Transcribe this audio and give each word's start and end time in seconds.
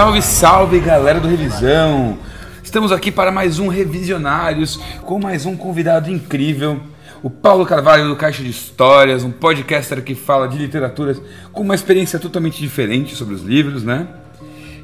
Salve, 0.00 0.22
salve 0.22 0.80
galera 0.80 1.20
do 1.20 1.28
Revisão! 1.28 2.16
Estamos 2.64 2.90
aqui 2.90 3.12
para 3.12 3.30
mais 3.30 3.58
um 3.58 3.68
Revisionários 3.68 4.80
com 5.02 5.18
mais 5.18 5.44
um 5.44 5.54
convidado 5.54 6.10
incrível, 6.10 6.80
o 7.22 7.28
Paulo 7.28 7.66
Carvalho 7.66 8.08
do 8.08 8.16
Caixa 8.16 8.42
de 8.42 8.48
Histórias, 8.48 9.22
um 9.24 9.30
podcaster 9.30 10.02
que 10.02 10.14
fala 10.14 10.48
de 10.48 10.56
literaturas 10.56 11.20
com 11.52 11.60
uma 11.60 11.74
experiência 11.74 12.18
totalmente 12.18 12.58
diferente 12.58 13.14
sobre 13.14 13.34
os 13.34 13.42
livros, 13.42 13.84
né? 13.84 14.08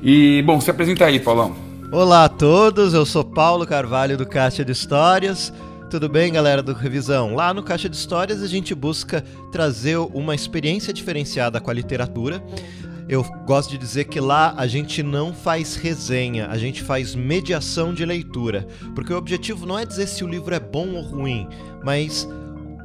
E, 0.03 0.43
bom, 0.43 0.61
se 0.61 0.71
apresenta 0.71 1.07
aí, 1.07 1.19
Paulão. 1.19 1.57
Olá 1.91 2.27
a 2.27 2.29
todos, 2.29 2.93
eu 2.93 3.07
sou 3.07 3.25
Paulo 3.25 3.67
Carvalho 3.67 4.19
do 4.19 4.27
Caixa 4.27 4.63
de 4.63 4.73
Histórias. 4.73 5.51
Tudo 5.89 6.11
bem, 6.11 6.31
galera 6.31 6.63
do 6.63 6.75
Revisão? 6.75 7.35
Lá 7.35 7.55
no 7.55 7.63
Caixa 7.63 7.89
de 7.89 7.97
Histórias 7.97 8.43
a 8.43 8.47
gente 8.47 8.75
busca 8.75 9.25
trazer 9.51 9.97
uma 9.97 10.35
experiência 10.35 10.93
diferenciada 10.93 11.59
com 11.59 11.71
a 11.71 11.75
literatura. 11.75 12.43
Eu 13.09 13.23
gosto 13.47 13.71
de 13.71 13.79
dizer 13.79 14.05
que 14.05 14.19
lá 14.19 14.55
a 14.57 14.67
gente 14.67 15.03
não 15.03 15.33
faz 15.33 15.77
resenha, 15.77 16.49
a 16.49 16.59
gente 16.59 16.83
faz 16.83 17.15
mediação 17.15 17.95
de 17.95 18.05
leitura. 18.05 18.67
Porque 18.95 19.13
o 19.13 19.17
objetivo 19.17 19.65
não 19.65 19.79
é 19.79 19.87
dizer 19.87 20.09
se 20.09 20.25
o 20.25 20.29
livro 20.29 20.55
é 20.55 20.61
bom 20.61 20.95
ou 20.95 21.03
ruim, 21.03 21.49
mas 21.85 22.29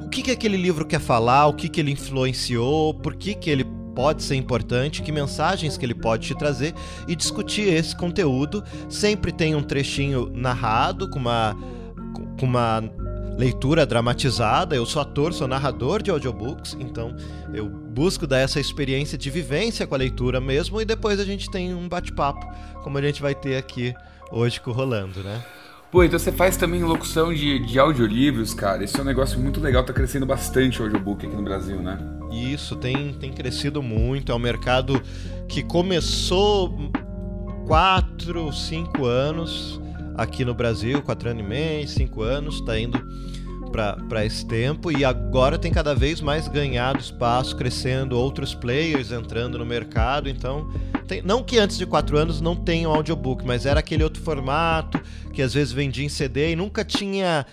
o 0.00 0.08
que, 0.08 0.22
que 0.22 0.30
aquele 0.30 0.56
livro 0.56 0.84
quer 0.84 1.00
falar, 1.00 1.46
o 1.46 1.54
que, 1.54 1.68
que 1.68 1.80
ele 1.80 1.90
influenciou, 1.90 2.94
por 2.94 3.16
que, 3.16 3.34
que 3.34 3.50
ele 3.50 3.64
pode 3.94 4.22
ser 4.22 4.36
importante, 4.36 5.02
que 5.02 5.12
mensagens 5.12 5.76
que 5.76 5.84
ele 5.84 5.94
pode 5.94 6.26
te 6.28 6.34
trazer 6.34 6.74
e 7.06 7.14
discutir 7.14 7.72
esse 7.72 7.94
conteúdo. 7.94 8.62
Sempre 8.88 9.32
tem 9.32 9.54
um 9.54 9.62
trechinho 9.62 10.30
narrado 10.34 11.08
com 11.08 11.18
uma, 11.18 11.56
com 12.38 12.46
uma 12.46 12.82
leitura 13.36 13.86
dramatizada. 13.86 14.74
Eu 14.74 14.86
sou 14.86 15.02
ator, 15.02 15.32
sou 15.32 15.48
narrador 15.48 16.02
de 16.02 16.10
audiobooks, 16.10 16.76
então 16.78 17.14
eu 17.52 17.68
busco 17.68 18.26
dar 18.26 18.38
essa 18.38 18.60
experiência 18.60 19.16
de 19.18 19.30
vivência 19.30 19.86
com 19.86 19.94
a 19.94 19.98
leitura 19.98 20.40
mesmo 20.40 20.80
e 20.80 20.84
depois 20.84 21.20
a 21.20 21.24
gente 21.24 21.50
tem 21.50 21.74
um 21.74 21.88
bate-papo, 21.88 22.46
como 22.82 22.98
a 22.98 23.02
gente 23.02 23.20
vai 23.20 23.34
ter 23.34 23.56
aqui 23.56 23.94
hoje 24.30 24.60
com 24.60 24.70
o 24.70 24.74
Rolando, 24.74 25.22
né? 25.22 25.42
Pô, 25.90 26.02
então 26.02 26.18
você 26.18 26.32
faz 26.32 26.56
também 26.56 26.82
locução 26.82 27.34
de, 27.34 27.58
de 27.66 27.78
audiolivros, 27.78 28.54
cara. 28.54 28.82
Esse 28.82 28.98
é 28.98 29.02
um 29.02 29.04
negócio 29.04 29.38
muito 29.38 29.60
legal, 29.60 29.84
tá 29.84 29.92
crescendo 29.92 30.24
bastante 30.24 30.80
o 30.80 30.84
audiobook 30.84 31.26
aqui 31.26 31.36
no 31.36 31.42
Brasil, 31.42 31.82
né? 31.82 31.98
Isso, 32.32 32.76
tem, 32.76 33.12
tem 33.12 33.30
crescido 33.30 33.82
muito. 33.82 34.32
É 34.32 34.34
um 34.34 34.38
mercado 34.38 35.02
que 35.46 35.62
começou 35.62 36.90
4, 37.66 38.50
5 38.50 39.04
anos 39.04 39.78
aqui 40.16 40.44
no 40.44 40.54
Brasil, 40.54 41.02
4 41.02 41.30
anos 41.30 41.44
e 41.44 41.46
meio, 41.46 41.88
5 41.88 42.22
anos, 42.22 42.60
tá 42.62 42.78
indo 42.78 43.00
para 44.06 44.24
esse 44.24 44.44
tempo 44.44 44.92
e 44.92 45.02
agora 45.02 45.58
tem 45.58 45.72
cada 45.72 45.94
vez 45.94 46.20
mais 46.20 46.46
ganhado 46.46 47.00
espaço, 47.00 47.56
crescendo, 47.56 48.18
outros 48.18 48.54
players 48.54 49.10
entrando 49.10 49.58
no 49.58 49.64
mercado. 49.64 50.28
Então, 50.28 50.70
tem, 51.08 51.22
não 51.22 51.42
que 51.42 51.58
antes 51.58 51.78
de 51.78 51.86
quatro 51.86 52.18
anos 52.18 52.40
não 52.40 52.54
tenha 52.54 52.88
um 52.88 52.92
audiobook, 52.92 53.46
mas 53.46 53.64
era 53.64 53.80
aquele 53.80 54.04
outro 54.04 54.22
formato 54.22 55.00
que 55.32 55.40
às 55.40 55.54
vezes 55.54 55.72
vendia 55.72 56.04
em 56.04 56.10
CD 56.10 56.52
e 56.52 56.56
nunca 56.56 56.84
tinha 56.84 57.46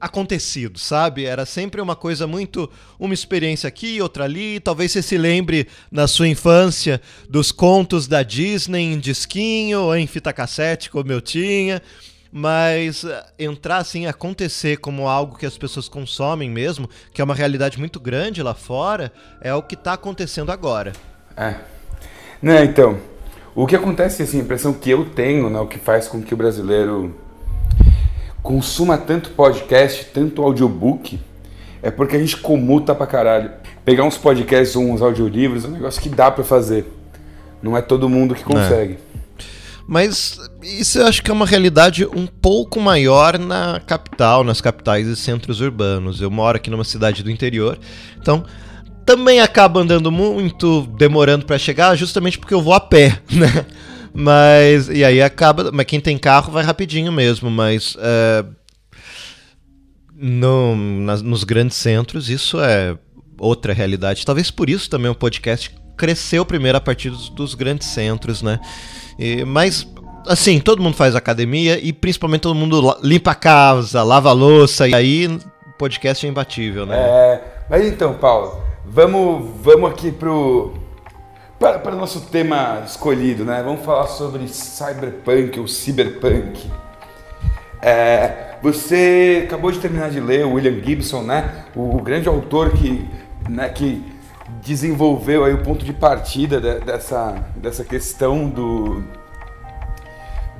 acontecido, 0.00 0.78
sabe? 0.78 1.24
Era 1.24 1.44
sempre 1.44 1.80
uma 1.80 1.96
coisa 1.96 2.26
muito. 2.26 2.70
uma 2.98 3.14
experiência 3.14 3.68
aqui, 3.68 4.00
outra 4.00 4.24
ali. 4.24 4.60
Talvez 4.60 4.92
você 4.92 5.02
se 5.02 5.18
lembre 5.18 5.66
na 5.90 6.06
sua 6.06 6.28
infância 6.28 7.00
dos 7.28 7.52
contos 7.52 8.06
da 8.06 8.22
Disney 8.22 8.92
em 8.92 8.98
disquinho 8.98 9.82
ou 9.82 9.96
em 9.96 10.06
fita 10.06 10.32
cassete, 10.32 10.90
como 10.90 11.12
eu 11.12 11.20
tinha 11.20 11.82
mas 12.30 13.04
eh, 13.04 13.26
entrar 13.38 13.78
assim, 13.78 14.06
acontecer 14.06 14.76
como 14.76 15.08
algo 15.08 15.38
que 15.38 15.46
as 15.46 15.56
pessoas 15.56 15.88
consomem 15.88 16.50
mesmo, 16.50 16.88
que 17.12 17.20
é 17.20 17.24
uma 17.24 17.34
realidade 17.34 17.78
muito 17.78 17.98
grande 17.98 18.42
lá 18.42 18.54
fora, 18.54 19.10
é 19.40 19.54
o 19.54 19.62
que 19.62 19.74
está 19.74 19.94
acontecendo 19.94 20.52
agora. 20.52 20.92
É. 21.36 21.54
Né, 22.40 22.64
então, 22.64 22.98
o 23.54 23.66
que 23.66 23.74
acontece, 23.74 24.22
assim, 24.22 24.40
a 24.40 24.42
impressão 24.42 24.72
que 24.72 24.90
eu 24.90 25.06
tenho, 25.06 25.48
né, 25.50 25.58
o 25.58 25.66
que 25.66 25.78
faz 25.78 26.06
com 26.06 26.22
que 26.22 26.34
o 26.34 26.36
brasileiro 26.36 27.14
consuma 28.42 28.96
tanto 28.96 29.30
podcast, 29.30 30.06
tanto 30.06 30.42
audiobook, 30.42 31.18
é 31.82 31.90
porque 31.90 32.16
a 32.16 32.18
gente 32.18 32.36
comuta 32.36 32.94
pra 32.94 33.06
caralho. 33.06 33.50
Pegar 33.84 34.04
uns 34.04 34.16
podcasts 34.16 34.76
ou 34.76 34.84
uns 34.84 35.00
audiolivros 35.00 35.64
é 35.64 35.68
um 35.68 35.72
negócio 35.72 36.00
que 36.00 36.08
dá 36.08 36.30
para 36.30 36.44
fazer. 36.44 36.86
Não 37.62 37.76
é 37.76 37.82
todo 37.82 38.08
mundo 38.08 38.34
que 38.34 38.42
é. 38.42 38.44
consegue. 38.44 38.94
É. 38.94 39.08
Mas 39.86 40.38
isso 40.62 40.98
eu 40.98 41.06
acho 41.06 41.22
que 41.22 41.30
é 41.30 41.34
uma 41.34 41.46
realidade 41.46 42.04
um 42.04 42.26
pouco 42.26 42.78
maior 42.78 43.38
na 43.38 43.80
capital, 43.80 44.44
nas 44.44 44.60
capitais 44.60 45.06
e 45.06 45.16
centros 45.16 45.62
urbanos. 45.62 46.20
Eu 46.20 46.30
moro 46.30 46.58
aqui 46.58 46.68
numa 46.68 46.84
cidade 46.84 47.22
do 47.22 47.30
interior, 47.30 47.78
então 48.20 48.44
também 49.06 49.40
acaba 49.40 49.80
andando 49.80 50.12
muito, 50.12 50.82
demorando 50.98 51.46
para 51.46 51.56
chegar, 51.56 51.96
justamente 51.96 52.38
porque 52.38 52.52
eu 52.52 52.60
vou 52.60 52.74
a 52.74 52.80
pé, 52.80 53.18
né? 53.32 53.64
Mas 54.12 54.88
e 54.88 55.04
aí 55.04 55.22
acaba, 55.22 55.70
mas 55.72 55.86
quem 55.86 56.00
tem 56.00 56.18
carro 56.18 56.52
vai 56.52 56.64
rapidinho 56.64 57.12
mesmo, 57.12 57.50
mas 57.50 57.96
é, 58.00 58.44
no, 60.14 60.74
nas, 60.76 61.22
nos 61.22 61.44
grandes 61.44 61.76
centros 61.76 62.28
isso 62.28 62.58
é 62.60 62.96
outra 63.38 63.72
realidade. 63.72 64.26
Talvez 64.26 64.50
por 64.50 64.68
isso 64.68 64.90
também 64.90 65.10
o 65.10 65.14
podcast 65.14 65.70
cresceu 65.96 66.44
primeiro 66.44 66.78
a 66.78 66.80
partir 66.80 67.10
dos, 67.10 67.28
dos 67.28 67.54
grandes 67.54 67.88
centros, 67.88 68.42
né? 68.42 68.60
E, 69.18 69.44
mas, 69.44 69.86
assim, 70.26 70.60
todo 70.60 70.82
mundo 70.82 70.94
faz 70.94 71.14
academia 71.14 71.78
e 71.78 71.92
principalmente 71.92 72.42
todo 72.42 72.54
mundo 72.54 72.96
limpa 73.02 73.32
a 73.32 73.34
casa, 73.34 74.02
lava 74.02 74.30
a 74.30 74.32
louça, 74.32 74.88
e 74.88 74.94
aí 74.94 75.38
podcast 75.78 76.26
é 76.26 76.28
imbatível, 76.28 76.84
né? 76.84 76.96
É, 76.96 77.44
mas 77.70 77.86
então, 77.86 78.14
Paulo, 78.14 78.60
vamos, 78.84 79.48
vamos 79.62 79.90
aqui 79.90 80.10
pro. 80.10 80.74
Para, 81.58 81.80
para 81.80 81.96
o 81.96 81.98
nosso 81.98 82.20
tema 82.20 82.84
escolhido, 82.86 83.44
né? 83.44 83.60
Vamos 83.64 83.84
falar 83.84 84.06
sobre 84.06 84.46
cyberpunk 84.46 85.58
ou 85.58 85.66
cyberpunk. 85.66 86.70
É, 87.82 88.56
você 88.62 89.42
acabou 89.44 89.72
de 89.72 89.80
terminar 89.80 90.08
de 90.10 90.20
ler 90.20 90.46
o 90.46 90.52
William 90.52 90.80
Gibson, 90.80 91.22
né? 91.22 91.64
O, 91.74 91.96
o 91.96 92.00
grande 92.00 92.28
autor 92.28 92.70
que, 92.70 93.04
né, 93.48 93.68
que 93.70 94.00
desenvolveu 94.62 95.44
aí 95.44 95.52
o 95.52 95.62
ponto 95.64 95.84
de 95.84 95.92
partida 95.92 96.60
de, 96.60 96.78
dessa, 96.84 97.32
dessa 97.56 97.84
questão 97.84 98.48
do, 98.48 99.02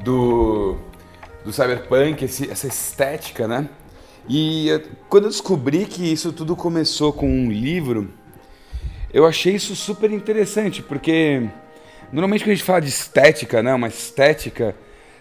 do, 0.03 0.79
do 1.45 1.53
cyberpunk, 1.53 2.25
esse, 2.25 2.51
essa 2.51 2.67
estética, 2.67 3.47
né? 3.47 3.69
E 4.29 4.83
quando 5.09 5.25
eu 5.25 5.31
descobri 5.31 5.87
que 5.87 6.13
isso 6.13 6.33
tudo 6.33 6.57
começou 6.57 7.13
com 7.13 7.29
um 7.31 7.51
livro, 7.53 8.11
eu 9.13 9.27
achei 9.27 9.55
isso 9.55 9.75
super 9.75 10.11
interessante, 10.11 10.83
porque 10.83 11.43
normalmente 12.13 12.45
quando 12.45 12.53
a 12.53 12.55
gente 12.55 12.65
fala 12.65 12.81
de 12.81 12.89
estética, 12.89 13.63
né, 13.63 13.75
uma 13.75 13.89
estética, 13.89 14.75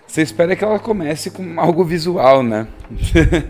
você 0.05 0.21
espera 0.21 0.55
que 0.55 0.63
ela 0.63 0.79
comece 0.79 1.31
com 1.31 1.59
algo 1.59 1.83
visual, 1.83 2.41
né? 2.43 2.67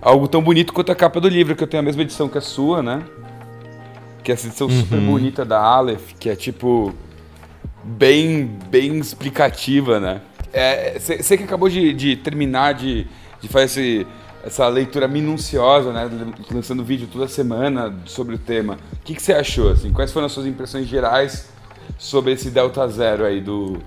algo 0.00 0.26
tão 0.28 0.42
bonito 0.42 0.72
quanto 0.72 0.92
a 0.92 0.94
capa 0.94 1.20
do 1.20 1.28
livro, 1.28 1.54
que 1.54 1.62
eu 1.62 1.68
tenho 1.68 1.82
a 1.82 1.84
mesma 1.84 2.02
edição 2.02 2.28
que 2.28 2.38
a 2.38 2.40
sua, 2.40 2.82
né? 2.82 3.02
que 4.26 4.32
é 4.32 4.34
essa 4.34 4.48
edição 4.48 4.66
uhum. 4.66 4.80
super 4.80 4.98
bonita 4.98 5.44
da 5.44 5.60
Aleph, 5.60 6.14
que 6.18 6.28
é 6.28 6.34
tipo 6.34 6.92
bem 7.84 8.58
bem 8.68 8.98
explicativa, 8.98 10.00
né? 10.00 10.20
Você 10.98 11.34
é, 11.34 11.36
que 11.36 11.44
acabou 11.44 11.68
de, 11.68 11.92
de 11.92 12.16
terminar 12.16 12.74
de, 12.74 13.06
de 13.40 13.46
fazer 13.46 13.66
esse, 13.66 14.06
essa 14.46 14.68
leitura 14.68 15.08
minuciosa, 15.08 15.92
né? 15.92 16.08
Lançando 16.52 16.84
vídeo 16.84 17.08
toda 17.12 17.26
semana 17.26 17.92
sobre 18.04 18.36
o 18.36 18.38
tema. 18.38 18.78
O 18.92 18.98
que 18.98 19.20
você 19.20 19.32
achou? 19.32 19.72
Assim? 19.72 19.92
Quais 19.92 20.12
foram 20.12 20.26
as 20.26 20.32
suas 20.32 20.46
impressões 20.46 20.86
gerais 20.86 21.48
sobre 21.98 22.32
esse 22.32 22.48
Delta 22.48 22.86
Zero 22.86 23.24
aí 23.24 23.40
do, 23.40 23.78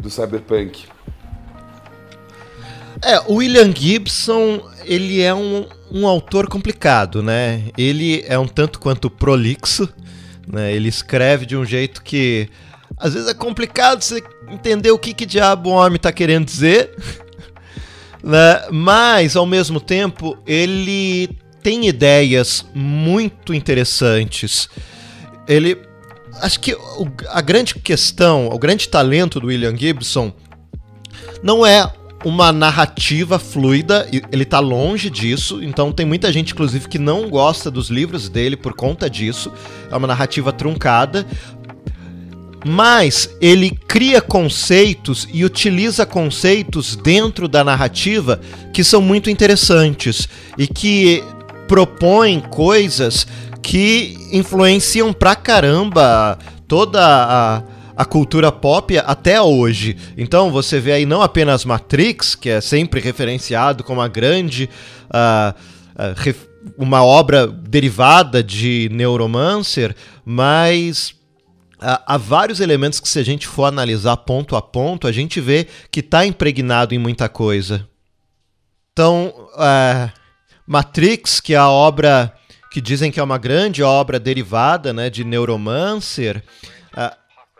do 0.00 0.08
Cyberpunk? 0.08 0.86
É, 3.04 3.20
o 3.26 3.34
William 3.34 3.70
Gibson, 3.76 4.62
ele 4.86 5.20
é 5.20 5.34
um, 5.34 5.66
um 5.92 6.06
autor 6.06 6.48
complicado, 6.48 7.22
né? 7.22 7.64
Ele 7.76 8.24
é 8.26 8.38
um 8.38 8.48
tanto 8.48 8.80
quanto 8.80 9.10
prolixo, 9.10 9.86
né? 10.48 10.72
Ele 10.72 10.88
escreve 10.88 11.44
de 11.44 11.54
um 11.58 11.64
jeito 11.64 12.02
que 12.02 12.48
às 12.96 13.12
vezes 13.12 13.28
é 13.28 13.34
complicado 13.34 14.02
você 14.02 14.22
entender 14.48 14.90
o 14.90 14.98
que, 14.98 15.12
que 15.12 15.26
diabo 15.26 15.68
o 15.68 15.72
homem 15.74 15.96
está 15.96 16.10
querendo 16.10 16.46
dizer, 16.46 16.94
né? 18.22 18.62
Mas 18.70 19.36
ao 19.36 19.46
mesmo 19.46 19.80
tempo 19.80 20.36
ele 20.46 21.28
tem 21.62 21.86
ideias 21.86 22.64
muito 22.74 23.52
interessantes. 23.52 24.68
Ele 25.48 25.78
acho 26.40 26.60
que 26.60 26.76
a 27.28 27.40
grande 27.40 27.74
questão, 27.74 28.48
o 28.48 28.58
grande 28.58 28.88
talento 28.88 29.40
do 29.40 29.48
William 29.48 29.76
Gibson 29.76 30.32
não 31.42 31.64
é 31.64 31.90
uma 32.24 32.50
narrativa 32.50 33.38
fluida, 33.38 34.08
ele 34.32 34.44
tá 34.44 34.58
longe 34.58 35.08
disso, 35.08 35.62
então 35.62 35.92
tem 35.92 36.04
muita 36.04 36.32
gente, 36.32 36.52
inclusive, 36.52 36.88
que 36.88 36.98
não 36.98 37.28
gosta 37.28 37.70
dos 37.70 37.88
livros 37.88 38.28
dele 38.28 38.56
por 38.56 38.74
conta 38.74 39.08
disso. 39.08 39.52
É 39.90 39.96
uma 39.96 40.08
narrativa 40.08 40.52
truncada. 40.52 41.26
Mas 42.68 43.30
ele 43.40 43.70
cria 43.70 44.20
conceitos 44.20 45.28
e 45.32 45.44
utiliza 45.44 46.04
conceitos 46.04 46.96
dentro 46.96 47.46
da 47.46 47.62
narrativa 47.62 48.40
que 48.72 48.82
são 48.82 49.00
muito 49.00 49.30
interessantes 49.30 50.28
e 50.58 50.66
que 50.66 51.22
propõem 51.68 52.40
coisas 52.40 53.26
que 53.62 54.16
influenciam 54.32 55.12
pra 55.12 55.36
caramba 55.36 56.38
toda 56.66 57.00
a 57.02 57.62
a 57.96 58.04
cultura 58.04 58.52
pop 58.52 58.98
até 58.98 59.40
hoje. 59.40 59.96
Então 60.18 60.50
você 60.50 60.78
vê 60.78 60.92
aí 60.92 61.06
não 61.06 61.22
apenas 61.22 61.64
Matrix, 61.64 62.34
que 62.34 62.50
é 62.50 62.60
sempre 62.60 63.00
referenciado 63.00 63.82
como 63.82 64.02
a 64.02 64.08
grande. 64.08 64.68
Uh, 65.08 65.58
uh, 65.98 66.56
uma 66.76 67.02
obra 67.04 67.46
derivada 67.46 68.42
de 68.42 68.90
Neuromancer, 68.92 69.94
mas 70.24 71.14
há 71.78 72.16
vários 72.16 72.60
elementos 72.60 73.00
que, 73.00 73.08
se 73.08 73.18
a 73.18 73.24
gente 73.24 73.46
for 73.46 73.64
analisar 73.64 74.16
ponto 74.18 74.56
a 74.56 74.62
ponto, 74.62 75.06
a 75.06 75.12
gente 75.12 75.40
vê 75.40 75.66
que 75.90 76.00
está 76.00 76.24
impregnado 76.24 76.94
em 76.94 76.98
muita 76.98 77.28
coisa. 77.28 77.86
Então, 78.92 79.32
uh, 79.54 80.10
Matrix, 80.66 81.40
que 81.40 81.54
é 81.54 81.58
a 81.58 81.68
obra 81.68 82.32
que 82.70 82.80
dizem 82.80 83.10
que 83.10 83.20
é 83.20 83.22
uma 83.22 83.38
grande 83.38 83.82
obra 83.82 84.18
derivada 84.18 84.92
né, 84.92 85.08
de 85.08 85.24
Neuromancer, 85.24 86.42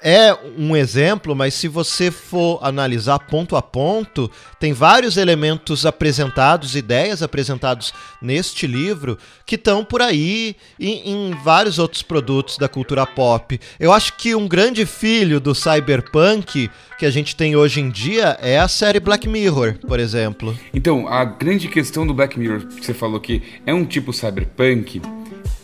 é 0.08 0.32
um 0.56 0.76
exemplo, 0.76 1.35
mas 1.35 1.53
se 1.53 1.67
você 1.67 2.12
for 2.12 2.61
analisar 2.62 3.19
ponto 3.19 3.56
a 3.56 3.61
ponto, 3.61 4.31
tem 4.61 4.73
vários 4.73 5.17
elementos 5.17 5.85
apresentados, 5.85 6.76
ideias 6.76 7.25
apresentados 7.25 7.93
neste 8.23 8.69
livro, 8.69 9.19
que 9.44 9.56
estão 9.56 9.85
por 9.85 10.00
aí 10.00 10.55
em, 10.79 11.11
em, 11.11 11.31
vários 11.43 11.81
outros 11.81 12.03
produtos 12.03 12.56
da 12.56 12.69
cultura 12.69 13.05
pop. 13.05 13.58
Eu 13.81 13.93
acho 13.93 14.17
que 14.17 14.32
um 14.32 14.47
grande 14.47 14.87
filho 14.87 15.41
do 15.41 15.56
cyberpunk 15.56 16.70
que 17.00 17.05
a 17.05 17.11
gente 17.11 17.35
tem 17.35 17.56
hoje 17.56 17.81
em 17.81 17.91
dia 17.91 18.38
é 18.41 18.61
a 18.61 18.69
série 18.69 19.00
Black 19.00 19.29
Mirror, 19.29 19.75
por 19.88 19.99
exemplo. 19.99 20.56
Então, 20.73 21.08
a 21.08 21.25
grande 21.25 21.67
questão 21.67 22.06
do 22.06 22.14
Black 22.14 22.38
Mirror, 22.38 22.69
que 22.69 22.87
você 22.87 22.94
falou 22.94 23.19
que 23.19 23.43
é 23.67 23.75
um 23.75 23.85
tipo 23.85 24.12
cyberpunk, 24.12 25.03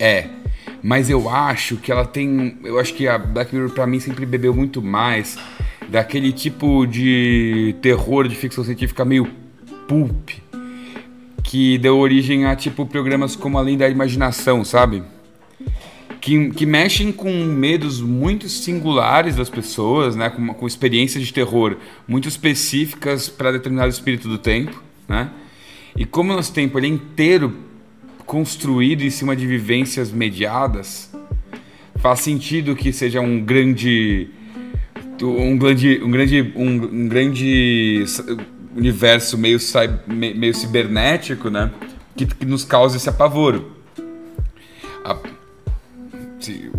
é 0.00 0.41
mas 0.82 1.08
eu 1.08 1.28
acho 1.28 1.76
que 1.76 1.92
ela 1.92 2.04
tem. 2.04 2.58
Eu 2.64 2.78
acho 2.78 2.92
que 2.94 3.06
a 3.06 3.16
Black 3.16 3.54
Mirror 3.54 3.70
para 3.70 3.86
mim 3.86 4.00
sempre 4.00 4.26
bebeu 4.26 4.52
muito 4.52 4.82
mais 4.82 5.38
daquele 5.88 6.32
tipo 6.32 6.86
de 6.86 7.76
terror 7.80 8.26
de 8.26 8.34
ficção 8.34 8.64
científica 8.64 9.04
meio 9.04 9.28
pulp 9.86 10.30
que 11.42 11.76
deu 11.76 11.98
origem 11.98 12.46
a 12.46 12.56
tipo 12.56 12.86
programas 12.86 13.36
como 13.36 13.58
Além 13.58 13.76
da 13.76 13.88
Imaginação, 13.88 14.64
sabe? 14.64 15.02
Que, 16.20 16.50
que 16.50 16.64
mexem 16.64 17.12
com 17.12 17.30
medos 17.44 18.00
muito 18.00 18.48
singulares 18.48 19.36
das 19.36 19.50
pessoas, 19.50 20.16
né? 20.16 20.30
Com, 20.30 20.54
com 20.54 20.66
experiências 20.66 21.24
de 21.24 21.32
terror 21.32 21.76
muito 22.08 22.26
específicas 22.26 23.28
para 23.28 23.52
determinado 23.52 23.90
espírito 23.90 24.28
do 24.28 24.38
tempo, 24.38 24.82
né? 25.06 25.30
E 25.94 26.06
como 26.06 26.32
nosso 26.32 26.54
tempo 26.54 26.78
ele 26.78 26.86
é 26.86 26.90
inteiro 26.90 27.54
construído 28.26 29.02
em 29.02 29.10
cima 29.10 29.34
de 29.36 29.46
vivências 29.46 30.10
mediadas, 30.10 31.10
faz 31.96 32.20
sentido 32.20 32.74
que 32.74 32.92
seja 32.92 33.20
um 33.20 33.40
grande 33.40 34.28
um 35.22 35.56
grande 35.56 36.00
um 36.02 36.10
grande 36.10 36.52
um, 36.56 37.08
grande 37.08 38.04
universo 38.76 39.38
meio 39.38 39.58
meio 40.08 40.54
cibernético, 40.54 41.48
né, 41.48 41.70
que, 42.16 42.26
que 42.26 42.44
nos 42.44 42.64
cause 42.64 42.96
esse 42.96 43.08
apavoro. 43.08 43.72
A, 45.04 45.16
se, 46.40 46.70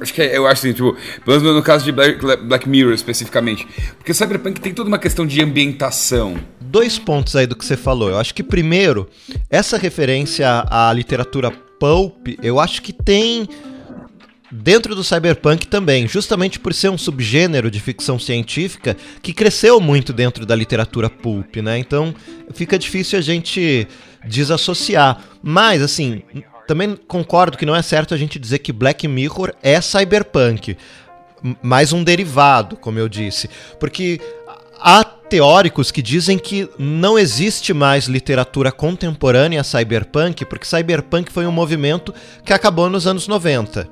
acho 0.00 0.14
que 0.14 0.22
é, 0.22 0.36
eu 0.36 0.46
acho 0.46 0.66
assim, 0.66 0.72
tipo, 0.72 0.96
pelo 1.24 1.40
menos 1.40 1.56
no 1.56 1.62
caso 1.62 1.84
de 1.84 1.92
Black, 1.92 2.18
Black 2.44 2.68
Mirror 2.68 2.94
especificamente, 2.94 3.66
porque 3.98 4.14
Cyberpunk 4.14 4.60
tem 4.60 4.72
toda 4.72 4.88
uma 4.88 4.98
questão 4.98 5.26
de 5.26 5.42
ambientação 5.42 6.36
dois 6.76 6.98
pontos 6.98 7.34
aí 7.34 7.46
do 7.46 7.56
que 7.56 7.64
você 7.64 7.74
falou. 7.74 8.10
Eu 8.10 8.18
acho 8.18 8.34
que, 8.34 8.42
primeiro, 8.42 9.08
essa 9.48 9.78
referência 9.78 10.62
à 10.68 10.92
literatura 10.92 11.50
pulp, 11.50 12.28
eu 12.42 12.60
acho 12.60 12.82
que 12.82 12.92
tem 12.92 13.48
dentro 14.52 14.94
do 14.94 15.02
cyberpunk 15.02 15.66
também, 15.68 16.06
justamente 16.06 16.60
por 16.60 16.74
ser 16.74 16.90
um 16.90 16.98
subgênero 16.98 17.70
de 17.70 17.80
ficção 17.80 18.18
científica 18.18 18.94
que 19.22 19.32
cresceu 19.32 19.80
muito 19.80 20.12
dentro 20.12 20.44
da 20.44 20.54
literatura 20.54 21.08
pulp, 21.08 21.56
né? 21.56 21.78
Então 21.78 22.14
fica 22.52 22.78
difícil 22.78 23.18
a 23.18 23.22
gente 23.22 23.88
desassociar. 24.26 25.24
Mas, 25.42 25.80
assim, 25.80 26.22
também 26.68 26.94
concordo 27.08 27.56
que 27.56 27.64
não 27.64 27.74
é 27.74 27.80
certo 27.80 28.12
a 28.12 28.18
gente 28.18 28.38
dizer 28.38 28.58
que 28.58 28.70
Black 28.70 29.08
Mirror 29.08 29.54
é 29.62 29.80
cyberpunk. 29.80 30.76
Mais 31.62 31.94
um 31.94 32.04
derivado, 32.04 32.76
como 32.76 32.98
eu 32.98 33.08
disse. 33.08 33.48
Porque 33.80 34.20
há 34.80 35.04
teóricos 35.04 35.90
que 35.90 36.00
dizem 36.00 36.38
que 36.38 36.68
não 36.78 37.18
existe 37.18 37.72
mais 37.72 38.06
literatura 38.06 38.70
contemporânea 38.70 39.64
cyberpunk, 39.64 40.44
porque 40.44 40.66
cyberpunk 40.66 41.30
foi 41.32 41.46
um 41.46 41.52
movimento 41.52 42.14
que 42.44 42.52
acabou 42.52 42.88
nos 42.88 43.06
anos 43.06 43.26
90. 43.26 43.88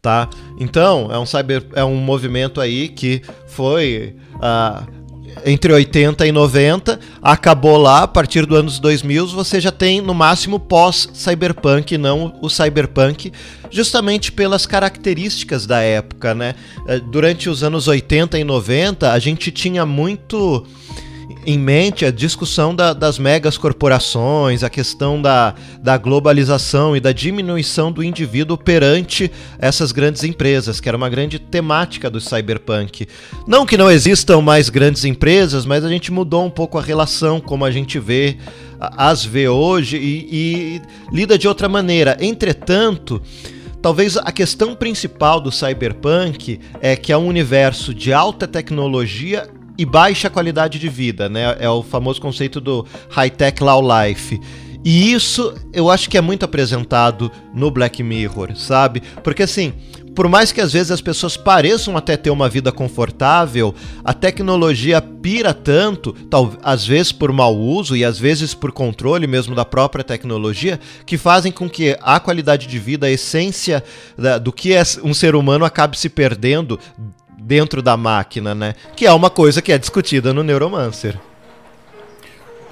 Tá? 0.00 0.30
Então, 0.58 1.10
é 1.12 1.18
um, 1.18 1.26
cyber, 1.26 1.66
é 1.74 1.84
um 1.84 1.96
movimento 1.96 2.60
aí 2.60 2.88
que 2.88 3.20
foi 3.46 4.16
uh, 4.36 4.99
entre 5.44 5.72
80 5.72 6.26
e 6.26 6.32
90, 6.32 6.98
acabou 7.22 7.76
lá, 7.76 8.02
a 8.02 8.08
partir 8.08 8.46
dos 8.46 8.58
anos 8.58 8.78
2000 8.78 9.28
você 9.28 9.60
já 9.60 9.70
tem 9.70 10.00
no 10.00 10.14
máximo 10.14 10.58
pós-cyberpunk, 10.58 11.96
não 11.98 12.38
o 12.40 12.48
cyberpunk, 12.48 13.32
justamente 13.70 14.32
pelas 14.32 14.66
características 14.66 15.66
da 15.66 15.80
época, 15.80 16.34
né? 16.34 16.54
Eh, 16.86 17.00
durante 17.00 17.48
os 17.48 17.62
anos 17.62 17.88
80 17.88 18.38
e 18.38 18.44
90, 18.44 19.12
a 19.12 19.18
gente 19.18 19.50
tinha 19.50 19.86
muito 19.86 20.66
em 21.46 21.58
mente 21.58 22.04
a 22.04 22.10
discussão 22.10 22.74
da, 22.74 22.92
das 22.92 23.18
megas 23.18 23.56
corporações, 23.56 24.62
a 24.62 24.70
questão 24.70 25.20
da, 25.20 25.54
da 25.80 25.96
globalização 25.96 26.96
e 26.96 27.00
da 27.00 27.12
diminuição 27.12 27.90
do 27.90 28.02
indivíduo 28.02 28.56
perante 28.56 29.30
essas 29.58 29.92
grandes 29.92 30.24
empresas, 30.24 30.80
que 30.80 30.88
era 30.88 30.96
uma 30.96 31.08
grande 31.08 31.38
temática 31.38 32.10
do 32.10 32.20
cyberpunk. 32.20 33.06
Não 33.46 33.66
que 33.66 33.76
não 33.76 33.90
existam 33.90 34.40
mais 34.40 34.68
grandes 34.68 35.04
empresas, 35.04 35.64
mas 35.64 35.84
a 35.84 35.88
gente 35.88 36.12
mudou 36.12 36.44
um 36.44 36.50
pouco 36.50 36.78
a 36.78 36.82
relação 36.82 37.40
como 37.40 37.64
a 37.64 37.70
gente 37.70 37.98
vê 37.98 38.36
as 38.80 39.24
vê 39.24 39.48
hoje 39.48 39.96
e, 39.98 40.28
e 40.30 40.82
lida 41.12 41.36
de 41.36 41.46
outra 41.46 41.68
maneira. 41.68 42.16
Entretanto, 42.20 43.20
Talvez 43.82 44.18
a 44.18 44.30
questão 44.30 44.74
principal 44.74 45.40
do 45.40 45.50
cyberpunk 45.50 46.60
é 46.82 46.94
que 46.94 47.12
é 47.12 47.16
um 47.16 47.26
universo 47.26 47.94
de 47.94 48.12
alta 48.12 48.46
tecnologia 48.46 49.48
e 49.76 49.84
baixa 49.84 50.30
qualidade 50.30 50.78
de 50.78 50.88
vida, 50.88 51.28
né? 51.28 51.56
É 51.58 51.68
o 51.68 51.82
famoso 51.82 52.20
conceito 52.20 52.60
do 52.60 52.86
high-tech 53.08 53.62
low 53.62 53.82
life. 53.82 54.40
E 54.84 55.12
isso 55.12 55.54
eu 55.72 55.90
acho 55.90 56.08
que 56.08 56.16
é 56.16 56.20
muito 56.20 56.44
apresentado 56.44 57.30
no 57.54 57.70
Black 57.70 58.02
Mirror, 58.02 58.56
sabe? 58.56 59.02
Porque 59.22 59.42
assim, 59.42 59.74
por 60.14 60.28
mais 60.28 60.52
que 60.52 60.60
às 60.60 60.72
vezes 60.72 60.90
as 60.90 61.00
pessoas 61.00 61.36
pareçam 61.36 61.96
até 61.96 62.16
ter 62.16 62.30
uma 62.30 62.48
vida 62.48 62.72
confortável, 62.72 63.74
a 64.04 64.12
tecnologia 64.12 65.00
pira 65.00 65.54
tanto, 65.54 66.12
tal, 66.28 66.54
às 66.62 66.86
vezes 66.86 67.12
por 67.12 67.30
mau 67.30 67.56
uso 67.56 67.94
e 67.94 68.04
às 68.04 68.18
vezes 68.18 68.54
por 68.54 68.72
controle 68.72 69.26
mesmo 69.26 69.54
da 69.54 69.64
própria 69.64 70.02
tecnologia, 70.02 70.80
que 71.06 71.16
fazem 71.16 71.52
com 71.52 71.68
que 71.68 71.96
a 72.00 72.18
qualidade 72.18 72.66
de 72.66 72.78
vida, 72.78 73.06
a 73.06 73.10
essência 73.10 73.84
da, 74.16 74.38
do 74.38 74.52
que 74.52 74.72
é 74.72 74.82
um 75.04 75.14
ser 75.14 75.34
humano 75.34 75.64
acabe 75.64 75.98
se 75.98 76.08
perdendo 76.08 76.78
dentro 77.50 77.82
da 77.82 77.96
máquina, 77.96 78.54
né? 78.54 78.76
Que 78.94 79.06
é 79.06 79.12
uma 79.12 79.28
coisa 79.28 79.60
que 79.60 79.72
é 79.72 79.76
discutida 79.76 80.32
no 80.32 80.44
Neuromancer. 80.44 81.18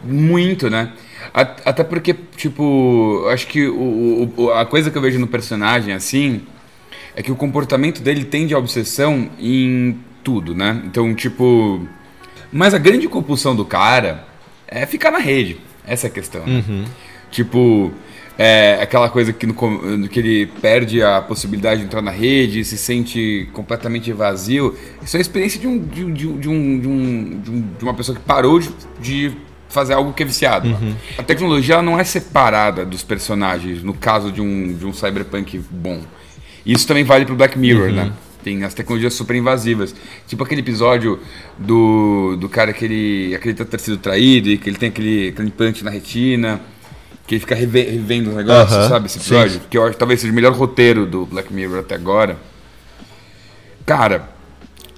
Muito, 0.04 0.70
né? 0.70 0.92
Até 1.35 1.82
porque, 1.82 2.14
tipo, 2.37 3.26
acho 3.28 3.49
que 3.49 3.66
o, 3.66 4.32
o, 4.37 4.52
a 4.52 4.64
coisa 4.64 4.88
que 4.88 4.97
eu 4.97 5.02
vejo 5.02 5.18
no 5.18 5.26
personagem, 5.26 5.92
assim, 5.92 6.42
é 7.16 7.23
que 7.25 7.32
o 7.32 7.35
comportamento 7.35 8.00
dele 8.00 8.25
tende 8.25 8.54
à 8.54 8.58
obsessão 8.58 9.28
em 9.40 9.99
tudo, 10.23 10.54
né? 10.54 10.80
Então, 10.85 11.12
tipo. 11.12 11.85
Mas 12.52 12.73
a 12.73 12.78
grande 12.78 13.08
compulsão 13.08 13.56
do 13.56 13.64
cara 13.64 14.28
é 14.68 14.87
ficar 14.87 15.11
na 15.11 15.18
rede. 15.18 15.58
Essa 15.85 16.06
é 16.06 16.08
a 16.08 16.12
questão. 16.12 16.47
Né? 16.47 16.64
Uhum. 16.68 16.85
Tipo, 17.32 17.92
é 18.38 18.78
aquela 18.80 19.09
coisa 19.09 19.33
que, 19.33 19.45
no, 19.47 20.09
que 20.09 20.21
ele 20.21 20.47
perde 20.62 21.02
a 21.02 21.21
possibilidade 21.21 21.80
de 21.80 21.87
entrar 21.87 22.00
na 22.00 22.12
rede, 22.12 22.64
se 22.64 22.78
sente 22.78 23.49
completamente 23.52 24.12
vazio. 24.12 24.78
Isso 25.02 25.16
é 25.16 25.18
a 25.18 25.21
experiência 25.21 25.61
de, 25.61 25.66
um, 25.66 25.78
de, 25.80 26.04
de, 26.12 26.33
de, 26.35 26.49
um, 26.49 26.78
de, 26.78 26.88
um, 26.88 27.40
de 27.76 27.85
uma 27.85 27.95
pessoa 27.95 28.16
que 28.16 28.23
parou 28.23 28.61
de, 28.61 28.71
de 29.00 29.33
fazer 29.68 29.95
algo 29.95 30.12
que 30.12 30.23
é 30.23 30.26
viciado. 30.26 30.68
Uhum. 30.68 30.95
A 31.18 31.23
tecnologia 31.25 31.83
não 31.83 31.99
é 31.99 32.04
separada 32.04 32.87
dos 32.87 33.02
personagens, 33.02 33.83
no 33.83 33.92
caso 33.92 34.30
de 34.30 34.40
um, 34.40 34.73
de 34.73 34.87
um 34.87 34.92
cyberpunk 34.92 35.61
bom. 35.68 36.00
Isso 36.64 36.87
também 36.87 37.02
vale 37.02 37.26
pro 37.26 37.35
Black 37.35 37.59
Mirror, 37.59 37.88
uhum. 37.88 37.95
né? 37.95 38.12
Tem 38.45 38.62
as 38.62 38.73
tecnologias 38.73 39.14
super 39.14 39.35
invasivas. 39.35 39.92
Tipo 40.28 40.45
aquele 40.45 40.61
episódio 40.61 41.18
do, 41.59 42.37
do 42.37 42.49
cara 42.49 42.73
que 42.73 42.85
ele 42.85 43.35
acredita 43.35 43.64
ter 43.64 43.80
sido 43.80 43.97
traído 43.97 44.49
e 44.49 44.57
que 44.57 44.71
ele 44.71 44.76
tem 44.76 44.90
aquele, 44.90 45.30
aquele 45.30 45.49
implante 45.49 45.83
na 45.83 45.90
retina 45.90 46.61
que 47.28 47.35
ele 47.35 47.40
fica 47.40 47.54
revendo 47.54 48.30
os 48.30 48.37
negócios, 48.37 48.75
uh 48.75 48.80
-huh, 48.80 48.88
sabe? 48.88 49.06
Esse 49.06 49.18
episódio. 49.18 49.52
Sim. 49.52 49.61
Que 49.68 49.76
eu 49.76 49.82
acho 49.82 49.92
que 49.92 49.99
talvez 49.99 50.18
seja 50.18 50.32
o 50.32 50.35
melhor 50.35 50.54
roteiro 50.54 51.04
do 51.04 51.26
Black 51.26 51.52
Mirror 51.52 51.80
até 51.80 51.94
agora. 51.94 52.38
Cara, 53.85 54.30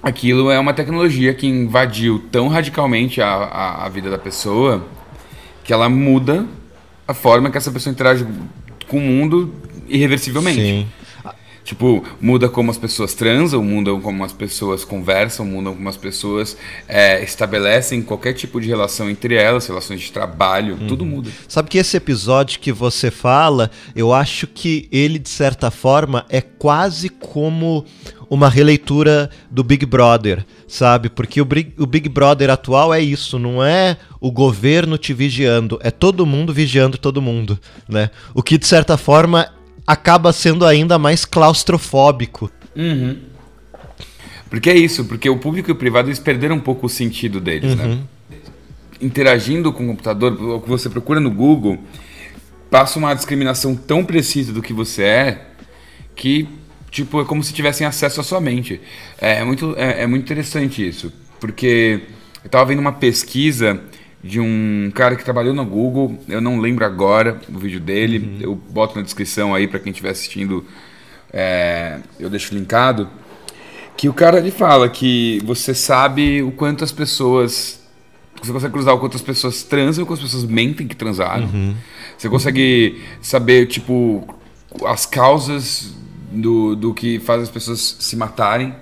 aquilo 0.01 0.49
é 0.49 0.57
uma 0.57 0.73
tecnologia 0.73 1.33
que 1.33 1.45
invadiu 1.45 2.19
tão 2.31 2.47
radicalmente 2.47 3.21
a, 3.21 3.27
a, 3.27 3.85
a, 3.85 3.89
vida 3.89 4.09
da 4.09 4.17
pessoa 4.17 4.85
que 5.61 5.73
ela 5.73 5.89
muda 5.89 6.45
a 7.05 7.13
forma 7.13 7.51
que 7.51 7.57
essa 7.57 7.69
pessoa 7.69 7.91
interage 7.91 8.25
com 8.87 8.97
o 8.97 9.01
mundo 9.01 9.53
irreversivelmente. 9.89 10.61
Sim. 10.61 10.87
Tipo, 11.63 12.03
muda 12.19 12.49
como 12.49 12.71
as 12.71 12.77
pessoas 12.77 13.13
transam, 13.13 13.63
muda 13.63 13.93
como 13.99 14.23
as 14.23 14.33
pessoas 14.33 14.83
conversam, 14.83 15.45
muda 15.45 15.69
como 15.69 15.87
as 15.87 15.97
pessoas 15.97 16.57
é, 16.87 17.23
estabelecem 17.23 18.01
qualquer 18.01 18.33
tipo 18.33 18.59
de 18.59 18.67
relação 18.67 19.09
entre 19.09 19.35
elas, 19.35 19.67
relações 19.67 20.01
de 20.01 20.11
trabalho, 20.11 20.77
uhum. 20.79 20.87
tudo 20.87 21.05
muda. 21.05 21.29
Sabe 21.47 21.69
que 21.69 21.77
esse 21.77 21.95
episódio 21.95 22.59
que 22.59 22.71
você 22.71 23.11
fala, 23.11 23.69
eu 23.95 24.11
acho 24.13 24.47
que 24.47 24.87
ele, 24.91 25.19
de 25.19 25.29
certa 25.29 25.69
forma, 25.69 26.25
é 26.29 26.41
quase 26.41 27.09
como 27.09 27.85
uma 28.31 28.49
releitura 28.49 29.29
do 29.49 29.61
Big 29.61 29.85
Brother, 29.85 30.45
sabe? 30.65 31.09
Porque 31.09 31.41
o 31.41 31.45
Big, 31.45 31.73
o 31.77 31.85
Big 31.85 32.07
Brother 32.07 32.49
atual 32.49 32.93
é 32.93 33.01
isso, 33.01 33.37
não 33.37 33.61
é 33.61 33.97
o 34.21 34.31
governo 34.31 34.97
te 34.97 35.13
vigiando, 35.13 35.77
é 35.83 35.91
todo 35.91 36.25
mundo 36.25 36.53
vigiando 36.53 36.97
todo 36.97 37.21
mundo, 37.21 37.59
né? 37.89 38.09
O 38.33 38.41
que, 38.41 38.57
de 38.57 38.65
certa 38.65 38.95
forma, 38.95 39.49
acaba 39.91 40.31
sendo 40.31 40.65
ainda 40.65 40.97
mais 40.97 41.25
claustrofóbico. 41.25 42.49
Uhum. 42.73 43.17
Porque 44.49 44.69
é 44.69 44.77
isso, 44.77 45.03
porque 45.03 45.29
o 45.29 45.37
público 45.37 45.69
e 45.69 45.73
o 45.73 45.75
privado 45.75 46.07
eles 46.07 46.19
perderam 46.19 46.55
um 46.55 46.61
pouco 46.61 46.85
o 46.85 46.89
sentido 46.89 47.41
deles, 47.41 47.75
né? 47.75 47.83
uhum. 47.83 47.95
né? 48.29 48.37
Interagindo 49.01 49.73
com 49.73 49.83
o 49.83 49.87
computador, 49.87 50.31
o 50.41 50.61
que 50.61 50.69
você 50.69 50.89
procura 50.89 51.19
no 51.19 51.29
Google, 51.29 51.77
passa 52.69 52.97
uma 52.97 53.13
discriminação 53.13 53.75
tão 53.75 54.05
precisa 54.05 54.53
do 54.53 54.61
que 54.61 54.71
você 54.71 55.03
é 55.03 55.47
que, 56.15 56.47
tipo, 56.89 57.19
é 57.21 57.25
como 57.25 57.43
se 57.43 57.53
tivessem 57.53 57.85
acesso 57.85 58.21
à 58.21 58.23
sua 58.23 58.39
mente. 58.39 58.79
É, 59.19 59.39
é 59.39 59.43
muito, 59.43 59.75
é, 59.77 60.03
é 60.03 60.07
muito 60.07 60.23
interessante 60.23 60.87
isso, 60.87 61.11
porque 61.37 62.03
eu 62.41 62.45
estava 62.45 62.63
vendo 62.65 62.79
uma 62.79 62.93
pesquisa 62.93 63.81
de 64.23 64.39
um 64.39 64.91
cara 64.93 65.15
que 65.15 65.23
trabalhou 65.23 65.53
no 65.53 65.65
Google, 65.65 66.19
eu 66.27 66.39
não 66.39 66.59
lembro 66.59 66.85
agora 66.85 67.39
o 67.49 67.57
vídeo 67.57 67.79
dele, 67.79 68.19
uhum. 68.19 68.37
eu 68.41 68.55
boto 68.55 68.95
na 68.95 69.01
descrição 69.01 69.53
aí 69.53 69.67
para 69.67 69.79
quem 69.79 69.91
estiver 69.91 70.11
assistindo, 70.11 70.65
é, 71.33 71.99
eu 72.19 72.29
deixo 72.29 72.53
linkado, 72.53 73.09
que 73.97 74.07
o 74.07 74.13
cara 74.13 74.37
ele 74.37 74.51
fala 74.51 74.87
que 74.89 75.41
você 75.43 75.73
sabe 75.73 76.43
o 76.43 76.51
quanto 76.51 76.83
as 76.83 76.91
pessoas, 76.91 77.81
você 78.41 78.51
consegue 78.51 78.73
cruzar 78.73 78.93
o 78.93 78.99
quanto 78.99 79.15
as 79.15 79.23
pessoas 79.23 79.63
transam, 79.63 80.03
o 80.03 80.07
quanto 80.07 80.19
as 80.19 80.25
pessoas 80.25 80.43
mentem 80.43 80.87
que 80.87 80.95
transaram, 80.95 81.45
uhum. 81.45 81.75
você 82.15 82.29
consegue 82.29 83.01
saber, 83.21 83.65
tipo, 83.65 84.27
as 84.85 85.05
causas 85.05 85.95
do, 86.31 86.75
do 86.75 86.93
que 86.93 87.19
faz 87.19 87.41
as 87.41 87.49
pessoas 87.49 87.97
se 87.99 88.15
matarem, 88.15 88.75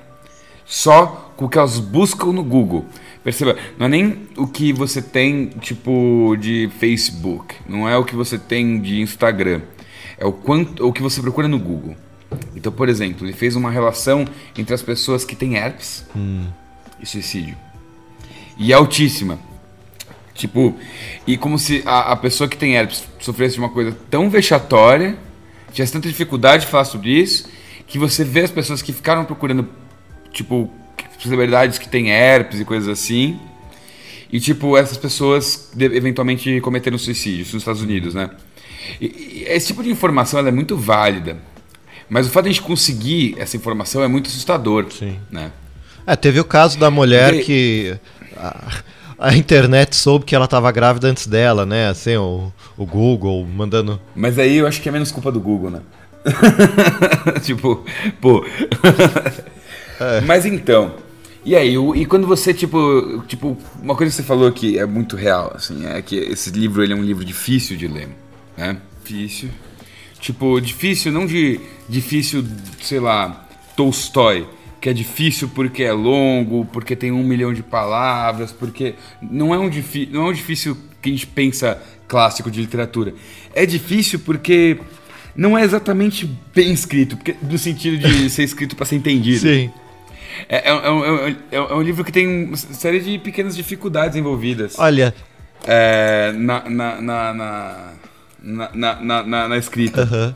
só 0.65 1.33
com 1.35 1.45
o 1.45 1.49
que 1.49 1.57
elas 1.57 1.79
buscam 1.79 2.33
no 2.33 2.43
Google. 2.43 2.85
Perceba, 3.23 3.57
não 3.77 3.85
é 3.85 3.89
nem 3.89 4.27
o 4.37 4.47
que 4.47 4.71
você 4.71 5.01
tem, 5.01 5.47
tipo, 5.59 6.35
de 6.39 6.69
Facebook, 6.79 7.55
não 7.67 7.87
é 7.87 7.97
o 7.97 8.05
que 8.05 8.15
você 8.15 8.37
tem 8.37 8.79
de 8.79 9.01
Instagram, 9.01 9.61
é 10.17 10.25
o 10.25 10.31
quanto 10.31 10.87
o 10.87 10.93
que 10.93 11.01
você 11.01 11.21
procura 11.21 11.47
no 11.47 11.59
Google. 11.59 11.95
Então, 12.55 12.71
por 12.71 12.87
exemplo, 12.87 13.25
ele 13.25 13.33
fez 13.33 13.55
uma 13.55 13.69
relação 13.69 14.25
entre 14.57 14.73
as 14.73 14.81
pessoas 14.81 15.25
que 15.25 15.35
têm 15.35 15.55
herpes 15.55 16.05
hum. 16.15 16.47
e 17.01 17.05
suicídio. 17.05 17.57
E 18.57 18.71
é 18.71 18.75
altíssima. 18.75 19.39
Tipo, 20.33 20.77
e 21.27 21.37
como 21.37 21.59
se 21.59 21.83
a, 21.85 22.13
a 22.13 22.15
pessoa 22.15 22.47
que 22.47 22.55
tem 22.55 22.75
herpes 22.75 23.05
sofresse 23.19 23.55
de 23.55 23.59
uma 23.59 23.69
coisa 23.69 23.97
tão 24.09 24.29
vexatória, 24.29 25.17
tivesse 25.73 25.91
tanta 25.91 26.07
dificuldade 26.07 26.65
de 26.65 26.71
falar 26.71 26.85
sobre 26.85 27.11
isso, 27.11 27.49
que 27.85 27.99
você 27.99 28.23
vê 28.23 28.41
as 28.41 28.51
pessoas 28.51 28.81
que 28.81 28.93
ficaram 28.93 29.25
procurando, 29.25 29.67
tipo, 30.31 30.71
celebridades 31.19 31.77
que 31.77 31.87
têm 31.87 32.09
herpes 32.09 32.59
e 32.59 32.65
coisas 32.65 32.87
assim. 32.89 33.39
E, 34.31 34.39
tipo, 34.39 34.77
essas 34.77 34.97
pessoas 34.97 35.71
eventualmente 35.77 36.61
cometeram 36.61 36.97
suicídio 36.97 37.45
nos 37.45 37.55
Estados 37.55 37.81
Unidos, 37.81 38.13
né? 38.13 38.29
E, 39.01 39.05
e 39.05 39.45
esse 39.47 39.67
tipo 39.67 39.81
de 39.81 39.89
informação 39.89 40.39
é 40.39 40.51
muito 40.51 40.77
válida. 40.77 41.37
Mas 42.07 42.27
o 42.27 42.29
fato 42.29 42.45
de 42.45 42.49
a 42.49 42.53
gente 42.53 42.63
conseguir 42.63 43.35
essa 43.37 43.55
informação 43.55 44.03
é 44.03 44.07
muito 44.07 44.27
assustador. 44.27 44.87
Sim. 44.91 45.17
Né? 45.31 45.51
É, 46.05 46.15
teve 46.15 46.39
o 46.39 46.43
caso 46.43 46.77
da 46.79 46.89
mulher 46.89 47.33
e... 47.33 47.43
que. 47.43 47.97
A, 48.35 48.81
a, 49.19 49.35
internet 49.35 49.95
soube 49.95 50.25
que 50.25 50.33
ela 50.33 50.45
estava 50.45 50.71
grávida 50.71 51.07
antes 51.07 51.27
dela, 51.27 51.65
né? 51.65 51.89
Assim, 51.89 52.15
o, 52.15 52.51
o 52.77 52.85
Google 52.85 53.45
mandando. 53.45 53.99
Mas 54.15 54.39
aí 54.39 54.57
eu 54.57 54.65
acho 54.65 54.81
que 54.81 54.89
é 54.89 54.91
menos 54.91 55.11
culpa 55.11 55.31
do 55.31 55.39
Google, 55.39 55.69
né? 55.69 55.81
tipo, 57.43 57.85
pô. 58.19 58.45
É. 59.99 60.21
Mas 60.21 60.45
então. 60.45 60.95
E 61.43 61.55
aí, 61.55 61.75
e 61.95 62.05
quando 62.05 62.27
você, 62.27 62.53
tipo, 62.53 63.23
tipo, 63.27 63.57
uma 63.81 63.95
coisa 63.95 64.11
que 64.11 64.17
você 64.17 64.23
falou 64.23 64.51
que 64.51 64.77
é 64.77 64.85
muito 64.85 65.15
real, 65.15 65.53
assim, 65.55 65.85
é 65.85 66.01
que 66.01 66.15
esse 66.15 66.49
livro 66.51 66.83
ele 66.83 66.93
é 66.93 66.95
um 66.95 67.03
livro 67.03 67.23
difícil 67.23 67.77
de 67.77 67.87
ler, 67.87 68.09
né? 68.57 68.77
Difícil. 69.03 69.49
Tipo, 70.19 70.59
difícil, 70.59 71.11
não 71.11 71.25
de 71.25 71.59
difícil, 71.87 72.45
sei 72.81 72.99
lá, 72.99 73.47
Tolstói, 73.75 74.47
que 74.81 74.89
é 74.89 74.93
difícil 74.93 75.49
porque 75.55 75.83
é 75.83 75.93
longo, 75.93 76.65
porque 76.65 76.95
tem 76.95 77.11
um 77.11 77.23
milhão 77.23 77.53
de 77.53 77.63
palavras, 77.63 78.51
porque 78.51 78.95
não 79.21 79.53
é 79.53 79.57
um, 79.57 79.69
não 80.11 80.27
é 80.27 80.29
um 80.29 80.33
difícil 80.33 80.77
que 81.01 81.09
a 81.09 81.11
gente 81.11 81.25
pensa 81.25 81.81
clássico 82.07 82.51
de 82.51 82.59
literatura. 82.59 83.13
É 83.53 83.65
difícil 83.65 84.19
porque 84.19 84.77
não 85.35 85.57
é 85.57 85.63
exatamente 85.63 86.29
bem 86.53 86.73
escrito, 86.73 87.15
porque, 87.15 87.35
no 87.41 87.57
sentido 87.57 87.97
de 87.97 88.27
ser 88.29 88.43
escrito 88.43 88.75
para 88.75 88.85
ser 88.85 88.97
entendido. 88.97 89.39
Sim. 89.39 89.71
É, 90.47 90.69
é, 90.69 91.35
é, 91.51 91.55
é, 91.55 91.61
um 91.73 91.81
livro 91.81 92.03
que 92.03 92.11
tem 92.11 92.45
uma 92.45 92.57
série 92.57 92.99
de 92.99 93.17
pequenas 93.19 93.55
dificuldades 93.55 94.15
envolvidas. 94.15 94.77
Olha. 94.77 95.13
na, 96.37 96.69
na, 96.69 97.01
na, 97.01 97.33
na, 98.41 98.71
na, 98.73 99.23
na, 99.23 99.47
na 99.49 99.57
escrita. 99.57 100.07
Uhum. 100.09 100.33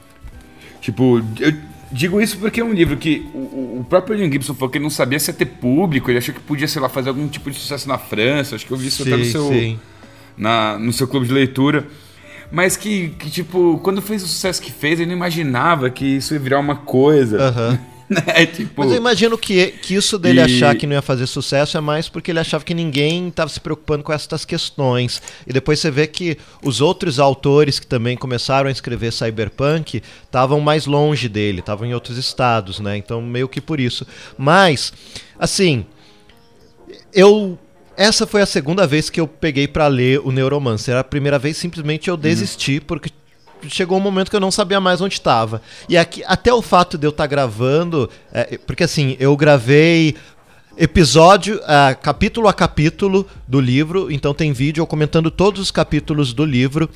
Tipo, 0.81 1.21
eu 1.39 1.53
digo 1.91 2.19
isso 2.19 2.37
porque 2.37 2.59
é 2.59 2.63
um 2.63 2.73
livro 2.73 2.97
que 2.97 3.25
o, 3.33 3.79
o 3.79 3.85
próprio 3.87 4.15
William 4.15 4.31
Gibson 4.31 4.53
falou 4.53 4.69
que 4.69 4.77
ele 4.77 4.83
não 4.83 4.89
sabia 4.89 5.19
se 5.19 5.29
ia 5.29 5.33
ter 5.33 5.45
público, 5.45 6.09
ele 6.09 6.17
achou 6.17 6.33
que 6.33 6.41
podia, 6.41 6.67
sei 6.67 6.81
lá, 6.81 6.89
fazer 6.89 7.09
algum 7.09 7.27
tipo 7.27 7.49
de 7.49 7.57
sucesso 7.57 7.87
na 7.87 7.97
França. 7.97 8.55
Acho 8.55 8.65
que 8.65 8.71
eu 8.71 8.77
vi 8.77 8.87
isso 8.87 9.03
sim, 9.03 9.13
até 9.13 9.17
no 9.17 9.25
seu, 9.25 9.79
na, 10.37 10.77
no 10.77 10.91
seu 10.91 11.07
clube 11.07 11.27
de 11.27 11.33
leitura. 11.33 11.87
Mas 12.51 12.75
que, 12.75 13.09
que, 13.17 13.31
tipo, 13.31 13.79
quando 13.83 14.01
fez 14.01 14.23
o 14.23 14.27
sucesso 14.27 14.61
que 14.61 14.71
fez, 14.71 14.99
ele 14.99 15.09
não 15.09 15.15
imaginava 15.15 15.89
que 15.89 16.05
isso 16.05 16.33
ia 16.33 16.39
virar 16.39 16.59
uma 16.59 16.75
coisa. 16.75 17.37
Uhum. 17.49 17.77
né? 18.25 18.45
tipo... 18.45 18.81
Mas 18.81 18.91
eu 18.91 18.97
imagino 18.97 19.37
que, 19.37 19.67
que 19.67 19.95
isso 19.95 20.19
dele 20.19 20.39
e... 20.39 20.43
achar 20.43 20.75
que 20.75 20.85
não 20.85 20.93
ia 20.93 21.01
fazer 21.01 21.27
sucesso 21.27 21.77
é 21.77 21.81
mais 21.81 22.07
porque 22.07 22.31
ele 22.31 22.39
achava 22.39 22.63
que 22.63 22.73
ninguém 22.73 23.27
estava 23.27 23.49
se 23.49 23.59
preocupando 23.59 24.03
com 24.03 24.13
essas 24.13 24.45
questões. 24.45 25.21
E 25.47 25.53
depois 25.53 25.79
você 25.79 25.91
vê 25.91 26.07
que 26.07 26.37
os 26.63 26.81
outros 26.81 27.19
autores 27.19 27.79
que 27.79 27.87
também 27.87 28.15
começaram 28.15 28.69
a 28.69 28.71
escrever 28.71 29.11
cyberpunk 29.11 30.01
estavam 30.23 30.59
mais 30.59 30.85
longe 30.85 31.27
dele, 31.27 31.59
estavam 31.59 31.87
em 31.87 31.93
outros 31.93 32.17
estados, 32.17 32.79
né? 32.79 32.97
Então 32.97 33.21
meio 33.21 33.47
que 33.49 33.59
por 33.59 33.79
isso. 33.79 34.05
Mas, 34.37 34.93
assim, 35.39 35.85
eu 37.13 37.57
essa 37.95 38.25
foi 38.25 38.41
a 38.41 38.45
segunda 38.45 38.87
vez 38.87 39.09
que 39.09 39.19
eu 39.19 39.27
peguei 39.27 39.67
para 39.67 39.87
ler 39.87 40.19
o 40.19 40.31
Neuromancer. 40.31 40.95
A 40.97 41.03
primeira 41.03 41.37
vez 41.37 41.57
simplesmente 41.57 42.09
eu 42.09 42.17
desisti 42.17 42.77
uhum. 42.77 42.85
porque 42.87 43.09
chegou 43.69 43.97
um 43.97 44.01
momento 44.01 44.29
que 44.29 44.35
eu 44.35 44.39
não 44.39 44.51
sabia 44.51 44.79
mais 44.79 45.01
onde 45.01 45.15
estava. 45.15 45.61
E 45.87 45.97
aqui, 45.97 46.23
até 46.25 46.53
o 46.53 46.61
fato 46.61 46.97
de 46.97 47.05
eu 47.05 47.09
estar 47.09 47.23
tá 47.23 47.27
gravando, 47.27 48.09
é, 48.31 48.57
porque 48.65 48.83
assim, 48.83 49.15
eu 49.19 49.35
gravei 49.35 50.15
episódio, 50.77 51.57
uh, 51.57 51.95
capítulo 52.01 52.47
a 52.47 52.53
capítulo 52.53 53.27
do 53.47 53.59
livro, 53.59 54.11
então 54.11 54.33
tem 54.33 54.51
vídeo 54.51 54.85
comentando 54.87 55.29
todos 55.29 55.61
os 55.61 55.71
capítulos 55.71 56.33
do 56.33 56.43
livro 56.43 56.89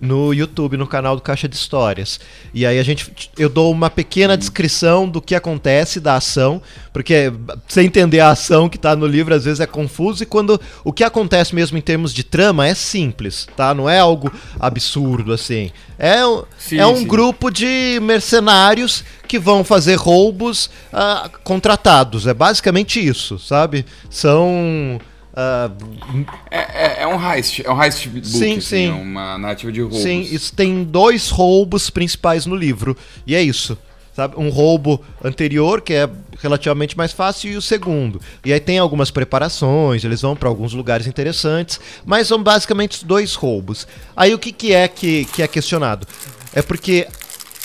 no 0.00 0.32
YouTube, 0.32 0.76
no 0.76 0.86
canal 0.86 1.16
do 1.16 1.22
Caixa 1.22 1.48
de 1.48 1.56
Histórias. 1.56 2.20
E 2.52 2.66
aí 2.66 2.78
a 2.78 2.82
gente 2.82 3.30
eu 3.38 3.48
dou 3.48 3.70
uma 3.72 3.88
pequena 3.88 4.36
descrição 4.36 5.08
do 5.08 5.20
que 5.20 5.34
acontece 5.34 6.00
da 6.00 6.16
ação, 6.16 6.60
porque 6.92 7.32
você 7.66 7.82
entender 7.82 8.20
a 8.20 8.30
ação 8.30 8.68
que 8.68 8.76
está 8.76 8.94
no 8.94 9.06
livro 9.06 9.34
às 9.34 9.44
vezes 9.44 9.60
é 9.60 9.66
confuso 9.66 10.22
e 10.22 10.26
quando 10.26 10.60
o 10.82 10.92
que 10.92 11.04
acontece 11.04 11.54
mesmo 11.54 11.78
em 11.78 11.80
termos 11.80 12.12
de 12.12 12.22
trama 12.22 12.66
é 12.66 12.74
simples, 12.74 13.46
tá? 13.56 13.74
Não 13.74 13.88
é 13.88 13.98
algo 13.98 14.32
absurdo 14.58 15.32
assim. 15.32 15.70
É, 15.98 16.20
sim, 16.58 16.78
é 16.78 16.86
um 16.86 16.96
sim. 16.96 17.06
grupo 17.06 17.50
de 17.50 17.98
mercenários 18.02 19.04
que 19.28 19.38
vão 19.38 19.64
fazer 19.64 19.94
roubos 19.94 20.66
uh, 20.92 21.30
contratados. 21.42 22.26
É 22.26 22.34
basicamente 22.34 23.04
isso, 23.04 23.38
sabe? 23.38 23.86
São 24.10 25.00
Uh, 25.34 26.24
é, 26.48 26.58
é, 26.58 27.02
é, 27.02 27.06
um 27.08 27.20
heist, 27.20 27.60
é 27.66 27.70
um 27.70 27.82
heist 27.82 28.08
book, 28.08 28.24
sim, 28.24 28.52
assim, 28.52 28.60
sim. 28.60 28.88
É 28.88 28.92
uma 28.92 29.36
narrativa 29.36 29.72
de 29.72 29.80
roubos. 29.80 29.98
Sim, 29.98 30.20
isso 30.20 30.54
tem 30.54 30.84
dois 30.84 31.28
roubos 31.28 31.90
principais 31.90 32.46
no 32.46 32.54
livro, 32.54 32.96
e 33.26 33.34
é 33.34 33.42
isso. 33.42 33.76
Sabe? 34.14 34.36
Um 34.38 34.48
roubo 34.48 35.04
anterior, 35.24 35.80
que 35.80 35.92
é 35.92 36.08
relativamente 36.40 36.96
mais 36.96 37.10
fácil, 37.10 37.50
e 37.50 37.56
o 37.56 37.62
segundo. 37.62 38.20
E 38.44 38.52
aí 38.52 38.60
tem 38.60 38.78
algumas 38.78 39.10
preparações, 39.10 40.04
eles 40.04 40.22
vão 40.22 40.36
para 40.36 40.48
alguns 40.48 40.72
lugares 40.72 41.08
interessantes, 41.08 41.80
mas 42.06 42.28
são 42.28 42.40
basicamente 42.40 43.04
dois 43.04 43.34
roubos. 43.34 43.88
Aí 44.16 44.32
o 44.32 44.38
que, 44.38 44.52
que 44.52 44.72
é 44.72 44.86
que, 44.86 45.24
que 45.24 45.42
é 45.42 45.48
questionado? 45.48 46.06
É 46.54 46.62
porque 46.62 47.08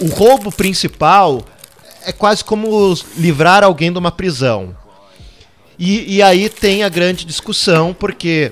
o 0.01 0.07
roubo 0.07 0.51
principal 0.51 1.45
é 2.03 2.11
quase 2.11 2.43
como 2.43 2.95
livrar 3.15 3.63
alguém 3.63 3.91
de 3.91 3.99
uma 3.99 4.11
prisão. 4.11 4.75
E, 5.79 6.17
e 6.17 6.21
aí 6.21 6.49
tem 6.49 6.83
a 6.83 6.89
grande 6.89 7.23
discussão, 7.23 7.93
porque 7.93 8.51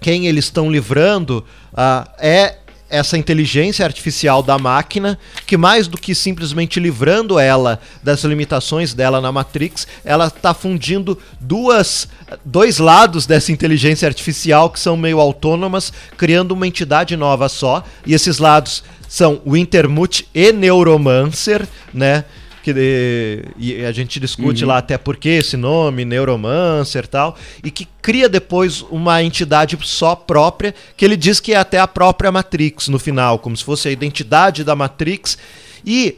quem 0.00 0.26
eles 0.26 0.46
estão 0.46 0.70
livrando 0.70 1.44
uh, 1.74 2.08
é 2.18 2.56
essa 2.88 3.18
inteligência 3.18 3.84
artificial 3.84 4.42
da 4.42 4.56
máquina, 4.58 5.18
que 5.46 5.56
mais 5.56 5.86
do 5.86 5.98
que 5.98 6.14
simplesmente 6.14 6.80
livrando 6.80 7.38
ela 7.38 7.78
das 8.02 8.24
limitações 8.24 8.94
dela 8.94 9.20
na 9.20 9.30
Matrix, 9.30 9.86
ela 10.04 10.28
está 10.28 10.54
fundindo 10.54 11.18
duas, 11.38 12.08
dois 12.42 12.78
lados 12.78 13.26
dessa 13.26 13.52
inteligência 13.52 14.08
artificial 14.08 14.70
que 14.70 14.80
são 14.80 14.96
meio 14.96 15.20
autônomas, 15.20 15.92
criando 16.16 16.52
uma 16.52 16.66
entidade 16.66 17.16
nova 17.16 17.48
só. 17.48 17.84
E 18.06 18.14
esses 18.14 18.38
lados 18.38 18.82
são 19.08 19.42
o 19.44 19.56
Intermute 19.56 20.26
e 20.32 20.52
Neuromancer, 20.52 21.66
né? 21.92 22.24
Que 22.72 23.44
e 23.56 23.84
a 23.84 23.92
gente 23.92 24.18
discute 24.18 24.64
uhum. 24.64 24.70
lá 24.70 24.78
até 24.78 24.98
por 24.98 25.16
que 25.16 25.28
esse 25.28 25.56
nome, 25.56 26.04
Neuromancer 26.04 27.04
e 27.04 27.08
tal, 27.08 27.36
e 27.62 27.70
que 27.70 27.86
cria 28.02 28.28
depois 28.28 28.82
uma 28.82 29.22
entidade 29.22 29.78
só 29.82 30.16
própria, 30.16 30.74
que 30.96 31.04
ele 31.04 31.16
diz 31.16 31.38
que 31.38 31.52
é 31.52 31.56
até 31.56 31.78
a 31.78 31.86
própria 31.86 32.32
Matrix 32.32 32.88
no 32.88 32.98
final, 32.98 33.38
como 33.38 33.56
se 33.56 33.62
fosse 33.62 33.86
a 33.86 33.92
identidade 33.92 34.64
da 34.64 34.74
Matrix. 34.74 35.38
E 35.84 36.16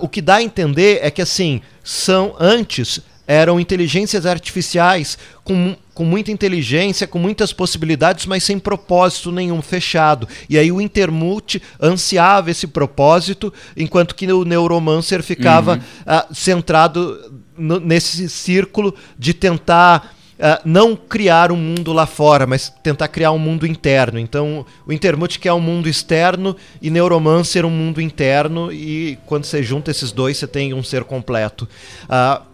o 0.00 0.08
que 0.08 0.20
dá 0.20 0.36
a 0.36 0.42
entender 0.42 0.98
é 1.00 1.10
que 1.10 1.22
assim, 1.22 1.62
são 1.82 2.36
antes 2.38 3.00
eram 3.26 3.58
inteligências 3.58 4.26
artificiais 4.26 5.16
com, 5.42 5.74
com 5.96 6.04
muita 6.04 6.30
inteligência, 6.30 7.06
com 7.06 7.18
muitas 7.18 7.54
possibilidades, 7.54 8.26
mas 8.26 8.44
sem 8.44 8.58
propósito 8.58 9.32
nenhum, 9.32 9.62
fechado. 9.62 10.28
E 10.46 10.58
aí 10.58 10.70
o 10.70 10.78
Intermult 10.78 11.58
ansiava 11.80 12.50
esse 12.50 12.66
propósito, 12.66 13.50
enquanto 13.74 14.14
que 14.14 14.30
o 14.30 14.44
Neuromancer 14.44 15.22
ficava 15.22 15.72
uhum. 15.72 15.78
uh, 15.78 16.34
centrado 16.34 17.40
no, 17.56 17.80
nesse 17.80 18.28
círculo 18.28 18.94
de 19.18 19.32
tentar 19.32 20.14
Uh, 20.36 20.60
não 20.66 20.94
criar 20.94 21.50
um 21.50 21.56
mundo 21.56 21.94
lá 21.94 22.04
fora, 22.04 22.46
mas 22.46 22.70
tentar 22.82 23.08
criar 23.08 23.32
um 23.32 23.38
mundo 23.38 23.66
interno. 23.66 24.18
Então, 24.18 24.66
o 24.86 24.92
Intermute 24.92 25.38
quer 25.38 25.54
um 25.54 25.60
mundo 25.60 25.88
externo 25.88 26.54
e 26.82 26.90
Neuromancer 26.90 27.64
um 27.64 27.70
mundo 27.70 28.02
interno, 28.02 28.70
e 28.70 29.16
quando 29.24 29.46
você 29.46 29.62
junta 29.62 29.90
esses 29.90 30.12
dois, 30.12 30.36
você 30.36 30.46
tem 30.46 30.74
um 30.74 30.82
ser 30.82 31.04
completo. 31.04 31.66
Uh, 32.04 32.44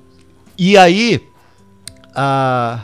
e 0.56 0.78
aí. 0.78 1.20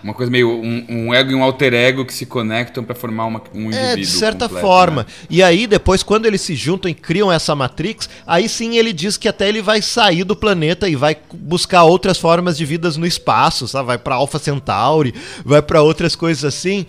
Uma 0.03 0.15
coisa 0.15 0.31
meio. 0.31 0.51
Um, 0.51 0.87
um, 0.89 1.15
ego 1.15 1.31
e 1.31 1.35
um 1.35 1.43
alter 1.43 1.75
ego 1.75 2.05
que 2.05 2.15
se 2.15 2.25
conectam 2.25 2.83
para 2.83 2.95
formar 2.95 3.27
uma, 3.27 3.43
um 3.55 3.67
indivíduo. 3.67 3.93
É, 3.93 3.97
de 3.97 4.07
certa 4.07 4.47
completo, 4.47 4.67
forma. 4.67 5.03
Né? 5.03 5.27
E 5.29 5.43
aí, 5.43 5.67
depois, 5.67 6.03
quando 6.03 6.27
eles 6.27 6.41
se 6.41 6.55
juntam 6.55 6.91
e 6.91 6.95
criam 6.95 7.31
essa 7.31 7.55
Matrix, 7.55 8.09
aí 8.27 8.49
sim 8.49 8.77
ele 8.77 8.93
diz 8.93 9.17
que 9.17 9.29
até 9.29 9.49
ele 9.49 9.61
vai 9.61 9.83
sair 9.83 10.25
do 10.25 10.35
planeta 10.35 10.89
e 10.89 10.97
vai 10.97 11.17
buscar 11.33 11.85
outras 11.85 12.19
formas 12.19 12.57
de 12.57 12.65
vidas 12.65 12.97
no 12.97 13.07
espaço, 13.07 13.69
sabe? 13.69 13.87
Vai 13.87 13.99
para 13.99 14.15
Alpha 14.15 14.39
Centauri, 14.39 15.15
vai 15.45 15.61
para 15.61 15.83
outras 15.83 16.17
coisas 16.17 16.45
assim. 16.45 16.87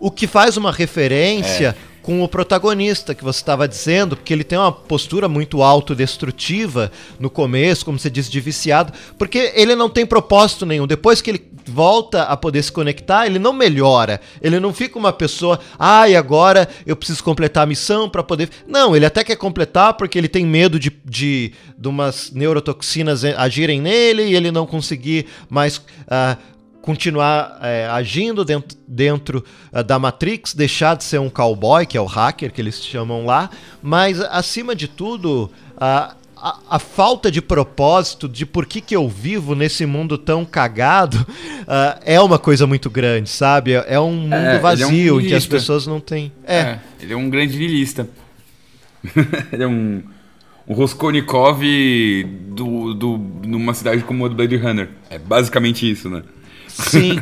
O 0.00 0.10
que 0.10 0.26
faz 0.26 0.56
uma 0.56 0.72
referência. 0.72 1.76
É 1.90 1.93
com 2.04 2.22
o 2.22 2.28
protagonista 2.28 3.14
que 3.14 3.24
você 3.24 3.40
estava 3.40 3.66
dizendo, 3.66 4.14
porque 4.14 4.32
ele 4.32 4.44
tem 4.44 4.58
uma 4.58 4.70
postura 4.70 5.26
muito 5.26 5.62
autodestrutiva 5.62 6.92
no 7.18 7.30
começo, 7.30 7.82
como 7.82 7.98
você 7.98 8.10
disse, 8.10 8.30
de 8.30 8.40
viciado, 8.40 8.92
porque 9.18 9.52
ele 9.56 9.74
não 9.74 9.88
tem 9.88 10.04
propósito 10.04 10.66
nenhum. 10.66 10.86
Depois 10.86 11.22
que 11.22 11.30
ele 11.30 11.50
volta 11.66 12.24
a 12.24 12.36
poder 12.36 12.62
se 12.62 12.70
conectar, 12.70 13.24
ele 13.24 13.38
não 13.38 13.54
melhora. 13.54 14.20
Ele 14.42 14.60
não 14.60 14.74
fica 14.74 14.98
uma 14.98 15.14
pessoa, 15.14 15.58
ai, 15.78 16.14
ah, 16.14 16.18
agora 16.18 16.68
eu 16.86 16.94
preciso 16.94 17.24
completar 17.24 17.62
a 17.62 17.66
missão 17.66 18.06
para 18.06 18.22
poder. 18.22 18.50
Não, 18.68 18.94
ele 18.94 19.06
até 19.06 19.24
quer 19.24 19.36
completar 19.36 19.94
porque 19.94 20.18
ele 20.18 20.28
tem 20.28 20.44
medo 20.44 20.78
de, 20.78 20.92
de, 21.06 21.52
de 21.78 21.88
umas 21.88 22.30
neurotoxinas 22.32 23.24
agirem 23.24 23.80
nele 23.80 24.24
e 24.24 24.36
ele 24.36 24.50
não 24.50 24.66
conseguir 24.66 25.24
mais. 25.48 25.78
Uh, 25.78 26.53
continuar 26.84 27.58
é, 27.62 27.86
agindo 27.86 28.44
dentro, 28.44 28.76
dentro 28.86 29.44
uh, 29.72 29.82
da 29.82 29.98
Matrix, 29.98 30.52
deixar 30.52 30.94
de 30.94 31.02
ser 31.02 31.18
um 31.18 31.30
cowboy, 31.30 31.86
que 31.86 31.96
é 31.96 32.00
o 32.00 32.04
hacker 32.04 32.52
que 32.52 32.60
eles 32.60 32.84
chamam 32.84 33.24
lá, 33.24 33.48
mas 33.82 34.20
acima 34.20 34.76
de 34.76 34.86
tudo, 34.86 35.50
uh, 35.76 36.14
a, 36.36 36.58
a, 36.68 36.78
falta 36.78 37.30
de 37.30 37.40
propósito 37.40 38.28
de 38.28 38.44
por 38.44 38.66
que, 38.66 38.82
que 38.82 38.94
eu 38.94 39.08
vivo 39.08 39.54
nesse 39.54 39.86
mundo 39.86 40.18
tão 40.18 40.44
cagado 40.44 41.16
uh, 41.16 41.98
é 42.04 42.20
uma 42.20 42.38
coisa 42.38 42.66
muito 42.66 42.90
grande, 42.90 43.30
sabe? 43.30 43.72
É, 43.72 43.86
é 43.94 43.98
um 43.98 44.12
mundo 44.12 44.34
é, 44.34 44.58
vazio 44.58 45.08
é 45.08 45.12
um 45.14 45.20
em 45.22 45.28
que 45.28 45.34
as 45.34 45.46
pessoas 45.46 45.86
não 45.86 46.00
têm. 46.00 46.30
É. 46.46 46.58
é 46.58 46.80
ele 47.00 47.14
é 47.14 47.16
um 47.16 47.30
grande 47.30 47.56
vilista. 47.56 48.06
ele 49.50 49.62
é 49.62 49.66
um, 49.66 50.02
um 50.68 50.74
Roskolnikov 50.74 51.62
do, 52.48 52.92
do, 52.92 53.16
numa 53.46 53.72
cidade 53.72 54.02
como 54.02 54.26
a 54.26 54.28
do 54.28 54.34
Blade 54.34 54.56
Runner. 54.58 54.90
É 55.08 55.18
basicamente 55.18 55.90
isso, 55.90 56.10
né? 56.10 56.22
Sim. 56.74 57.20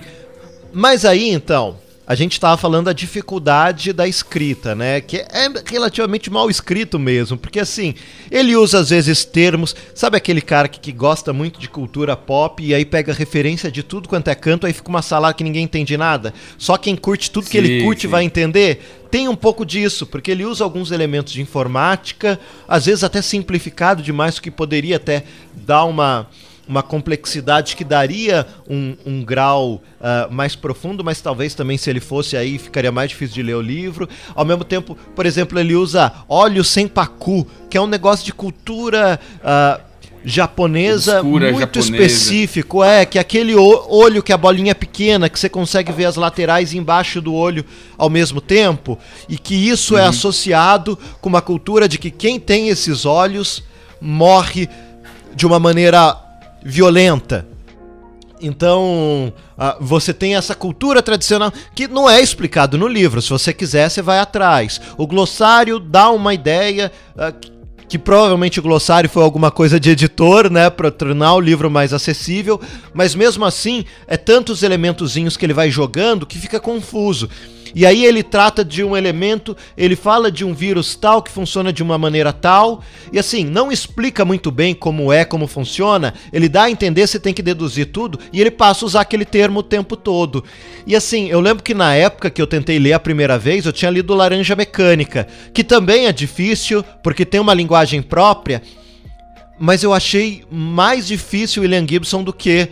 Mas 0.72 1.04
aí, 1.04 1.30
então, 1.30 1.76
a 2.06 2.14
gente 2.14 2.32
estava 2.32 2.56
falando 2.56 2.86
da 2.86 2.92
dificuldade 2.92 3.92
da 3.92 4.08
escrita, 4.08 4.74
né? 4.74 5.00
Que 5.00 5.18
é 5.18 5.48
relativamente 5.66 6.30
mal 6.30 6.50
escrito 6.50 6.98
mesmo, 6.98 7.38
porque 7.38 7.60
assim, 7.60 7.94
ele 8.30 8.56
usa 8.56 8.80
às 8.80 8.90
vezes 8.90 9.24
termos, 9.24 9.74
sabe 9.94 10.16
aquele 10.16 10.40
cara 10.40 10.66
que, 10.66 10.80
que 10.80 10.90
gosta 10.90 11.32
muito 11.32 11.60
de 11.60 11.68
cultura 11.68 12.16
pop 12.16 12.62
e 12.62 12.74
aí 12.74 12.84
pega 12.84 13.12
referência 13.12 13.70
de 13.70 13.82
tudo 13.82 14.08
quanto 14.08 14.28
é 14.28 14.34
canto, 14.34 14.66
aí 14.66 14.72
fica 14.72 14.88
uma 14.88 15.02
sala 15.02 15.32
que 15.32 15.44
ninguém 15.44 15.64
entende 15.64 15.96
nada. 15.96 16.34
Só 16.58 16.76
quem 16.76 16.96
curte 16.96 17.30
tudo 17.30 17.44
sim, 17.44 17.50
que 17.52 17.58
ele 17.58 17.82
curte 17.82 18.02
sim. 18.02 18.08
vai 18.08 18.24
entender. 18.24 19.00
Tem 19.10 19.28
um 19.28 19.36
pouco 19.36 19.64
disso, 19.64 20.06
porque 20.06 20.30
ele 20.30 20.44
usa 20.44 20.64
alguns 20.64 20.90
elementos 20.90 21.32
de 21.32 21.40
informática, 21.40 22.40
às 22.66 22.86
vezes 22.86 23.04
até 23.04 23.22
simplificado 23.22 24.02
demais, 24.02 24.38
o 24.38 24.42
que 24.42 24.50
poderia 24.50 24.96
até 24.96 25.22
dar 25.54 25.84
uma 25.84 26.28
uma 26.68 26.82
complexidade 26.82 27.76
que 27.76 27.84
daria 27.84 28.46
um, 28.68 28.96
um 29.04 29.24
grau 29.24 29.74
uh, 30.00 30.32
mais 30.32 30.54
profundo, 30.54 31.02
mas 31.02 31.20
talvez 31.20 31.54
também 31.54 31.76
se 31.76 31.90
ele 31.90 32.00
fosse 32.00 32.36
aí 32.36 32.58
ficaria 32.58 32.92
mais 32.92 33.10
difícil 33.10 33.34
de 33.34 33.42
ler 33.42 33.54
o 33.54 33.60
livro. 33.60 34.08
Ao 34.34 34.44
mesmo 34.44 34.64
tempo, 34.64 34.96
por 35.14 35.26
exemplo, 35.26 35.58
ele 35.58 35.74
usa 35.74 36.12
óleo 36.28 36.64
sem 36.64 36.86
pacu, 36.86 37.46
que 37.68 37.76
é 37.76 37.80
um 37.80 37.86
negócio 37.86 38.24
de 38.24 38.32
cultura. 38.32 39.18
Uh, 39.38 39.92
japonesa 40.24 41.20
Obscura, 41.20 41.52
muito 41.52 41.82
japonesa. 41.82 42.06
específico, 42.06 42.84
é 42.84 43.04
que 43.04 43.18
aquele 43.18 43.56
olho 43.56 44.22
que 44.22 44.32
a 44.32 44.36
bolinha 44.36 44.70
é 44.70 44.74
pequena, 44.74 45.28
que 45.28 45.36
você 45.38 45.48
consegue 45.48 45.90
ver 45.90 46.04
as 46.04 46.14
laterais 46.14 46.72
embaixo 46.72 47.20
do 47.20 47.34
olho 47.34 47.64
ao 47.98 48.08
mesmo 48.08 48.40
tempo, 48.40 48.96
e 49.28 49.36
que 49.36 49.54
isso 49.54 49.96
é 49.96 50.00
uhum. 50.00 50.06
é 50.06 50.08
associado 50.08 50.96
com 51.20 51.28
uma 51.28 51.42
cultura 51.42 51.88
de 51.88 51.98
que 51.98 52.08
quem 52.08 52.38
tem 52.38 52.68
esses 52.68 53.04
olhos 53.04 53.64
morre 54.00 54.68
de 55.34 55.46
uma 55.46 55.58
maneira 55.58 56.21
violenta. 56.64 57.46
Então, 58.40 59.32
uh, 59.56 59.76
você 59.80 60.12
tem 60.12 60.34
essa 60.34 60.54
cultura 60.54 61.00
tradicional 61.00 61.52
que 61.74 61.86
não 61.86 62.10
é 62.10 62.20
explicado 62.20 62.76
no 62.76 62.88
livro. 62.88 63.22
Se 63.22 63.30
você 63.30 63.52
quiser, 63.52 63.88
você 63.88 64.02
vai 64.02 64.18
atrás. 64.18 64.80
O 64.98 65.06
glossário 65.06 65.78
dá 65.78 66.10
uma 66.10 66.34
ideia 66.34 66.90
uh, 67.14 67.52
que 67.92 67.98
provavelmente 67.98 68.58
o 68.58 68.62
glossário 68.62 69.08
foi 69.08 69.22
alguma 69.22 69.50
coisa 69.50 69.78
de 69.78 69.90
editor, 69.90 70.50
né, 70.50 70.70
para 70.70 70.90
tornar 70.90 71.34
o 71.34 71.40
livro 71.40 71.70
mais 71.70 71.92
acessível, 71.92 72.58
mas 72.94 73.14
mesmo 73.14 73.44
assim, 73.44 73.84
é 74.06 74.16
tantos 74.16 74.62
elementozinhos 74.62 75.36
que 75.36 75.44
ele 75.44 75.52
vai 75.52 75.70
jogando 75.70 76.24
que 76.24 76.38
fica 76.38 76.58
confuso. 76.58 77.28
E 77.74 77.86
aí 77.86 78.04
ele 78.04 78.22
trata 78.22 78.64
de 78.64 78.84
um 78.84 78.96
elemento, 78.96 79.56
ele 79.76 79.96
fala 79.96 80.30
de 80.30 80.44
um 80.44 80.54
vírus 80.54 80.94
tal 80.94 81.22
que 81.22 81.30
funciona 81.30 81.72
de 81.72 81.82
uma 81.82 81.98
maneira 81.98 82.32
tal, 82.32 82.82
e 83.12 83.18
assim, 83.18 83.44
não 83.44 83.72
explica 83.72 84.24
muito 84.24 84.50
bem 84.50 84.74
como 84.74 85.12
é, 85.12 85.24
como 85.24 85.46
funciona, 85.46 86.14
ele 86.32 86.48
dá 86.48 86.64
a 86.64 86.70
entender, 86.70 87.06
você 87.06 87.18
tem 87.18 87.34
que 87.34 87.42
deduzir 87.42 87.86
tudo, 87.86 88.18
e 88.32 88.40
ele 88.40 88.50
passa 88.50 88.84
a 88.84 88.86
usar 88.86 89.00
aquele 89.02 89.24
termo 89.24 89.60
o 89.60 89.62
tempo 89.62 89.96
todo. 89.96 90.44
E 90.86 90.94
assim, 90.94 91.28
eu 91.28 91.40
lembro 91.40 91.62
que 91.62 91.74
na 91.74 91.94
época 91.94 92.30
que 92.30 92.40
eu 92.40 92.46
tentei 92.46 92.78
ler 92.78 92.92
a 92.92 93.00
primeira 93.00 93.38
vez, 93.38 93.64
eu 93.64 93.72
tinha 93.72 93.90
lido 93.90 94.14
Laranja 94.14 94.54
Mecânica, 94.54 95.26
que 95.52 95.64
também 95.64 96.06
é 96.06 96.12
difícil, 96.12 96.84
porque 97.02 97.24
tem 97.24 97.40
uma 97.40 97.54
linguagem 97.54 98.02
própria, 98.02 98.62
mas 99.58 99.82
eu 99.82 99.92
achei 99.92 100.44
mais 100.50 101.06
difícil 101.06 101.62
William 101.62 101.86
Gibson 101.88 102.24
do 102.24 102.32
que 102.32 102.68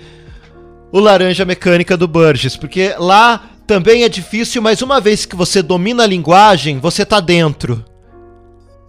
o 0.93 0.99
Laranja 0.99 1.45
Mecânica 1.45 1.97
do 1.97 2.09
Burgess, 2.09 2.57
porque 2.57 2.95
lá 2.99 3.50
também 3.71 4.03
é 4.03 4.09
difícil, 4.09 4.61
mas 4.61 4.83
uma 4.83 5.01
vez 5.01 5.25
que 5.25 5.37
você 5.37 5.63
domina 5.63 6.03
a 6.03 6.07
linguagem, 6.07 6.81
você 6.81 7.07
tá 7.07 7.21
dentro. 7.21 7.85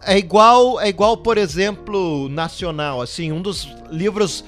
É 0.01 0.17
igual, 0.17 0.81
é 0.81 0.89
igual, 0.89 1.17
por 1.17 1.37
exemplo, 1.37 2.27
Nacional, 2.29 2.99
assim, 2.99 3.31
um 3.31 3.43
dos 3.43 3.69
livros, 3.91 4.43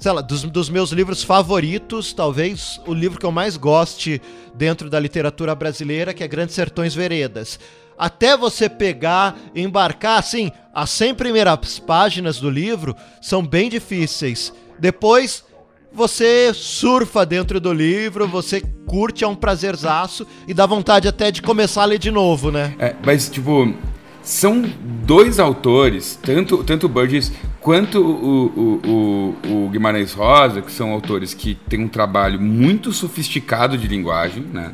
sei 0.00 0.10
lá, 0.10 0.22
dos, 0.22 0.42
dos 0.42 0.68
meus 0.68 0.90
livros 0.90 1.22
favoritos, 1.22 2.12
talvez 2.12 2.80
o 2.84 2.92
livro 2.92 3.16
que 3.16 3.24
eu 3.24 3.30
mais 3.30 3.56
goste 3.56 4.20
dentro 4.56 4.90
da 4.90 4.98
literatura 4.98 5.54
brasileira, 5.54 6.12
que 6.12 6.24
é 6.24 6.26
Grandes 6.26 6.56
Sertões 6.56 6.92
Veredas 6.92 7.60
até 7.96 8.34
você 8.34 8.66
pegar, 8.66 9.38
embarcar, 9.54 10.18
assim, 10.18 10.50
as 10.74 10.88
100 10.88 11.14
primeiras 11.16 11.78
páginas 11.78 12.40
do 12.40 12.48
livro 12.48 12.96
são 13.20 13.46
bem 13.46 13.68
difíceis. 13.68 14.54
Depois 14.78 15.44
você 15.92 16.52
surfa 16.54 17.24
dentro 17.24 17.60
do 17.60 17.72
livro, 17.72 18.26
você 18.26 18.62
curte, 18.86 19.24
é 19.24 19.28
um 19.28 19.34
prazerzaço 19.34 20.26
e 20.46 20.54
dá 20.54 20.66
vontade 20.66 21.08
até 21.08 21.30
de 21.30 21.42
começar 21.42 21.82
a 21.82 21.86
ler 21.86 21.98
de 21.98 22.10
novo, 22.10 22.50
né? 22.50 22.74
É, 22.78 22.94
mas, 23.04 23.28
tipo, 23.28 23.74
são 24.22 24.64
dois 25.04 25.38
autores, 25.38 26.18
tanto, 26.22 26.62
tanto 26.64 26.86
o 26.86 26.88
Burgess 26.88 27.32
quanto 27.60 28.00
o, 28.00 28.46
o, 28.46 28.80
o, 28.86 29.64
o, 29.64 29.68
Guimarães 29.68 30.12
Rosa, 30.12 30.62
que 30.62 30.72
são 30.72 30.90
autores 30.90 31.34
que 31.34 31.54
têm 31.68 31.80
um 31.80 31.88
trabalho 31.88 32.40
muito 32.40 32.92
sofisticado 32.92 33.76
de 33.76 33.86
linguagem, 33.86 34.42
né? 34.42 34.72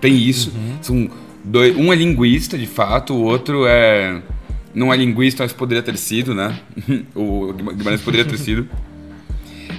Tem 0.00 0.14
isso, 0.14 0.52
uhum. 0.54 0.78
são 0.82 1.10
Dois, 1.46 1.76
um 1.76 1.92
é 1.92 1.96
linguista, 1.96 2.58
de 2.58 2.66
fato, 2.66 3.14
o 3.14 3.22
outro 3.22 3.66
é. 3.66 4.20
Não 4.74 4.92
é 4.92 4.96
linguista, 4.96 5.44
mas 5.44 5.52
poderia 5.52 5.82
ter 5.82 5.96
sido, 5.96 6.34
né? 6.34 6.58
o 7.14 7.52
Guimarães 7.52 8.02
poderia 8.02 8.26
ter 8.26 8.36
sido. 8.36 8.68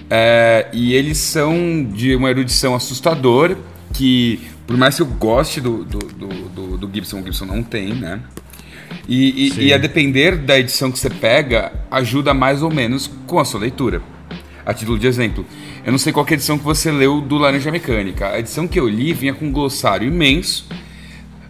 É, 0.10 0.68
e 0.72 0.94
eles 0.94 1.18
são 1.18 1.84
de 1.84 2.16
uma 2.16 2.30
erudição 2.30 2.76
assustadora, 2.76 3.58
que 3.94 4.40
por 4.66 4.78
mais 4.78 4.96
que 4.96 5.02
eu 5.02 5.06
goste 5.06 5.62
do, 5.62 5.84
do, 5.84 6.00
do, 6.00 6.78
do, 6.78 6.94
Gibson, 6.94 7.20
o 7.20 7.24
Gibson 7.24 7.46
não 7.46 7.64
tem, 7.64 7.94
né? 7.94 8.22
E, 9.08 9.48
e, 9.48 9.68
e, 9.68 9.74
a 9.74 9.78
depender 9.78 10.36
da 10.36 10.60
edição 10.60 10.92
que 10.92 11.00
você 11.00 11.10
pega, 11.10 11.72
ajuda 11.90 12.34
mais 12.34 12.62
ou 12.62 12.72
menos 12.72 13.10
com 13.26 13.40
a 13.40 13.46
sua 13.46 13.62
leitura. 13.62 14.02
A 14.66 14.74
título 14.74 15.00
de 15.00 15.08
exemplo, 15.08 15.46
eu 15.86 15.92
não 15.92 15.98
sei 15.98 16.12
qual 16.12 16.26
é 16.26 16.32
a 16.32 16.34
edição 16.34 16.58
que 16.58 16.64
você 16.66 16.92
leu 16.92 17.22
do 17.22 17.38
Laranja 17.38 17.72
Mecânica. 17.72 18.30
A 18.30 18.40
edição 18.40 18.68
que 18.68 18.78
eu 18.78 18.88
li 18.88 19.14
vinha 19.14 19.34
com 19.34 19.46
um 19.46 19.52
glossário 19.52 20.06
imenso, 20.06 20.68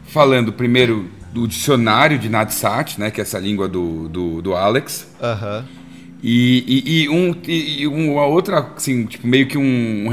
falando 0.07 0.53
primeiro 0.53 1.09
do 1.33 1.47
dicionário 1.47 2.19
de 2.19 2.29
Nadsat, 2.29 2.99
né, 2.99 3.09
que 3.09 3.19
é 3.19 3.23
essa 3.23 3.39
língua 3.39 3.67
do, 3.67 4.07
do, 4.07 4.41
do 4.41 4.55
Alex. 4.55 5.07
Aham. 5.21 5.65
Uhum. 5.67 5.76
E, 6.21 6.63
e, 6.67 7.03
e, 7.03 7.09
um, 7.09 7.35
e 7.47 7.87
uma 7.87 8.25
outra, 8.25 8.71
assim, 8.75 9.05
tipo, 9.05 9.27
meio 9.27 9.47
que 9.47 9.57
um, 9.57 10.07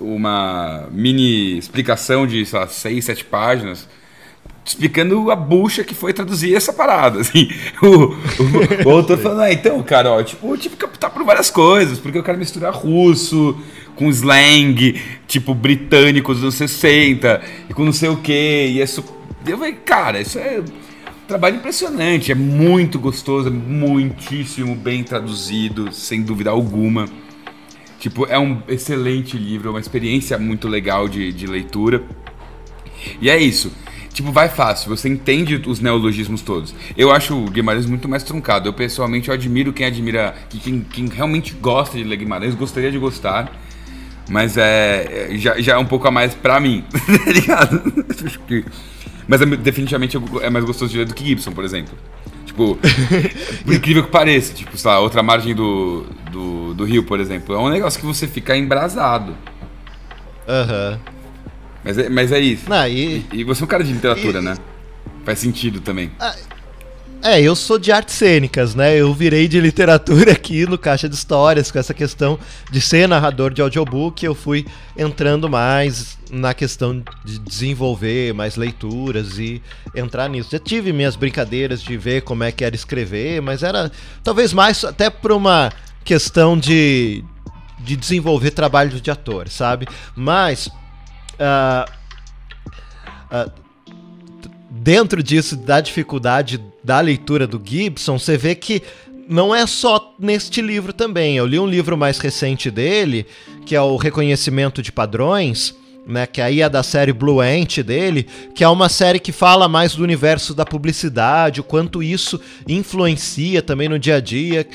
uma 0.00 0.88
mini 0.90 1.56
explicação 1.56 2.26
de, 2.26 2.44
sei 2.44 2.58
lá, 2.58 2.66
seis, 2.66 3.04
sete 3.04 3.24
páginas, 3.24 3.88
explicando 4.64 5.30
a 5.30 5.36
bucha 5.36 5.84
que 5.84 5.94
foi 5.94 6.12
traduzir 6.12 6.56
essa 6.56 6.72
parada, 6.72 7.20
assim. 7.22 7.48
O, 7.80 7.86
o, 7.86 8.88
o 8.88 8.90
autor 8.90 9.18
falando, 9.18 9.42
ah, 9.42 9.52
então, 9.52 9.80
cara, 9.82 10.10
ó, 10.10 10.22
tipo, 10.22 10.48
eu 10.48 10.58
tive 10.58 10.74
que 10.74 10.80
captar 10.80 11.10
por 11.10 11.24
várias 11.24 11.50
coisas, 11.50 12.00
porque 12.00 12.18
eu 12.18 12.24
quero 12.24 12.38
misturar 12.38 12.72
russo 12.72 13.56
com 13.94 14.10
slang, 14.10 15.00
tipo, 15.28 15.54
britânico 15.54 16.34
dos 16.34 16.42
anos 16.42 16.54
60, 16.56 17.42
e 17.70 17.74
com 17.74 17.84
não 17.84 17.92
sei 17.92 18.08
o 18.08 18.16
quê, 18.16 18.66
e 18.70 18.80
isso... 18.80 19.04
Eu 19.46 19.58
falei, 19.58 19.74
cara, 19.74 20.20
isso 20.20 20.38
é 20.38 20.62
trabalho 21.26 21.56
impressionante, 21.56 22.32
é 22.32 22.34
muito 22.34 22.98
gostoso, 22.98 23.48
é 23.48 23.50
muitíssimo 23.50 24.74
bem 24.74 25.02
traduzido, 25.02 25.92
sem 25.92 26.22
dúvida 26.22 26.50
alguma. 26.50 27.06
Tipo, 27.98 28.26
é 28.26 28.38
um 28.38 28.62
excelente 28.68 29.36
livro, 29.38 29.68
é 29.68 29.70
uma 29.70 29.80
experiência 29.80 30.38
muito 30.38 30.68
legal 30.68 31.08
de, 31.08 31.32
de 31.32 31.46
leitura. 31.46 32.02
E 33.20 33.30
é 33.30 33.38
isso. 33.38 33.72
Tipo, 34.12 34.30
vai 34.30 34.48
fácil, 34.48 34.88
você 34.88 35.08
entende 35.08 35.60
os 35.66 35.80
neologismos 35.80 36.40
todos. 36.40 36.72
Eu 36.96 37.10
acho 37.10 37.34
o 37.34 37.50
Guimarães 37.50 37.84
muito 37.84 38.08
mais 38.08 38.22
truncado. 38.22 38.68
Eu, 38.68 38.72
pessoalmente, 38.72 39.28
eu 39.28 39.34
admiro 39.34 39.72
quem 39.72 39.86
admira, 39.86 40.34
quem, 40.48 40.82
quem 40.82 41.08
realmente 41.08 41.52
gosta 41.54 41.98
de 41.98 42.04
ler 42.04 42.16
Guimarães, 42.16 42.54
gostaria 42.54 42.92
de 42.92 42.98
gostar. 42.98 43.50
Mas 44.28 44.56
é. 44.56 45.30
Já, 45.32 45.60
já 45.60 45.74
é 45.74 45.78
um 45.78 45.84
pouco 45.84 46.06
a 46.06 46.10
mais 46.10 46.34
pra 46.34 46.60
mim, 46.60 46.84
tá 47.24 47.32
ligado? 47.32 47.82
Mas 49.26 49.40
é, 49.40 49.46
definitivamente 49.46 50.16
é 50.42 50.50
mais 50.50 50.64
gostoso 50.64 50.92
de 50.92 50.98
ler 50.98 51.06
do 51.06 51.14
que 51.14 51.24
Gibson, 51.24 51.52
por 51.52 51.64
exemplo. 51.64 51.96
Tipo, 52.44 52.78
por 53.64 53.74
incrível 53.74 54.04
que 54.04 54.10
pareça, 54.10 54.52
tipo, 54.52 54.76
sei 54.76 54.90
lá, 54.90 55.00
outra 55.00 55.22
margem 55.22 55.54
do, 55.54 56.06
do, 56.30 56.74
do 56.74 56.84
rio, 56.84 57.02
por 57.04 57.18
exemplo. 57.20 57.54
É 57.54 57.58
um 57.58 57.68
negócio 57.68 57.98
que 57.98 58.06
você 58.06 58.28
fica 58.28 58.56
embrasado. 58.56 59.36
Aham. 60.48 61.00
Uhum. 61.06 61.14
Mas 61.84 61.98
é, 61.98 62.08
mas 62.08 62.32
é 62.32 62.40
isso. 62.40 62.68
Não, 62.68 62.86
e... 62.88 63.26
e 63.32 63.44
você 63.44 63.62
é 63.62 63.64
um 63.64 63.68
cara 63.68 63.84
de 63.84 63.92
literatura, 63.92 64.38
e... 64.38 64.42
né? 64.42 64.56
Faz 65.24 65.38
sentido 65.38 65.80
também. 65.80 66.10
Ah, 66.18 66.34
é, 67.24 67.40
eu 67.40 67.56
sou 67.56 67.78
de 67.78 67.90
artes 67.90 68.14
cênicas, 68.14 68.74
né? 68.74 68.96
Eu 68.96 69.12
virei 69.14 69.48
de 69.48 69.58
literatura 69.58 70.32
aqui 70.32 70.66
no 70.66 70.76
Caixa 70.76 71.08
de 71.08 71.14
Histórias, 71.14 71.70
com 71.70 71.78
essa 71.78 71.94
questão 71.94 72.38
de 72.70 72.80
ser 72.80 73.08
narrador 73.08 73.52
de 73.52 73.62
audiobook. 73.62 74.24
Eu 74.24 74.34
fui 74.34 74.66
entrando 74.96 75.48
mais 75.48 76.18
na 76.30 76.52
questão 76.52 77.02
de 77.24 77.38
desenvolver 77.38 78.34
mais 78.34 78.56
leituras 78.56 79.38
e 79.38 79.62
entrar 79.94 80.28
nisso. 80.28 80.50
Já 80.52 80.58
tive 80.58 80.92
minhas 80.92 81.16
brincadeiras 81.16 81.82
de 81.82 81.96
ver 81.96 82.22
como 82.22 82.44
é 82.44 82.52
que 82.52 82.64
era 82.64 82.76
escrever, 82.76 83.40
mas 83.40 83.62
era 83.62 83.90
talvez 84.22 84.52
mais 84.52 84.84
até 84.84 85.08
por 85.08 85.32
uma 85.32 85.72
questão 86.04 86.58
de, 86.58 87.24
de 87.80 87.96
desenvolver 87.96 88.50
trabalho 88.50 89.00
de 89.00 89.10
ator, 89.10 89.48
sabe? 89.48 89.88
Mas 90.14 90.70
Uh, 91.34 91.90
uh, 93.34 93.50
dentro 94.70 95.22
disso, 95.22 95.56
da 95.56 95.80
dificuldade 95.80 96.62
da 96.84 97.00
leitura 97.00 97.46
do 97.46 97.60
Gibson, 97.64 98.18
você 98.18 98.36
vê 98.36 98.54
que 98.54 98.82
não 99.28 99.54
é 99.54 99.66
só 99.66 100.14
neste 100.18 100.60
livro 100.60 100.92
também. 100.92 101.36
Eu 101.36 101.46
li 101.46 101.58
um 101.58 101.66
livro 101.66 101.96
mais 101.96 102.18
recente 102.18 102.70
dele, 102.70 103.26
que 103.64 103.74
é 103.74 103.80
o 103.80 103.96
Reconhecimento 103.96 104.82
de 104.82 104.92
Padrões, 104.92 105.74
né, 106.06 106.26
que 106.26 106.42
aí 106.42 106.60
é 106.60 106.68
da 106.68 106.82
série 106.82 107.14
Blue 107.14 107.40
Ant 107.40 107.82
dele, 107.82 108.26
que 108.54 108.62
é 108.62 108.68
uma 108.68 108.90
série 108.90 109.18
que 109.18 109.32
fala 109.32 109.66
mais 109.66 109.94
do 109.94 110.02
universo 110.02 110.54
da 110.54 110.66
publicidade, 110.66 111.60
o 111.60 111.64
quanto 111.64 112.02
isso 112.02 112.38
influencia 112.68 113.62
também 113.62 113.88
no 113.88 113.98
dia 113.98 114.16
a 114.16 114.20
dia 114.20 114.66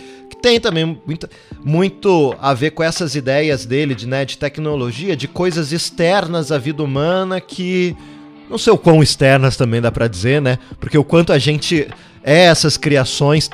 tem 0.42 0.60
também 0.60 1.00
muito, 1.06 1.30
muito 1.64 2.36
a 2.40 2.54
ver 2.54 2.72
com 2.72 2.84
essas 2.84 3.16
ideias 3.16 3.66
dele 3.66 3.94
de, 3.94 4.08
né, 4.08 4.26
de 4.26 4.38
tecnologia, 4.38 5.16
de 5.16 5.28
coisas 5.28 5.72
externas 5.72 6.52
à 6.52 6.58
vida 6.58 6.84
humana 6.84 7.40
que 7.40 7.96
não 8.50 8.58
sei 8.58 8.74
o 8.74 8.78
quão 8.78 9.04
externas 9.04 9.56
também 9.56 9.82
dá 9.82 9.92
para 9.92 10.08
dizer, 10.08 10.42
né? 10.42 10.58
Porque 10.80 10.98
o 10.98 11.04
quanto 11.04 11.32
a 11.32 11.38
gente 11.38 11.88
é 12.24 12.46
essas 12.46 12.78
criações, 12.78 13.50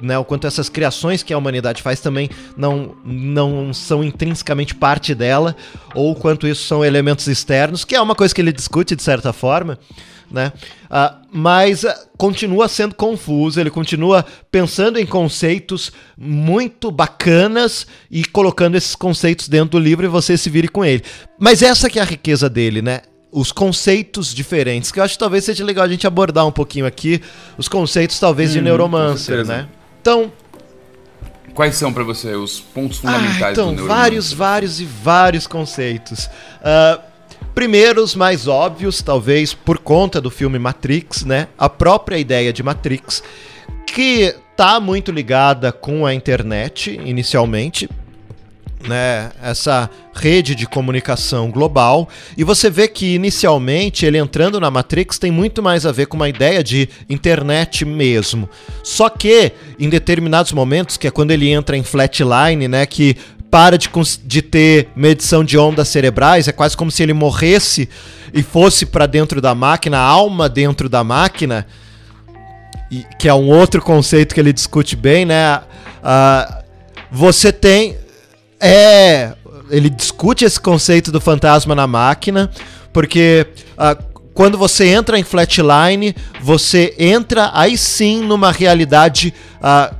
né? 0.00 0.18
O 0.18 0.24
quanto 0.24 0.46
essas 0.46 0.68
criações 0.68 1.22
que 1.22 1.32
a 1.32 1.38
humanidade 1.38 1.82
faz 1.82 2.00
também 2.00 2.30
não, 2.56 2.94
não 3.04 3.74
são 3.74 4.02
intrinsecamente 4.02 4.74
parte 4.74 5.14
dela, 5.14 5.54
ou 5.94 6.14
quanto 6.14 6.46
isso 6.46 6.64
são 6.64 6.84
elementos 6.84 7.26
externos, 7.26 7.84
que 7.84 7.94
é 7.94 8.00
uma 8.00 8.14
coisa 8.14 8.34
que 8.34 8.40
ele 8.40 8.52
discute 8.52 8.96
de 8.96 9.02
certa 9.02 9.32
forma 9.32 9.78
né? 10.30 10.52
Uh, 10.84 11.26
mas 11.32 11.84
uh, 11.84 11.92
continua 12.16 12.68
sendo 12.68 12.94
confuso, 12.94 13.60
ele 13.60 13.70
continua 13.70 14.24
pensando 14.50 14.98
em 14.98 15.06
conceitos 15.06 15.92
muito 16.16 16.90
bacanas 16.90 17.86
e 18.10 18.24
colocando 18.24 18.76
esses 18.76 18.94
conceitos 18.94 19.48
dentro 19.48 19.70
do 19.70 19.78
livro 19.78 20.04
e 20.04 20.08
você 20.08 20.36
se 20.36 20.50
vire 20.50 20.68
com 20.68 20.84
ele. 20.84 21.02
Mas 21.38 21.62
essa 21.62 21.88
que 21.88 21.98
é 21.98 22.02
a 22.02 22.06
riqueza 22.06 22.48
dele, 22.48 22.82
né? 22.82 23.02
Os 23.30 23.52
conceitos 23.52 24.34
diferentes, 24.34 24.90
que 24.90 24.98
eu 24.98 25.04
acho 25.04 25.14
que 25.14 25.18
talvez 25.18 25.44
seja 25.44 25.64
legal 25.64 25.84
a 25.84 25.88
gente 25.88 26.06
abordar 26.06 26.46
um 26.46 26.52
pouquinho 26.52 26.86
aqui, 26.86 27.20
os 27.58 27.68
conceitos 27.68 28.18
talvez 28.18 28.50
hum, 28.50 28.54
de 28.54 28.60
neuromancer, 28.62 29.46
né? 29.46 29.68
Então, 30.00 30.32
Quais 31.54 31.74
são 31.74 31.92
para 31.92 32.04
você 32.04 32.36
os 32.36 32.60
pontos 32.60 32.98
fundamentais 32.98 33.42
ah, 33.42 33.50
então, 33.50 33.74
do 33.74 33.82
Então, 33.82 33.86
vários, 33.86 34.32
vários 34.32 34.80
e 34.80 34.84
vários 34.84 35.46
conceitos. 35.46 36.26
Uh, 36.26 37.08
Primeiros 37.58 38.14
mais 38.14 38.46
óbvios, 38.46 39.02
talvez 39.02 39.52
por 39.52 39.78
conta 39.78 40.20
do 40.20 40.30
filme 40.30 40.60
Matrix, 40.60 41.24
né? 41.24 41.48
A 41.58 41.68
própria 41.68 42.16
ideia 42.16 42.52
de 42.52 42.62
Matrix, 42.62 43.20
que 43.84 44.32
tá 44.56 44.78
muito 44.78 45.10
ligada 45.10 45.72
com 45.72 46.06
a 46.06 46.14
internet 46.14 47.00
inicialmente, 47.04 47.90
né, 48.86 49.30
essa 49.42 49.90
rede 50.14 50.54
de 50.54 50.66
comunicação 50.66 51.50
global, 51.50 52.08
e 52.36 52.44
você 52.44 52.68
vê 52.68 52.88
que 52.88 53.14
inicialmente 53.14 54.04
ele 54.04 54.18
entrando 54.18 54.60
na 54.60 54.70
Matrix 54.70 55.18
tem 55.18 55.30
muito 55.30 55.62
mais 55.62 55.86
a 55.86 55.92
ver 55.92 56.06
com 56.06 56.16
uma 56.16 56.28
ideia 56.28 56.62
de 56.62 56.88
internet 57.08 57.84
mesmo. 57.84 58.48
Só 58.82 59.08
que 59.08 59.52
em 59.78 59.88
determinados 59.88 60.52
momentos, 60.52 60.96
que 60.96 61.06
é 61.06 61.10
quando 61.10 61.30
ele 61.30 61.48
entra 61.48 61.76
em 61.76 61.82
flatline, 61.82 62.68
né, 62.68 62.84
que 62.86 63.16
para 63.50 63.78
de, 63.78 63.88
de 64.24 64.42
ter 64.42 64.88
medição 64.94 65.42
de 65.42 65.56
ondas 65.56 65.88
cerebrais, 65.88 66.48
é 66.48 66.52
quase 66.52 66.76
como 66.76 66.90
se 66.90 67.02
ele 67.02 67.12
morresse 67.12 67.88
e 68.32 68.42
fosse 68.42 68.84
para 68.84 69.06
dentro 69.06 69.40
da 69.40 69.54
máquina, 69.54 69.98
alma 69.98 70.48
dentro 70.48 70.88
da 70.88 71.02
máquina, 71.02 71.66
e, 72.90 73.04
que 73.18 73.28
é 73.28 73.34
um 73.34 73.48
outro 73.48 73.80
conceito 73.82 74.34
que 74.34 74.40
ele 74.40 74.52
discute 74.52 74.96
bem, 74.96 75.24
né? 75.24 75.58
Uh, 75.58 76.64
você 77.10 77.52
tem. 77.52 77.96
É. 78.60 79.32
Ele 79.70 79.90
discute 79.90 80.44
esse 80.44 80.58
conceito 80.58 81.12
do 81.12 81.20
fantasma 81.20 81.74
na 81.74 81.86
máquina, 81.86 82.50
porque 82.92 83.46
uh, 83.74 84.02
quando 84.32 84.56
você 84.56 84.86
entra 84.86 85.18
em 85.18 85.24
flatline, 85.24 86.14
você 86.40 86.94
entra 86.98 87.50
aí 87.52 87.76
sim 87.76 88.22
numa 88.22 88.50
realidade. 88.50 89.34
Uh, 89.60 89.94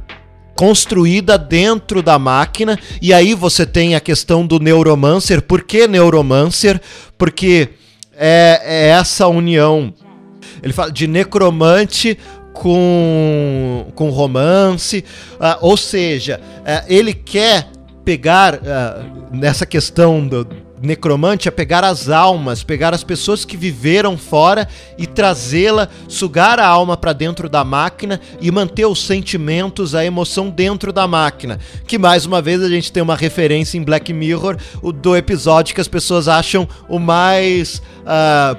construída 0.59 1.39
dentro 1.39 2.03
da 2.03 2.19
máquina. 2.19 2.77
E 3.01 3.15
aí 3.15 3.33
você 3.33 3.65
tem 3.65 3.95
a 3.95 4.01
questão 4.01 4.45
do 4.45 4.59
neuromancer. 4.59 5.41
Por 5.41 5.63
que 5.63 5.87
neuromancer? 5.87 6.81
Porque 7.17 7.69
é, 8.13 8.61
é 8.65 8.89
essa 8.89 9.29
união. 9.29 9.95
Ele 10.61 10.73
fala 10.73 10.91
de 10.91 11.07
necromante 11.07 12.19
com, 12.53 13.87
com 13.95 14.11
romance. 14.11 15.05
Uh, 15.35 15.59
ou 15.61 15.77
seja, 15.77 16.41
uh, 16.41 16.85
ele 16.89 17.15
quer 17.15 17.69
pegar 18.09 18.55
uh, 18.55 19.37
nessa 19.37 19.67
questão 19.67 20.27
do 20.27 20.49
necromante 20.81 21.47
é 21.47 21.51
pegar 21.51 21.85
as 21.85 22.09
almas, 22.09 22.63
pegar 22.63 22.95
as 22.95 23.05
pessoas 23.05 23.45
que 23.45 23.55
viveram 23.55 24.17
fora 24.17 24.67
e 24.97 25.07
trazê-la, 25.07 25.91
sugar 26.09 26.59
a 26.59 26.67
alma 26.67 26.97
para 26.97 27.13
dentro 27.13 27.51
da 27.51 27.63
máquina 27.65 28.19
e 28.41 28.51
manter 28.51 28.87
os 28.87 29.05
sentimentos, 29.05 29.95
a 29.95 30.07
emoção 30.07 30.49
dentro 30.49 30.91
da 30.91 31.07
máquina. 31.07 31.59
Que 31.87 31.99
mais 31.99 32.25
uma 32.25 32.41
vez 32.41 32.63
a 32.63 32.69
gente 32.71 32.91
tem 32.91 33.03
uma 33.03 33.15
referência 33.15 33.77
em 33.77 33.83
Black 33.83 34.11
Mirror, 34.11 34.57
o 34.81 34.91
do 34.91 35.15
episódio 35.15 35.75
que 35.75 35.81
as 35.83 35.89
pessoas 35.89 36.29
acham 36.29 36.67
o 36.89 36.99
mais 36.99 37.83
uh, 38.07 38.59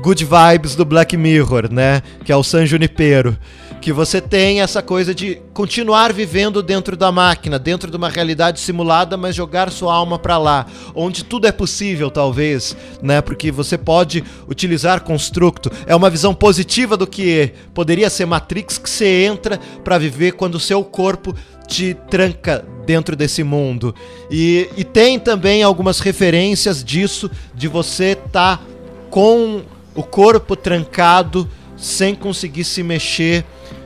good 0.00 0.24
vibes 0.24 0.76
do 0.76 0.84
Black 0.84 1.16
Mirror, 1.16 1.68
né? 1.68 2.00
Que 2.24 2.30
é 2.30 2.36
o 2.36 2.44
San 2.44 2.64
Junipero. 2.64 3.36
Que 3.80 3.92
você 3.92 4.20
tem 4.20 4.60
essa 4.60 4.82
coisa 4.82 5.14
de 5.14 5.40
continuar 5.54 6.12
vivendo 6.12 6.62
dentro 6.62 6.96
da 6.96 7.12
máquina, 7.12 7.58
dentro 7.58 7.90
de 7.90 7.96
uma 7.96 8.08
realidade 8.08 8.60
simulada, 8.60 9.16
mas 9.16 9.34
jogar 9.34 9.70
sua 9.70 9.94
alma 9.94 10.18
para 10.18 10.36
lá, 10.36 10.66
onde 10.94 11.24
tudo 11.24 11.46
é 11.46 11.52
possível, 11.52 12.10
talvez, 12.10 12.76
né? 13.00 13.20
Porque 13.20 13.50
você 13.50 13.78
pode 13.78 14.24
utilizar 14.48 15.02
constructo. 15.02 15.70
É 15.86 15.94
uma 15.94 16.10
visão 16.10 16.34
positiva 16.34 16.96
do 16.96 17.06
que 17.06 17.52
poderia 17.72 18.10
ser 18.10 18.26
Matrix 18.26 18.78
que 18.78 18.90
você 18.90 19.24
entra 19.24 19.58
para 19.84 19.98
viver 19.98 20.32
quando 20.32 20.56
o 20.56 20.60
seu 20.60 20.84
corpo 20.84 21.34
te 21.68 21.94
tranca 22.10 22.64
dentro 22.84 23.14
desse 23.14 23.44
mundo. 23.44 23.94
E, 24.30 24.68
e 24.76 24.82
tem 24.82 25.18
também 25.18 25.62
algumas 25.62 26.00
referências 26.00 26.82
disso, 26.82 27.30
de 27.54 27.68
você 27.68 28.12
estar 28.12 28.56
tá 28.56 28.62
com 29.10 29.62
o 29.94 30.02
corpo 30.02 30.56
trancado 30.56 31.48
sem 31.78 32.14
conseguir 32.14 32.64
se 32.64 32.82
mexer 32.82 33.44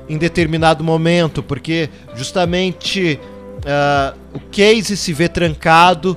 em 0.08 0.18
determinado 0.18 0.82
momento, 0.82 1.42
porque 1.42 1.88
justamente 2.16 3.20
uh, 3.58 4.18
o 4.34 4.40
Casey 4.40 4.96
se 4.96 5.12
vê 5.12 5.28
trancado 5.28 6.16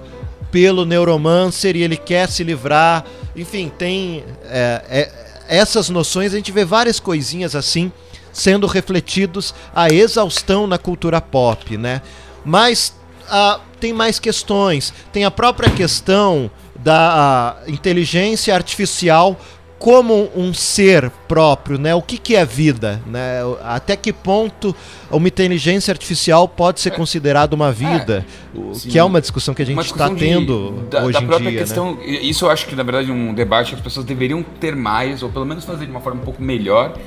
pelo 0.51 0.85
Neuromancer 0.85 1.75
e 1.75 1.83
ele 1.83 1.97
quer 1.97 2.29
se 2.29 2.43
livrar. 2.43 3.05
Enfim, 3.35 3.71
tem 3.77 4.23
é, 4.45 4.81
é, 4.89 5.11
essas 5.47 5.89
noções, 5.89 6.33
a 6.33 6.37
gente 6.37 6.51
vê 6.51 6.63
várias 6.63 6.99
coisinhas 6.99 7.55
assim 7.55 7.91
sendo 8.31 8.67
refletidos 8.67 9.53
a 9.73 9.89
exaustão 9.89 10.67
na 10.67 10.77
cultura 10.77 11.21
pop, 11.21 11.77
né? 11.77 12.01
Mas 12.43 12.93
uh, 13.23 13.59
tem 13.79 13.93
mais 13.93 14.19
questões. 14.19 14.93
Tem 15.11 15.23
a 15.23 15.31
própria 15.31 15.69
questão 15.69 16.51
da 16.75 17.57
inteligência 17.67 18.53
artificial 18.53 19.39
como 19.85 20.31
um 20.35 20.51
ser 20.51 21.11
próprio, 21.27 21.77
né? 21.77 21.93
O 21.93 22.01
que, 22.01 22.17
que 22.17 22.35
é 22.35 22.43
vida, 22.43 22.99
né? 23.05 23.41
Até 23.63 23.95
que 23.95 24.11
ponto 24.11 24.75
uma 25.11 25.27
inteligência 25.27 25.91
artificial 25.91 26.47
pode 26.47 26.81
ser 26.81 26.89
é. 26.89 26.95
considerada 26.95 27.55
uma 27.55 27.71
vida? 27.71 28.25
É, 28.55 28.89
que 28.89 28.97
é 28.97 29.03
uma 29.03 29.21
discussão 29.21 29.53
que 29.53 29.61
a 29.61 29.65
gente 29.65 29.79
está 29.79 30.09
tendo 30.09 30.87
da, 30.89 31.03
hoje 31.03 31.13
da 31.13 31.21
em 31.21 31.27
própria 31.27 31.51
dia, 31.51 31.59
questão, 31.59 31.97
né? 31.97 32.03
Isso 32.03 32.45
eu 32.45 32.49
acho 32.49 32.65
que 32.65 32.75
na 32.75 32.81
verdade 32.81 33.11
é 33.11 33.13
um 33.13 33.31
debate 33.31 33.69
que 33.69 33.75
as 33.75 33.81
pessoas 33.81 34.07
deveriam 34.07 34.41
ter 34.59 34.75
mais, 34.75 35.21
ou 35.21 35.29
pelo 35.29 35.45
menos 35.45 35.63
fazer 35.63 35.85
de 35.85 35.91
uma 35.91 36.01
forma 36.01 36.19
um 36.19 36.25
pouco 36.25 36.41
melhor, 36.41 36.97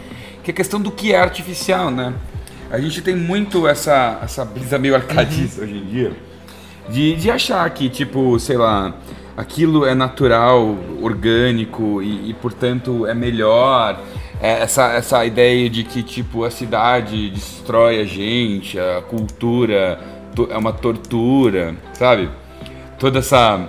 que 0.44 0.52
é 0.52 0.52
a 0.52 0.54
questão 0.54 0.80
do 0.80 0.92
que 0.92 1.12
é 1.12 1.18
artificial, 1.18 1.90
né? 1.90 2.14
A 2.70 2.78
gente 2.78 3.02
tem 3.02 3.16
muito 3.16 3.66
essa, 3.66 4.20
essa 4.22 4.44
brisa 4.44 4.78
meio 4.78 4.94
arcadista 4.94 5.62
uhum. 5.62 5.66
hoje 5.66 5.76
em 5.78 5.84
dia, 5.84 6.12
de, 6.88 7.16
de 7.16 7.28
achar 7.28 7.68
que, 7.70 7.88
tipo, 7.88 8.38
sei 8.38 8.56
lá, 8.56 8.94
aquilo 9.38 9.86
é 9.86 9.94
natural, 9.94 10.76
orgânico 11.00 12.02
e, 12.02 12.30
e 12.30 12.34
portanto 12.34 13.06
é 13.06 13.14
melhor. 13.14 14.00
É 14.40 14.62
essa, 14.62 14.92
essa 14.92 15.24
ideia 15.24 15.70
de 15.70 15.84
que 15.84 16.02
tipo 16.02 16.42
a 16.42 16.50
cidade 16.50 17.30
destrói 17.30 18.00
a 18.00 18.04
gente, 18.04 18.78
a 18.78 19.00
cultura 19.00 20.00
é 20.50 20.58
uma 20.58 20.72
tortura, 20.72 21.76
sabe? 21.92 22.28
Toda 22.98 23.20
essa 23.20 23.68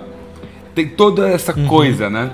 tem 0.74 0.88
toda 0.88 1.28
essa 1.28 1.56
uhum. 1.56 1.66
coisa, 1.68 2.10
né? 2.10 2.32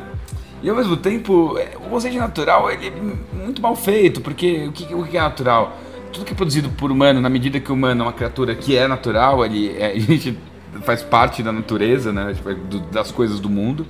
E 0.62 0.70
ao 0.70 0.77
mesmo 0.77 0.96
tempo, 0.96 1.59
o 1.77 1.90
conceito 1.90 2.16
natural 2.16 2.70
ele 2.70 2.88
é 2.88 3.37
muito 3.37 3.61
mal 3.61 3.77
feito, 3.77 4.22
porque 4.22 4.66
o 4.66 4.72
que, 4.72 4.94
o 4.94 5.05
que 5.05 5.16
é 5.18 5.20
natural? 5.20 5.77
Tudo 6.11 6.25
que 6.25 6.33
é 6.33 6.37
produzido 6.37 6.70
por 6.70 6.90
humano, 6.90 7.20
na 7.20 7.29
medida 7.29 7.61
que 7.61 7.70
o 7.70 7.75
humano 7.75 8.03
é 8.03 8.07
uma 8.07 8.12
criatura 8.14 8.55
que 8.55 8.77
é 8.77 8.88
natural, 8.88 9.44
ele, 9.44 9.77
é, 9.79 9.92
a 9.92 9.99
gente 9.99 10.38
faz 10.83 11.03
parte 11.03 11.43
da 11.43 11.53
natureza, 11.53 12.12
né? 12.12 12.35
Tipo, 12.35 12.55
do, 12.55 12.81
das 12.81 13.11
coisas 13.11 13.41
do 13.41 13.49
mundo. 13.49 13.87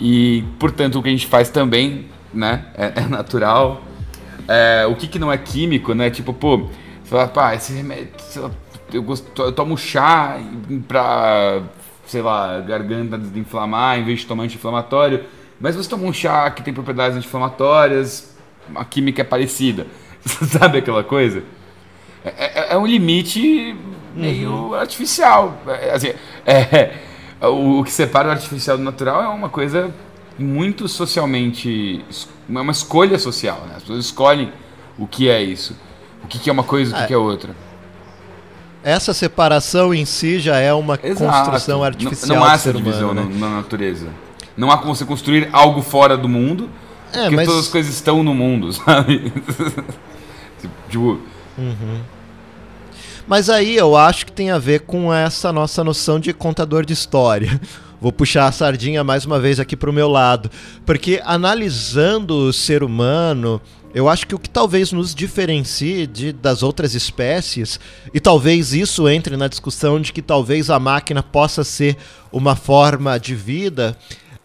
E, 0.00 0.44
portanto, 0.58 0.98
o 0.98 1.02
que 1.02 1.08
a 1.08 1.12
gente 1.12 1.26
faz 1.26 1.48
também, 1.48 2.06
né? 2.32 2.66
É, 2.74 3.00
é 3.00 3.08
natural. 3.08 3.82
É, 4.48 4.86
o 4.86 4.94
que, 4.94 5.08
que 5.08 5.18
não 5.18 5.32
é 5.32 5.38
químico, 5.38 5.94
né? 5.94 6.10
Tipo, 6.10 6.32
pô, 6.32 6.68
fala, 7.04 7.28
pá, 7.28 7.54
esse 7.54 7.72
remédio. 7.72 8.10
Eu, 8.92 9.02
gosto, 9.02 9.42
eu 9.42 9.52
tomo 9.52 9.76
chá 9.76 10.38
pra, 10.86 11.62
sei 12.06 12.22
lá, 12.22 12.60
garganta 12.60 13.18
desinflamar 13.18 13.98
em 13.98 14.04
vez 14.04 14.20
de 14.20 14.26
tomar 14.26 14.44
anti-inflamatório. 14.44 15.24
Mas 15.60 15.74
você 15.74 15.88
toma 15.88 16.04
um 16.04 16.12
chá 16.12 16.50
que 16.50 16.62
tem 16.62 16.72
propriedades 16.72 17.16
anti-inflamatórias, 17.16 18.36
a 18.74 18.84
química 18.84 19.22
é 19.22 19.24
parecida. 19.24 19.86
Sabe 20.24 20.78
aquela 20.78 21.02
coisa? 21.02 21.42
É, 22.24 22.60
é, 22.60 22.72
é 22.74 22.76
um 22.76 22.86
limite 22.86 23.76
meio 24.16 24.50
uhum. 24.50 24.74
artificial. 24.74 25.60
É, 25.66 25.94
assim, 25.94 26.12
é, 26.46 26.92
o, 27.42 27.80
o, 27.80 27.84
que 27.84 27.92
separa 27.92 28.28
o 28.28 28.30
artificial 28.32 28.76
do 28.76 28.82
natural 28.82 29.22
é 29.22 29.28
uma 29.28 29.48
coisa 29.48 29.94
muito 30.38 30.88
socialmente. 30.88 32.04
É 32.48 32.60
uma 32.60 32.72
escolha 32.72 33.18
social. 33.18 33.62
Né? 33.68 33.74
As 33.76 33.82
pessoas 33.82 34.04
escolhem 34.04 34.52
o 34.98 35.06
que 35.06 35.28
é 35.28 35.42
isso. 35.42 35.76
O 36.24 36.26
que, 36.26 36.38
que 36.38 36.50
é 36.50 36.52
uma 36.52 36.64
coisa 36.64 36.90
e 36.90 36.94
o 36.94 36.96
que, 36.96 37.02
é. 37.04 37.06
que 37.06 37.14
é 37.14 37.18
outra. 37.18 37.54
Essa 38.82 39.12
separação 39.12 39.92
em 39.92 40.04
si 40.04 40.38
já 40.38 40.58
é 40.58 40.72
uma 40.72 40.98
Exato. 41.02 41.50
construção 41.50 41.82
artificial. 41.82 42.28
Não, 42.28 42.36
não 42.36 42.50
há 42.50 42.54
essa 42.54 42.72
divisão 42.72 43.10
humano, 43.10 43.28
né? 43.28 43.36
na, 43.38 43.48
na 43.48 43.56
natureza. 43.56 44.08
Não 44.56 44.70
há 44.70 44.78
como 44.78 44.94
você 44.94 45.04
construir 45.04 45.48
algo 45.52 45.82
fora 45.82 46.16
do 46.16 46.28
mundo, 46.28 46.70
é, 47.12 47.22
porque 47.22 47.36
mas... 47.36 47.46
todas 47.46 47.64
as 47.64 47.68
coisas 47.68 47.92
estão 47.92 48.22
no 48.22 48.32
mundo, 48.32 48.72
sabe? 48.72 49.32
tipo. 50.88 51.20
Uhum. 51.58 52.00
Mas 53.26 53.50
aí 53.50 53.76
eu 53.76 53.96
acho 53.96 54.24
que 54.26 54.32
tem 54.32 54.50
a 54.50 54.58
ver 54.58 54.80
com 54.82 55.12
essa 55.12 55.52
nossa 55.52 55.82
noção 55.82 56.20
de 56.20 56.32
contador 56.32 56.84
de 56.86 56.92
história. 56.92 57.60
Vou 58.00 58.12
puxar 58.12 58.46
a 58.46 58.52
sardinha 58.52 59.02
mais 59.02 59.24
uma 59.24 59.40
vez 59.40 59.58
aqui 59.58 59.74
para 59.74 59.90
o 59.90 59.92
meu 59.92 60.08
lado, 60.08 60.50
porque 60.84 61.20
analisando 61.24 62.34
o 62.34 62.52
ser 62.52 62.82
humano, 62.82 63.60
eu 63.94 64.06
acho 64.06 64.26
que 64.26 64.34
o 64.34 64.38
que 64.38 64.50
talvez 64.50 64.92
nos 64.92 65.14
diferencie 65.14 66.06
de, 66.06 66.30
das 66.30 66.62
outras 66.62 66.94
espécies, 66.94 67.80
e 68.12 68.20
talvez 68.20 68.74
isso 68.74 69.08
entre 69.08 69.34
na 69.34 69.48
discussão 69.48 69.98
de 69.98 70.12
que 70.12 70.20
talvez 70.20 70.68
a 70.68 70.78
máquina 70.78 71.22
possa 71.22 71.64
ser 71.64 71.96
uma 72.30 72.54
forma 72.54 73.18
de 73.18 73.34
vida, 73.34 73.96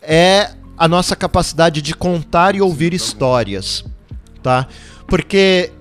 é 0.02 0.52
a 0.78 0.88
nossa 0.88 1.14
capacidade 1.14 1.82
de 1.82 1.94
contar 1.94 2.56
e 2.56 2.62
ouvir 2.62 2.94
histórias, 2.94 3.84
tá? 4.42 4.66
Porque 5.06 5.72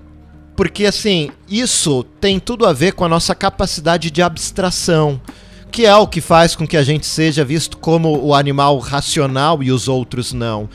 porque 0.61 0.85
assim, 0.85 1.31
isso 1.49 2.05
tem 2.19 2.39
tudo 2.39 2.67
a 2.67 2.71
ver 2.71 2.93
com 2.93 3.03
a 3.03 3.09
nossa 3.09 3.33
capacidade 3.33 4.11
de 4.11 4.21
abstração, 4.21 5.19
que 5.71 5.87
é 5.87 5.95
o 5.95 6.05
que 6.05 6.21
faz 6.21 6.55
com 6.55 6.67
que 6.67 6.77
a 6.77 6.83
gente 6.83 7.07
seja 7.07 7.43
visto 7.43 7.77
como 7.77 8.15
o 8.23 8.35
animal 8.35 8.77
racional 8.77 9.63
e 9.63 9.71
os 9.71 9.87
outros 9.87 10.33
não. 10.33 10.69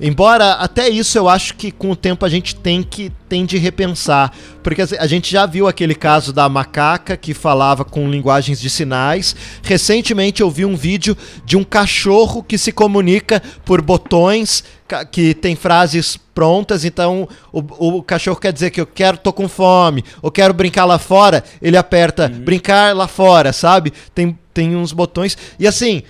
Embora 0.00 0.52
até 0.52 0.88
isso 0.88 1.18
eu 1.18 1.28
acho 1.28 1.54
que 1.54 1.70
com 1.70 1.90
o 1.90 1.96
tempo 1.96 2.24
a 2.24 2.28
gente 2.28 2.54
tem 2.54 2.82
que 2.82 3.10
tem 3.28 3.44
de 3.44 3.58
repensar, 3.58 4.32
porque 4.62 4.80
a 4.80 5.06
gente 5.06 5.30
já 5.30 5.44
viu 5.44 5.68
aquele 5.68 5.94
caso 5.94 6.32
da 6.32 6.48
macaca 6.48 7.14
que 7.14 7.34
falava 7.34 7.84
com 7.84 8.08
linguagens 8.08 8.58
de 8.58 8.70
sinais. 8.70 9.36
Recentemente 9.62 10.40
eu 10.40 10.50
vi 10.50 10.64
um 10.64 10.74
vídeo 10.74 11.16
de 11.44 11.56
um 11.56 11.62
cachorro 11.62 12.42
que 12.42 12.56
se 12.56 12.72
comunica 12.72 13.42
por 13.64 13.82
botões 13.82 14.64
que 15.10 15.34
tem 15.34 15.54
frases 15.54 16.16
prontas, 16.34 16.84
então 16.84 17.28
o, 17.52 17.98
o 17.98 18.02
cachorro 18.02 18.38
quer 18.38 18.52
dizer 18.52 18.70
que 18.70 18.80
eu 18.80 18.86
quero, 18.86 19.18
tô 19.18 19.32
com 19.32 19.48
fome, 19.48 20.02
ou 20.22 20.30
quero 20.30 20.54
brincar 20.54 20.86
lá 20.86 20.98
fora, 20.98 21.44
ele 21.60 21.76
aperta 21.76 22.30
uhum. 22.32 22.40
brincar 22.40 22.96
lá 22.96 23.06
fora, 23.06 23.52
sabe? 23.52 23.92
Tem, 24.14 24.38
tem 24.54 24.74
uns 24.74 24.92
botões. 24.92 25.36
E 25.58 25.66
assim, 25.66 26.02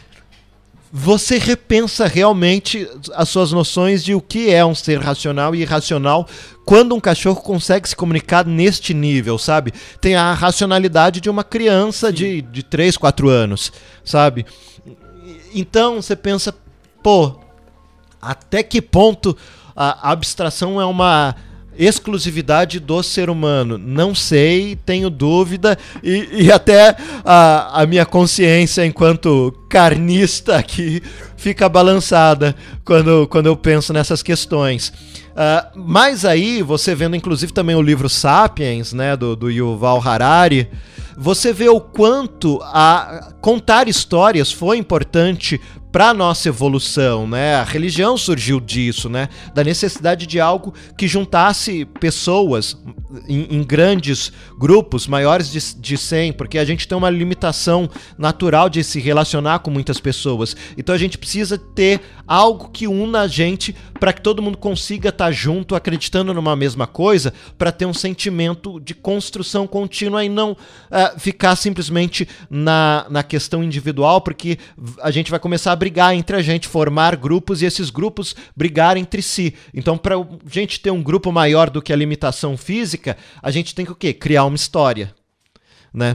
você 0.93 1.39
repensa 1.39 2.07
realmente 2.07 2.89
as 3.15 3.29
suas 3.29 3.53
noções 3.53 4.03
de 4.03 4.15
o 4.15 4.21
que 4.21 4.51
é 4.51 4.65
um 4.65 4.75
ser 4.75 4.99
racional 4.99 5.55
e 5.55 5.61
irracional 5.61 6.27
quando 6.65 6.95
um 6.95 7.01
cachorro 7.01 7.41
consegue 7.41 7.89
se 7.89 7.97
comunicar 7.97 8.47
neste 8.47 8.95
nível, 8.95 9.39
sabe? 9.39 9.73
Tem 10.01 10.17
a 10.17 10.33
racionalidade 10.33 11.21
de 11.21 11.31
uma 11.31 11.45
criança 11.45 12.13
de, 12.13 12.43
de 12.43 12.63
3, 12.63 12.97
4 12.97 13.29
anos, 13.29 13.73
sabe? 14.05 14.47
Então 15.55 16.01
você 16.01 16.17
pensa, 16.17 16.55
pô, 17.03 17.39
até 18.21 18.63
que 18.63 18.81
ponto 18.83 19.37
a 19.75 20.11
abstração 20.11 20.81
é 20.81 20.85
uma 20.85 21.35
exclusividade 21.79 22.81
do 22.81 23.03
ser 23.03 23.31
humano? 23.31 23.79
Não 23.79 24.15
sei, 24.15 24.77
tenho 24.85 25.09
dúvida 25.09 25.79
e, 26.03 26.29
e 26.33 26.53
até 26.53 26.97
a, 27.25 27.83
a, 27.83 27.87
minha 27.87 28.05
consciência 28.05 28.85
enquanto 28.85 29.57
carnista 29.69 30.57
aqui 30.57 31.01
fica 31.37 31.69
balançada 31.69 32.57
quando, 32.85 33.29
quando 33.29 33.47
eu 33.47 33.57
penso 33.57 33.93
nessas 33.93 34.23
questões. 34.23 34.89
Uh, 34.89 35.79
mas 35.79 36.25
aí, 36.25 36.63
você 36.63 36.95
vendo 36.95 37.15
inclusive 37.15 37.53
também 37.53 37.77
o 37.77 37.83
livro 37.83 38.09
Sapiens, 38.09 38.93
né, 38.93 39.17
do, 39.17 39.37
do 39.37 39.49
Yuval 39.49 40.03
Harari, 40.05 40.69
você 41.17 41.53
vê 41.53 41.69
o 41.69 41.81
quanto 41.81 42.61
a 42.63 43.33
contar 43.41 43.89
histórias 43.89 44.53
foi 44.53 44.79
importante 44.79 45.61
para 45.99 46.15
nossa 46.15 46.49
evolução, 46.49 47.27
né? 47.27 47.57
A 47.57 47.65
religião 47.65 48.17
surgiu 48.17 48.61
disso, 48.61 49.09
né? 49.09 49.29
Da 49.53 49.65
necessidade 49.65 50.29
de 50.29 50.39
algo 50.39 50.73
que 50.97 51.09
juntasse 51.09 51.85
pessoas 51.99 52.77
em, 53.27 53.57
em 53.57 53.65
grandes 53.65 54.33
grupos, 54.57 55.09
maiores 55.09 55.51
de, 55.51 55.75
de 55.75 55.99
100, 55.99 56.35
porque 56.35 56.57
a 56.57 56.65
gente 56.65 56.87
tem 56.87 56.97
uma 56.97 57.11
limitação 57.11 57.91
natural 58.17 58.69
de 58.69 58.85
se 58.85 59.01
relacionar 59.01 59.59
com 59.59 59.73
muitas 59.73 59.99
pessoas. 59.99 60.55
Então 60.77 60.95
a 60.95 60.99
gente 60.99 61.19
precisa 61.19 61.59
ter 61.59 62.01
algo 62.29 62.69
que 62.69 62.87
una 62.87 63.23
a 63.23 63.27
gente 63.27 63.75
para 63.99 64.13
que 64.13 64.21
todo 64.21 64.43
mundo 64.43 64.59
consiga 64.59 65.09
estar 65.09 65.27
tá 65.27 65.33
junto, 65.33 65.75
acreditando 65.75 66.33
numa 66.33 66.55
mesma 66.55 66.87
coisa, 66.87 67.33
para 67.57 67.73
ter 67.73 67.87
um 67.87 67.95
sentimento 67.95 68.79
de 68.79 68.95
construção 68.95 69.67
contínua 69.67 70.25
e 70.25 70.29
não 70.29 70.53
uh, 70.53 71.19
ficar 71.19 71.57
simplesmente 71.57 72.29
na, 72.49 73.07
na 73.11 73.23
questão 73.23 73.65
individual, 73.65 74.21
porque 74.21 74.59
a 75.03 75.11
gente 75.11 75.31
vai 75.31 75.41
começar 75.41 75.73
a 75.73 75.77
brigar 75.89 76.15
entre 76.15 76.37
a 76.37 76.43
gente, 76.43 76.69
formar 76.69 77.17
grupos 77.17 77.63
e 77.63 77.65
esses 77.65 77.89
grupos 77.89 78.37
brigar 78.55 78.99
entre 78.99 79.23
si. 79.23 79.55
Então, 79.73 79.97
para 79.97 80.17
a 80.17 80.27
gente 80.51 80.81
ter 80.81 80.91
um 80.91 81.03
grupo 81.03 81.33
maior 81.33 81.71
do 81.71 81.81
que 81.81 81.93
a 81.93 81.97
limitação 81.97 82.59
física, 82.59 83.17
a 83.43 83.51
gente 83.51 83.75
tem 83.75 83.87
que 83.87 83.93
o 83.93 83.95
quê? 83.95 84.13
Criar 84.13 84.45
uma 84.45 84.55
história. 84.55 85.15
Né? 85.93 86.15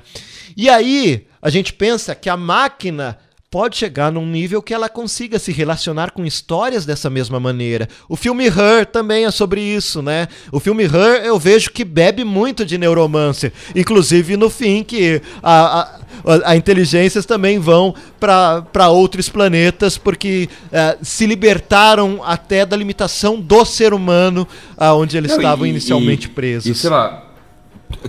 E 0.55 0.69
aí, 0.69 1.25
a 1.41 1.49
gente 1.49 1.73
pensa 1.73 2.13
que 2.13 2.29
a 2.29 2.37
máquina 2.37 3.17
pode 3.49 3.77
chegar 3.77 4.11
num 4.11 4.25
nível 4.25 4.61
que 4.63 4.73
ela 4.73 4.89
consiga 4.89 5.37
se 5.37 5.51
relacionar 5.51 6.11
com 6.11 6.25
histórias 6.25 6.85
dessa 6.85 7.09
mesma 7.09 7.39
maneira. 7.39 7.87
O 8.09 8.15
filme 8.15 8.45
Her 8.45 8.85
também 8.85 9.25
é 9.25 9.31
sobre 9.31 9.61
isso, 9.61 10.01
né? 10.01 10.27
O 10.51 10.59
filme 10.59 10.83
Her 10.85 11.23
eu 11.23 11.37
vejo 11.37 11.69
que 11.69 11.85
bebe 11.85 12.23
muito 12.23 12.65
de 12.65 12.79
Neuromancer, 12.79 13.53
inclusive 13.75 14.35
no 14.37 14.49
fim 14.49 14.83
que 14.83 15.21
a, 15.41 15.81
a, 15.81 15.99
a 16.45 16.55
inteligências 16.55 17.25
também 17.25 17.59
vão 17.59 17.93
para 18.19 18.89
outros 18.89 19.29
planetas 19.29 19.97
porque 19.97 20.49
uh, 20.65 20.97
se 21.01 21.25
libertaram 21.25 22.21
até 22.23 22.65
da 22.65 22.75
limitação 22.75 23.39
do 23.39 23.65
ser 23.65 23.93
humano 23.93 24.47
uh, 24.77 24.95
onde 24.95 25.17
eles 25.17 25.31
Não, 25.31 25.37
estavam 25.37 25.65
e, 25.65 25.69
inicialmente 25.69 26.27
e, 26.27 26.29
presos. 26.29 26.65
E 26.65 26.79
sei 26.79 26.89
lá, 26.89 27.25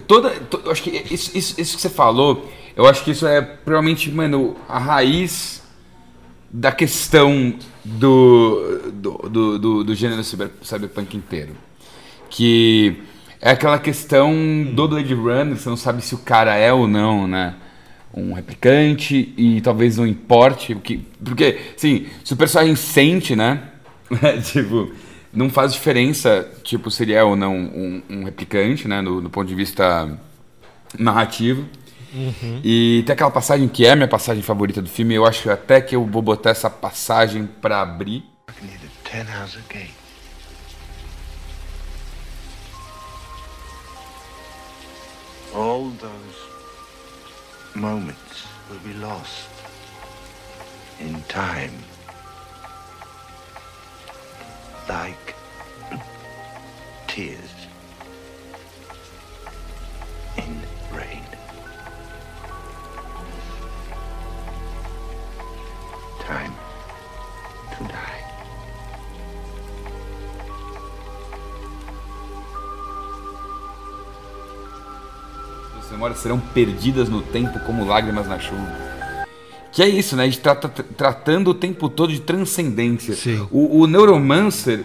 toda, 0.07 0.31
to, 0.31 0.63
acho 0.71 0.83
que 0.83 0.91
isso, 1.11 1.37
isso, 1.37 1.61
isso 1.61 1.77
que 1.77 1.83
você 1.83 1.91
falou 1.91 2.49
eu 2.77 2.87
acho 2.87 3.05
que 3.05 3.13
isso 3.13 3.27
é 3.27 3.41
provavelmente, 3.41 4.11
mano, 4.11 4.57
a 4.69 4.79
raiz 4.79 5.63
da 6.51 6.73
questão 6.73 7.55
do, 7.85 8.91
do, 8.93 9.11
do, 9.29 9.59
do, 9.59 9.85
do 9.85 9.95
gênero 9.95 10.25
cyber, 10.25 10.51
cyberpunk 10.63 11.17
inteiro. 11.17 11.53
Que 12.29 13.01
é 13.41 13.53
aquela 13.53 13.79
questão 13.79 14.35
do 14.75 14.89
Blade 14.89 15.15
Runner, 15.15 15.57
você 15.57 15.69
não 15.69 15.77
sabe 15.77 16.03
se 16.03 16.17
o 16.17 16.19
cara 16.19 16.57
é 16.57 16.73
ou 16.73 16.89
não, 16.89 17.29
né? 17.29 17.55
Um 18.17 18.33
replicante 18.33 19.35
e 19.37 19.61
talvez 19.61 19.97
não 19.97 20.07
importe. 20.07 20.75
Que, 20.77 20.99
porque, 21.25 21.59
assim, 21.77 22.07
se 22.25 22.33
o 22.33 22.37
personagem 22.37 22.77
sente, 22.77 23.35
né? 23.35 23.71
tipo, 24.45 24.93
não 25.33 25.51
faz 25.51 25.73
diferença, 25.73 26.49
tipo, 26.63 26.91
se 26.91 27.03
ele 27.03 27.13
é 27.13 27.25
ou 27.25 27.35
não 27.35 27.57
um, 27.57 28.03
um 28.09 28.25
replicante, 28.25 28.87
né? 28.87 29.01
No, 29.01 29.21
no 29.21 29.29
ponto 29.29 29.49
de 29.49 29.55
vista 29.55 30.17
narrativo. 30.99 31.65
Uhum. 32.15 32.61
E 32.63 33.03
tem 33.05 33.13
aquela 33.13 33.31
passagem 33.31 33.67
que 33.67 33.85
é 33.85 33.91
a 33.91 33.97
minha 33.97 34.09
passagem 34.09 34.43
favorita 34.43 34.81
do 34.81 34.89
filme. 34.89 35.15
Eu 35.15 35.27
acho 35.27 35.51
até 35.51 35.81
que 35.81 35.97
eu 35.97 36.07
vou 36.07 36.23
botar 36.23 36.51
essa 36.51 36.71
passagem 36.71 37.49
para 37.61 37.83
abrir. 37.83 38.23
All 45.55 45.93
those 46.01 46.34
moments 47.75 48.47
will 48.71 48.79
be 48.79 48.95
lost 48.95 49.49
in 51.01 51.23
time. 51.25 51.73
Like 54.89 55.35
tears 57.09 57.51
in 60.37 60.61
rain. 60.93 61.25
time 66.25 66.55
to 67.77 67.85
die. 67.85 68.14
As 75.85 75.91
memórias 75.91 76.19
serão 76.19 76.41
perdidas 76.41 77.09
no 77.09 77.21
tempo 77.21 77.61
como 77.61 77.85
lágrimas 77.85 78.27
na 78.27 78.39
chuva. 78.39 78.67
Que 79.71 79.83
é 79.83 79.89
isso, 79.89 80.17
né? 80.17 80.23
A 80.23 80.27
gente 80.27 80.41
tá, 80.41 80.55
tá 80.55 80.69
tratando 80.69 81.51
o 81.51 81.55
tempo 81.55 81.89
todo 81.89 82.13
de 82.13 82.21
transcendência. 82.21 83.15
Sim. 83.15 83.47
O, 83.51 83.81
o 83.81 83.87
Neuromancer 83.87 84.85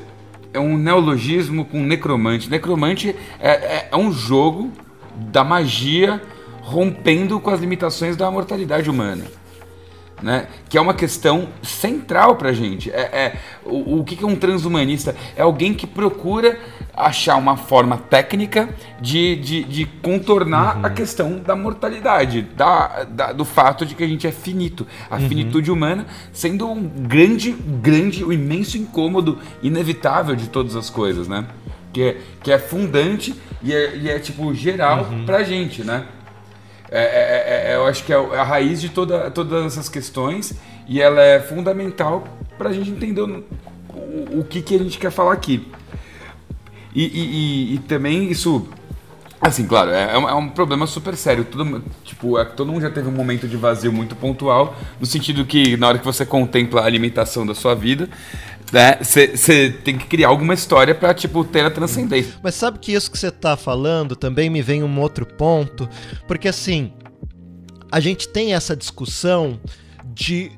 é 0.54 0.60
um 0.60 0.78
neologismo 0.78 1.64
com 1.64 1.82
necromante. 1.82 2.50
Necromante 2.50 3.16
é, 3.40 3.50
é, 3.50 3.90
é 3.92 3.98
um 3.98 4.12
jogo 4.12 4.72
da 5.16 5.44
magia 5.44 6.22
rompendo 6.62 7.40
com 7.40 7.50
as 7.50 7.62
limitações 7.62 8.18
da 8.18 8.30
mortalidade 8.30 8.90
humana 8.90 9.39
né? 10.22 10.48
Que 10.68 10.78
é 10.78 10.82
uma 10.82 10.94
questão 10.94 11.50
central 11.62 12.36
para 12.36 12.50
a 12.50 12.54
gente. 12.54 12.92
É, 12.92 13.02
é 13.02 13.40
o, 13.66 14.00
o 14.00 14.04
que 14.04 14.24
é 14.24 14.28
um 14.28 14.36
transhumanista? 14.36 15.16
É 15.36 15.42
alguém 15.42 15.74
que 15.74 15.88
procura 15.88 16.58
achar 16.96 17.38
uma 17.38 17.56
forma 17.56 17.98
técnica 17.98 18.70
de, 19.00 19.36
de, 19.38 19.64
de 19.64 19.86
contornar 19.86 20.78
uhum. 20.78 20.86
a 20.86 20.90
questão 20.90 21.40
da 21.40 21.56
mortalidade, 21.56 22.42
da, 22.42 23.06
da, 23.06 23.32
do 23.32 23.46
fato 23.46 23.86
de 23.86 23.96
que 23.96 24.04
a 24.04 24.08
gente 24.08 24.28
é 24.28 24.32
finito. 24.32 24.86
A 25.10 25.16
uhum. 25.16 25.30
finitude 25.30 25.72
humana 25.72 26.06
sendo 26.34 26.70
um 26.70 26.84
grande, 26.84 27.52
grande, 27.52 28.24
o 28.24 28.30
um 28.30 28.34
imenso 28.34 28.78
incômodo 28.78 29.38
inevitável 29.64 30.36
de 30.36 30.50
todas 30.50 30.76
as 30.76 30.90
coisas, 30.90 31.28
né? 31.28 31.46
Que 31.94 32.04
é, 32.04 32.18
que 32.44 32.52
é 32.52 32.60
fundante 32.60 33.34
e 33.64 33.74
é, 33.74 33.96
e 33.96 34.10
é 34.10 34.20
tipo 34.20 34.54
geral 34.54 35.08
uhum. 35.10 35.26
pra 35.26 35.44
gente, 35.44 35.84
né? 35.84 36.06
É, 36.92 37.02
é, 37.02 37.70
é, 37.70 37.72
é, 37.72 37.76
eu 37.76 37.86
acho 37.86 38.04
que 38.04 38.12
é 38.12 38.16
a 38.16 38.44
raiz 38.44 38.82
de 38.82 38.90
toda, 38.90 39.30
todas 39.30 39.66
essas 39.66 39.88
questões 39.88 40.56
e 40.88 41.00
ela 41.00 41.22
é 41.22 41.40
fundamental 41.40 42.24
para 42.58 42.70
a 42.70 42.74
gente 42.74 42.90
entender 42.90 43.22
o, 43.22 43.44
o, 44.40 44.44
que, 44.44 44.62
que 44.62 44.76
a 44.76 44.80
gente 44.80 44.98
quer 44.98 45.12
falar 45.12 45.34
aqui. 45.34 45.68
E, 46.94 47.04
e, 47.04 47.74
e, 47.74 47.76
e 47.76 47.78
também 47.80 48.32
isso, 48.32 48.68
assim, 49.40 49.68
claro, 49.68 49.92
é, 49.92 50.14
é, 50.14 50.18
um 50.18 50.48
é 50.48 50.50
problema 50.50 50.88
super 50.88 51.16
sério. 51.16 51.46
Todo, 51.46 51.84
tipo, 52.04 52.44
todo 52.56 52.72
mundo 52.72 52.82
já 52.82 52.90
teve 52.90 53.08
um 53.08 53.12
momento 53.12 53.48
de 53.48 53.56
vazio 53.56 53.94
muito 53.94 54.16
pontual, 54.16 54.76
no 55.00 55.06
sentido 55.06 55.46
que 55.46 55.78
na 55.78 55.90
hora 55.90 56.00
que 56.00 56.06
você 56.06 56.26
contempla 56.26 56.82
a 56.82 56.86
alimentação 56.86 57.46
da 57.46 57.54
sua 57.54 57.76
vida, 57.76 58.10
você 59.02 59.70
né? 59.70 59.76
tem 59.84 59.98
que 59.98 60.06
criar 60.06 60.30
alguma 60.30 60.54
história 60.54 60.94
para 60.94 61.14
tipo 61.14 61.44
ter 61.44 61.66
a 61.66 61.72
transcendência. 61.72 62.36
Mas 62.44 62.56
sabe 62.56 62.80
que 62.80 62.94
isso 62.94 63.12
que 63.12 63.18
você 63.18 63.32
tá 63.32 63.58
falando 63.58 64.16
também 64.16 64.50
me 64.50 64.62
vem 64.62 64.84
um 64.84 65.00
outro 65.00 65.26
ponto, 65.26 65.90
porque 66.28 66.48
assim, 66.48 66.94
a 67.92 68.00
gente 68.00 68.28
tem 68.28 68.54
essa 68.54 68.76
discussão 68.76 69.60
de 70.14 70.52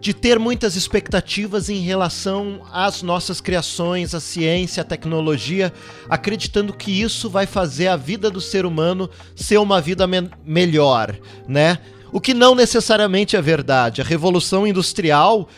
de 0.00 0.14
ter 0.14 0.38
muitas 0.38 0.76
expectativas 0.76 1.68
em 1.68 1.80
relação 1.80 2.62
às 2.72 3.02
nossas 3.02 3.40
criações, 3.40 4.14
à 4.14 4.20
ciência, 4.20 4.82
à 4.82 4.84
tecnologia, 4.84 5.72
acreditando 6.08 6.72
que 6.72 7.02
isso 7.02 7.28
vai 7.28 7.46
fazer 7.46 7.88
a 7.88 7.96
vida 7.96 8.30
do 8.30 8.40
ser 8.40 8.64
humano 8.64 9.10
ser 9.34 9.58
uma 9.58 9.80
vida 9.80 10.06
me 10.06 10.30
melhor, 10.44 11.16
né? 11.48 11.78
O 12.10 12.20
que 12.20 12.32
não 12.32 12.54
necessariamente 12.54 13.36
é 13.36 13.42
verdade. 13.42 14.00
A 14.00 14.04
revolução 14.04 14.66
industrial 14.66 15.48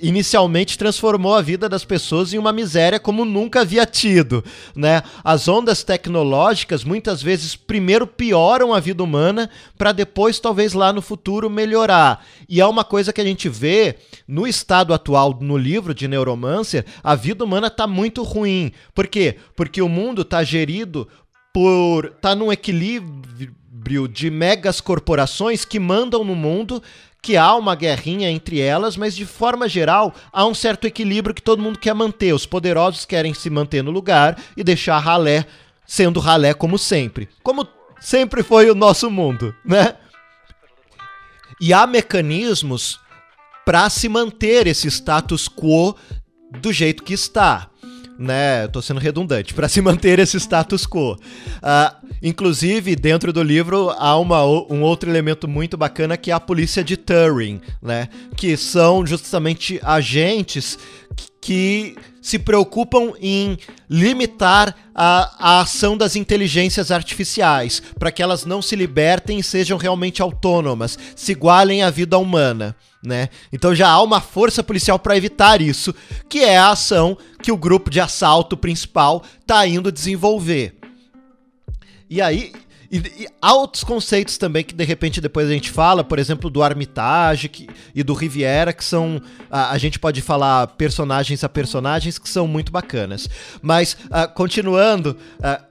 inicialmente 0.00 0.78
transformou 0.78 1.34
a 1.34 1.42
vida 1.42 1.68
das 1.68 1.84
pessoas 1.84 2.32
em 2.32 2.38
uma 2.38 2.52
miséria 2.52 2.98
como 2.98 3.24
nunca 3.24 3.60
havia 3.60 3.84
tido, 3.84 4.42
né? 4.74 5.02
As 5.22 5.46
ondas 5.46 5.82
tecnológicas 5.82 6.84
muitas 6.84 7.22
vezes 7.22 7.54
primeiro 7.54 8.06
pioram 8.06 8.72
a 8.72 8.80
vida 8.80 9.02
humana 9.02 9.50
para 9.76 9.92
depois 9.92 10.40
talvez 10.40 10.72
lá 10.72 10.92
no 10.92 11.02
futuro 11.02 11.50
melhorar. 11.50 12.24
E 12.48 12.60
é 12.60 12.66
uma 12.66 12.84
coisa 12.84 13.12
que 13.12 13.20
a 13.20 13.24
gente 13.24 13.48
vê 13.48 13.96
no 14.26 14.46
estado 14.46 14.94
atual 14.94 15.36
no 15.40 15.58
livro 15.58 15.94
de 15.94 16.08
Neuromancer, 16.08 16.86
a 17.02 17.14
vida 17.14 17.44
humana 17.44 17.66
está 17.66 17.86
muito 17.86 18.22
ruim. 18.22 18.72
Por 18.94 19.06
quê? 19.06 19.36
Porque 19.54 19.82
o 19.82 19.88
mundo 19.88 20.22
está 20.22 20.42
gerido 20.42 21.06
por 21.52 22.10
tá 22.20 22.34
num 22.34 22.52
equilíbrio 22.52 23.59
de 24.12 24.30
megas 24.30 24.80
corporações 24.80 25.64
que 25.64 25.80
mandam 25.80 26.22
no 26.22 26.34
mundo, 26.34 26.82
que 27.22 27.36
há 27.36 27.54
uma 27.54 27.74
guerrinha 27.74 28.30
entre 28.30 28.60
elas, 28.60 28.96
mas 28.96 29.14
de 29.14 29.26
forma 29.26 29.68
geral 29.68 30.14
há 30.32 30.46
um 30.46 30.54
certo 30.54 30.86
equilíbrio 30.86 31.34
que 31.34 31.42
todo 31.42 31.62
mundo 31.62 31.78
quer 31.78 31.94
manter. 31.94 32.32
Os 32.32 32.46
poderosos 32.46 33.04
querem 33.04 33.34
se 33.34 33.50
manter 33.50 33.82
no 33.82 33.90
lugar 33.90 34.38
e 34.56 34.64
deixar 34.64 34.98
ralé 34.98 35.46
sendo 35.86 36.20
ralé 36.20 36.54
como 36.54 36.78
sempre. 36.78 37.28
Como 37.42 37.66
sempre 38.00 38.42
foi 38.42 38.70
o 38.70 38.74
nosso 38.74 39.10
mundo, 39.10 39.54
né? 39.64 39.96
E 41.60 41.72
há 41.72 41.86
mecanismos 41.86 43.00
para 43.66 43.90
se 43.90 44.08
manter 44.08 44.66
esse 44.66 44.88
status 44.88 45.48
quo 45.48 45.94
do 46.60 46.72
jeito 46.72 47.02
que 47.02 47.12
está. 47.12 47.69
Né? 48.20 48.68
Tô 48.68 48.82
sendo 48.82 49.00
redundante, 49.00 49.54
para 49.54 49.66
se 49.68 49.80
manter 49.80 50.18
esse 50.18 50.38
status 50.38 50.86
quo. 50.86 51.14
Uh, 51.14 52.06
inclusive, 52.22 52.94
dentro 52.94 53.32
do 53.32 53.42
livro 53.42 53.90
há 53.96 54.16
uma, 54.18 54.44
um 54.44 54.82
outro 54.82 55.10
elemento 55.10 55.48
muito 55.48 55.76
bacana 55.76 56.18
que 56.18 56.30
é 56.30 56.34
a 56.34 56.38
polícia 56.38 56.84
de 56.84 56.96
Turing, 56.98 57.60
né? 57.82 58.08
Que 58.36 58.56
são 58.56 59.06
justamente 59.06 59.80
agentes 59.82 60.78
que 61.40 61.96
se 62.20 62.38
preocupam 62.38 63.12
em 63.20 63.58
limitar 63.88 64.76
a, 64.94 65.34
a 65.38 65.60
ação 65.60 65.96
das 65.96 66.16
inteligências 66.16 66.90
artificiais, 66.90 67.82
para 67.98 68.12
que 68.12 68.22
elas 68.22 68.44
não 68.44 68.60
se 68.60 68.76
libertem 68.76 69.38
e 69.38 69.42
sejam 69.42 69.78
realmente 69.78 70.20
autônomas, 70.20 70.98
se 71.16 71.32
igualem 71.32 71.82
à 71.82 71.90
vida 71.90 72.18
humana. 72.18 72.76
Né? 73.02 73.30
Então 73.50 73.74
já 73.74 73.88
há 73.88 74.02
uma 74.02 74.20
força 74.20 74.62
policial 74.62 74.98
para 74.98 75.16
evitar 75.16 75.62
isso, 75.62 75.94
que 76.28 76.40
é 76.40 76.58
a 76.58 76.70
ação 76.70 77.16
que 77.42 77.50
o 77.50 77.56
grupo 77.56 77.90
de 77.90 77.98
assalto 77.98 78.56
principal 78.56 79.22
está 79.40 79.66
indo 79.66 79.90
desenvolver. 79.90 80.76
E 82.10 82.20
aí, 82.20 82.52
e, 82.90 82.98
e, 82.98 83.28
há 83.40 83.54
outros 83.54 83.84
conceitos 83.84 84.36
também 84.36 84.64
que 84.64 84.74
de 84.74 84.84
repente 84.84 85.20
depois 85.20 85.48
a 85.48 85.52
gente 85.52 85.70
fala, 85.70 86.02
por 86.02 86.18
exemplo, 86.18 86.50
do 86.50 86.60
Armitage 86.60 87.48
que, 87.48 87.68
e 87.94 88.02
do 88.02 88.14
Riviera, 88.14 88.72
que 88.72 88.84
são. 88.84 89.22
A, 89.48 89.70
a, 89.70 89.78
gente 89.78 89.98
pode 89.98 90.20
falar 90.20 90.66
personagens 90.66 91.44
a 91.44 91.48
personagens 91.48 92.18
que 92.18 92.28
são 92.28 92.48
muito 92.48 92.72
bacanas. 92.72 93.28
Mas, 93.62 93.92
uh, 94.06 94.32
continuando, 94.34 95.16
uh, 95.38 95.64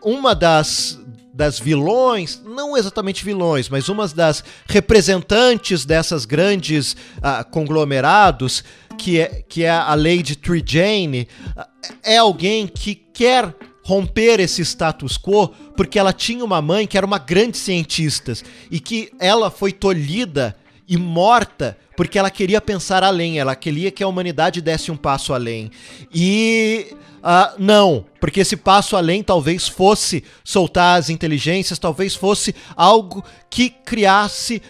uma 0.00 0.32
das, 0.32 1.00
das 1.32 1.58
vilões, 1.58 2.40
não 2.44 2.76
exatamente 2.76 3.24
vilões, 3.24 3.68
mas 3.68 3.88
uma 3.88 4.06
das 4.06 4.44
representantes 4.68 5.84
dessas 5.84 6.24
grandes 6.24 6.92
uh, 6.92 7.44
conglomerados, 7.50 8.62
que 8.96 9.18
é, 9.18 9.42
que 9.48 9.64
é 9.64 9.70
a 9.70 9.94
Lady 9.96 10.36
Trijane, 10.36 11.26
uh, 11.56 11.64
é 12.04 12.18
alguém 12.18 12.68
que 12.68 12.94
quer 12.94 13.52
romper 13.84 14.40
esse 14.40 14.62
status 14.62 15.18
quo 15.18 15.48
porque 15.76 15.98
ela 15.98 16.12
tinha 16.12 16.44
uma 16.44 16.60
mãe 16.62 16.86
que 16.86 16.96
era 16.96 17.06
uma 17.06 17.18
grande 17.18 17.58
cientista 17.58 18.32
e 18.70 18.80
que 18.80 19.12
ela 19.20 19.50
foi 19.50 19.72
tolhida 19.72 20.56
e 20.88 20.96
morta 20.96 21.76
porque 21.96 22.18
ela 22.18 22.30
queria 22.30 22.60
pensar 22.60 23.04
além, 23.04 23.38
ela 23.38 23.54
queria 23.54 23.90
que 23.90 24.02
a 24.02 24.08
humanidade 24.08 24.60
desse 24.60 24.90
um 24.90 24.96
passo 24.96 25.32
além. 25.32 25.70
E 26.12 26.88
uh, 27.18 27.54
não, 27.56 28.04
porque 28.18 28.40
esse 28.40 28.56
passo 28.56 28.96
além 28.96 29.22
talvez 29.22 29.68
fosse 29.68 30.24
soltar 30.42 30.98
as 30.98 31.08
inteligências, 31.08 31.78
talvez 31.78 32.16
fosse 32.16 32.54
algo 32.74 33.22
que 33.48 33.70
criasse 33.70 34.60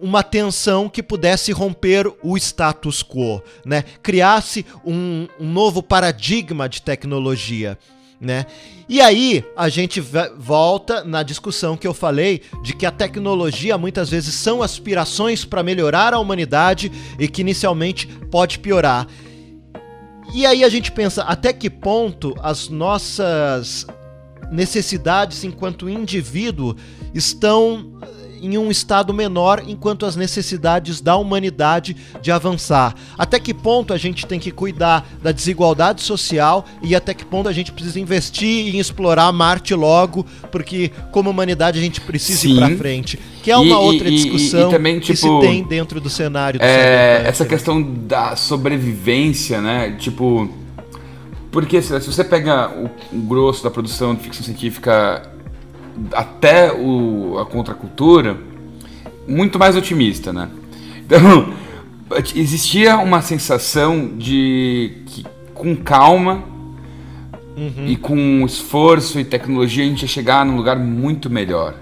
uma 0.00 0.22
tensão 0.22 0.88
que 0.88 1.02
pudesse 1.02 1.50
romper 1.50 2.06
o 2.22 2.36
status 2.36 3.02
quo, 3.02 3.42
né? 3.64 3.82
Criasse 4.00 4.64
um, 4.84 5.26
um 5.40 5.50
novo 5.50 5.82
paradigma 5.82 6.68
de 6.68 6.80
tecnologia 6.80 7.76
né? 8.20 8.46
E 8.88 9.00
aí 9.00 9.44
a 9.56 9.68
gente 9.68 10.00
volta 10.00 11.04
na 11.04 11.22
discussão 11.22 11.76
que 11.76 11.86
eu 11.86 11.94
falei 11.94 12.42
de 12.62 12.74
que 12.74 12.86
a 12.86 12.90
tecnologia 12.90 13.78
muitas 13.78 14.10
vezes 14.10 14.34
são 14.34 14.62
aspirações 14.62 15.44
para 15.44 15.62
melhorar 15.62 16.14
a 16.14 16.18
humanidade 16.18 16.90
e 17.18 17.28
que 17.28 17.42
inicialmente 17.42 18.06
pode 18.30 18.58
piorar. 18.58 19.06
E 20.34 20.44
aí 20.44 20.64
a 20.64 20.68
gente 20.68 20.92
pensa 20.92 21.22
até 21.22 21.52
que 21.52 21.70
ponto 21.70 22.34
as 22.42 22.68
nossas 22.68 23.86
necessidades 24.50 25.44
enquanto 25.44 25.88
indivíduo 25.88 26.76
estão 27.14 27.98
em 28.42 28.56
um 28.58 28.70
estado 28.70 29.12
menor 29.12 29.62
enquanto 29.66 30.06
as 30.06 30.16
necessidades 30.16 31.00
da 31.00 31.16
humanidade 31.16 31.96
de 32.20 32.30
avançar. 32.30 32.94
Até 33.16 33.38
que 33.38 33.52
ponto 33.54 33.92
a 33.92 33.98
gente 33.98 34.26
tem 34.26 34.38
que 34.38 34.50
cuidar 34.50 35.08
da 35.22 35.32
desigualdade 35.32 36.02
social 36.02 36.64
e 36.82 36.94
até 36.94 37.14
que 37.14 37.24
ponto 37.24 37.48
a 37.48 37.52
gente 37.52 37.72
precisa 37.72 37.98
investir 38.00 38.74
em 38.74 38.78
explorar 38.78 39.32
Marte 39.32 39.74
logo, 39.74 40.24
porque 40.50 40.90
como 41.10 41.30
humanidade 41.30 41.78
a 41.78 41.82
gente 41.82 42.00
precisa 42.00 42.40
Sim. 42.40 42.54
ir 42.54 42.58
para 42.58 42.76
frente. 42.76 43.18
Que 43.42 43.50
é 43.50 43.56
uma 43.56 43.66
e, 43.66 43.72
outra 43.72 44.10
discussão 44.10 44.66
e, 44.66 44.68
e, 44.68 44.76
também, 44.76 44.94
tipo, 44.94 45.06
que 45.06 45.16
se 45.16 45.22
tipo, 45.22 45.40
tem 45.40 45.62
dentro 45.62 46.00
do 46.00 46.10
cenário. 46.10 46.58
Do 46.58 46.62
é, 46.64 47.22
essa 47.26 47.44
questão 47.46 47.82
da 47.82 48.36
sobrevivência, 48.36 49.60
né? 49.60 49.96
Tipo, 49.98 50.50
porque 51.50 51.80
se, 51.80 51.98
você 51.98 52.24
pega 52.24 52.70
o 53.12 53.18
grosso 53.18 53.64
da 53.64 53.70
produção 53.70 54.14
de 54.14 54.22
ficção 54.22 54.44
científica 54.44 55.22
até 56.12 56.72
o, 56.72 57.38
a 57.38 57.46
contracultura 57.46 58.36
muito 59.26 59.58
mais 59.58 59.76
otimista, 59.76 60.32
né? 60.32 60.48
Então, 61.04 61.52
existia 62.34 62.96
uma 62.98 63.20
sensação 63.20 64.12
de 64.16 65.02
que 65.06 65.24
com 65.54 65.76
calma 65.76 66.44
uhum. 67.56 67.86
e 67.86 67.96
com 67.96 68.44
esforço 68.46 69.18
e 69.18 69.24
tecnologia 69.24 69.84
a 69.84 69.88
gente 69.88 70.02
ia 70.02 70.08
chegar 70.08 70.44
num 70.46 70.56
lugar 70.56 70.78
muito 70.78 71.28
melhor. 71.28 71.74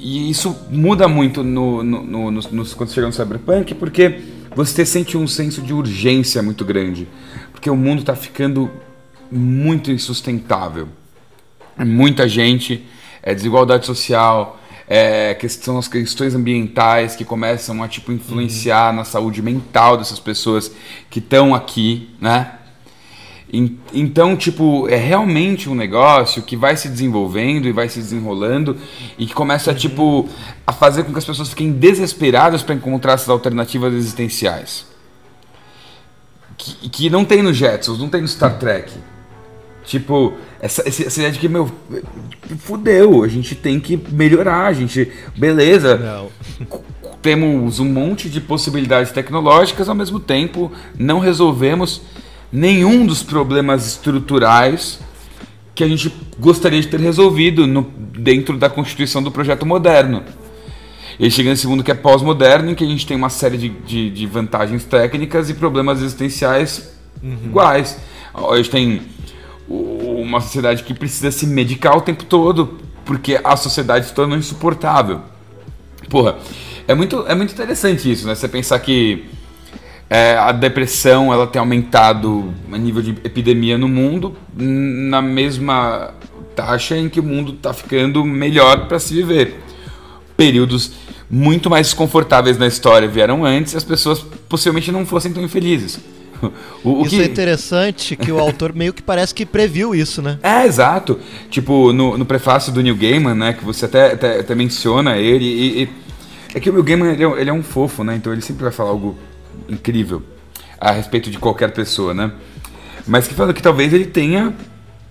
E 0.00 0.28
isso 0.28 0.56
muda 0.68 1.06
muito 1.06 1.44
no, 1.44 1.82
no, 1.82 2.02
no, 2.02 2.30
no, 2.30 2.66
quando 2.74 2.90
chega 2.90 3.06
no 3.06 3.12
Cyberpunk, 3.12 3.74
porque 3.76 4.20
você 4.54 4.84
sente 4.84 5.16
um 5.16 5.28
senso 5.28 5.62
de 5.62 5.72
urgência 5.72 6.42
muito 6.42 6.64
grande. 6.64 7.06
Porque 7.52 7.70
o 7.70 7.76
mundo 7.76 8.00
está 8.00 8.16
ficando 8.16 8.68
muito 9.30 9.92
insustentável. 9.92 10.88
É 11.78 11.84
muita 11.84 12.28
gente, 12.28 12.86
é 13.22 13.34
desigualdade 13.34 13.86
social, 13.86 14.60
é, 14.88 15.34
questão, 15.34 15.78
as 15.78 15.88
questões 15.88 16.34
ambientais 16.34 17.16
que 17.16 17.24
começam 17.24 17.82
a 17.82 17.88
tipo 17.88 18.12
influenciar 18.12 18.90
uhum. 18.90 18.96
na 18.96 19.04
saúde 19.04 19.40
mental 19.40 19.96
dessas 19.96 20.18
pessoas 20.18 20.70
que 21.08 21.18
estão 21.18 21.54
aqui, 21.54 22.10
né? 22.20 22.58
Então, 23.92 24.34
tipo, 24.34 24.88
é 24.88 24.96
realmente 24.96 25.68
um 25.68 25.74
negócio 25.74 26.42
que 26.42 26.56
vai 26.56 26.74
se 26.74 26.88
desenvolvendo 26.88 27.68
e 27.68 27.72
vai 27.72 27.86
se 27.86 27.98
desenrolando 27.98 28.78
e 29.18 29.26
que 29.26 29.34
começa, 29.34 29.70
uhum. 29.70 29.76
tipo, 29.76 30.28
a 30.66 30.72
fazer 30.72 31.04
com 31.04 31.12
que 31.12 31.18
as 31.18 31.24
pessoas 31.24 31.50
fiquem 31.50 31.70
desesperadas 31.70 32.62
para 32.62 32.74
encontrar 32.74 33.12
essas 33.12 33.28
alternativas 33.28 33.92
existenciais. 33.92 34.86
Que, 36.56 36.88
que 36.88 37.10
não 37.10 37.26
tem 37.26 37.42
no 37.42 37.52
Jetsons, 37.52 37.98
não 37.98 38.08
tem 38.08 38.22
no 38.22 38.28
Star 38.28 38.58
Trek. 38.58 38.90
Tipo, 39.84 40.34
essa, 40.60 40.86
essa 40.88 41.18
ideia 41.18 41.32
de 41.32 41.38
que, 41.38 41.48
meu, 41.48 41.70
fudeu, 42.58 43.24
a 43.24 43.28
gente 43.28 43.54
tem 43.54 43.80
que 43.80 43.98
melhorar, 44.10 44.66
a 44.66 44.72
gente. 44.72 45.10
Beleza. 45.36 45.96
Não. 45.96 46.28
Temos 47.20 47.78
um 47.78 47.84
monte 47.84 48.28
de 48.28 48.40
possibilidades 48.40 49.12
tecnológicas, 49.12 49.88
ao 49.88 49.94
mesmo 49.94 50.18
tempo, 50.18 50.72
não 50.98 51.18
resolvemos 51.18 52.02
nenhum 52.52 53.06
dos 53.06 53.22
problemas 53.22 53.86
estruturais 53.86 55.00
que 55.74 55.82
a 55.82 55.88
gente 55.88 56.12
gostaria 56.38 56.80
de 56.80 56.88
ter 56.88 57.00
resolvido 57.00 57.66
no, 57.66 57.82
dentro 57.82 58.58
da 58.58 58.68
constituição 58.68 59.22
do 59.22 59.30
projeto 59.30 59.64
moderno. 59.64 60.22
E 61.18 61.30
chega 61.30 61.50
nesse 61.50 61.66
mundo 61.66 61.84
que 61.84 61.90
é 61.90 61.94
pós-moderno, 61.94 62.70
em 62.70 62.74
que 62.74 62.84
a 62.84 62.86
gente 62.86 63.06
tem 63.06 63.16
uma 63.16 63.30
série 63.30 63.56
de, 63.56 63.68
de, 63.68 64.10
de 64.10 64.26
vantagens 64.26 64.84
técnicas 64.84 65.48
e 65.48 65.54
problemas 65.54 66.00
existenciais 66.00 66.92
uhum. 67.22 67.38
iguais. 67.44 67.98
A 68.34 68.56
gente 68.56 68.70
tem 68.70 69.02
uma 69.72 70.40
sociedade 70.40 70.82
que 70.82 70.92
precisa 70.92 71.30
se 71.30 71.46
medicar 71.46 71.96
o 71.96 72.00
tempo 72.00 72.24
todo, 72.24 72.78
porque 73.04 73.40
a 73.42 73.56
sociedade 73.56 74.06
se 74.06 74.14
tornou 74.14 74.36
insuportável. 74.36 75.20
Porra, 76.08 76.36
é 76.86 76.94
muito, 76.94 77.24
é 77.26 77.34
muito 77.34 77.52
interessante 77.52 78.10
isso, 78.10 78.26
né? 78.26 78.34
Você 78.34 78.48
pensar 78.48 78.78
que 78.80 79.24
é, 80.10 80.36
a 80.36 80.52
depressão 80.52 81.32
ela 81.32 81.46
tem 81.46 81.58
aumentado 81.58 82.52
a 82.70 82.76
nível 82.76 83.00
de 83.00 83.10
epidemia 83.24 83.78
no 83.78 83.88
mundo 83.88 84.36
na 84.54 85.22
mesma 85.22 86.12
taxa 86.54 86.96
em 86.96 87.08
que 87.08 87.18
o 87.18 87.22
mundo 87.22 87.54
está 87.54 87.72
ficando 87.72 88.24
melhor 88.24 88.88
para 88.88 88.98
se 88.98 89.14
viver. 89.14 89.62
Períodos 90.36 90.92
muito 91.30 91.70
mais 91.70 91.86
desconfortáveis 91.86 92.58
na 92.58 92.66
história 92.66 93.08
vieram 93.08 93.42
antes 93.42 93.72
e 93.72 93.76
as 93.78 93.84
pessoas 93.84 94.20
possivelmente 94.50 94.92
não 94.92 95.06
fossem 95.06 95.32
tão 95.32 95.42
infelizes. 95.42 95.98
O, 96.82 97.02
o 97.02 97.06
isso 97.06 97.10
que... 97.10 97.22
é 97.22 97.26
interessante 97.26 98.16
que 98.16 98.32
o 98.32 98.38
autor 98.40 98.72
meio 98.74 98.92
que 98.92 99.02
parece 99.02 99.32
que 99.32 99.46
previu 99.46 99.94
isso, 99.94 100.20
né? 100.20 100.38
É, 100.42 100.66
exato. 100.66 101.18
Tipo, 101.48 101.92
no, 101.92 102.18
no 102.18 102.24
prefácio 102.24 102.72
do 102.72 102.82
Neil 102.82 102.96
Gaiman, 102.96 103.34
né, 103.34 103.52
que 103.52 103.64
você 103.64 103.84
até, 103.84 104.12
até, 104.12 104.40
até 104.40 104.54
menciona 104.54 105.16
ele, 105.16 105.44
e, 105.44 105.82
e, 105.82 105.88
é 106.54 106.60
que 106.60 106.68
o 106.68 106.72
Neil 106.72 106.84
Gaiman 106.84 107.12
ele 107.12 107.24
é, 107.24 107.40
ele 107.40 107.50
é 107.50 107.52
um 107.52 107.62
fofo, 107.62 108.02
né, 108.02 108.16
então 108.16 108.32
ele 108.32 108.42
sempre 108.42 108.64
vai 108.64 108.72
falar 108.72 108.90
algo 108.90 109.16
incrível 109.68 110.22
a 110.80 110.90
respeito 110.90 111.30
de 111.30 111.38
qualquer 111.38 111.72
pessoa, 111.72 112.12
né? 112.12 112.32
Mas 113.06 113.28
que 113.28 113.34
fala 113.34 113.54
que 113.54 113.62
talvez 113.62 113.92
ele 113.92 114.04
tenha 114.04 114.52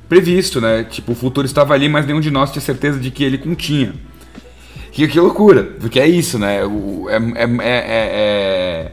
previsto, 0.09 0.59
né? 0.59 0.83
Tipo, 0.83 1.13
o 1.13 1.15
futuro 1.15 1.45
estava 1.45 1.73
ali, 1.73 1.87
mas 1.87 2.05
nenhum 2.05 2.19
de 2.19 2.29
nós 2.29 2.51
tinha 2.51 2.61
certeza 2.61 2.99
de 2.99 3.09
que 3.09 3.23
ele 3.23 3.37
continha. 3.37 3.93
Que, 4.91 5.07
que 5.07 5.19
loucura, 5.19 5.63
porque 5.79 5.99
é 5.99 6.07
isso, 6.07 6.37
né? 6.37 6.65
O, 6.65 7.09
é, 7.09 7.15
é, 7.15 7.45
é, 7.45 7.61
é 7.63 8.91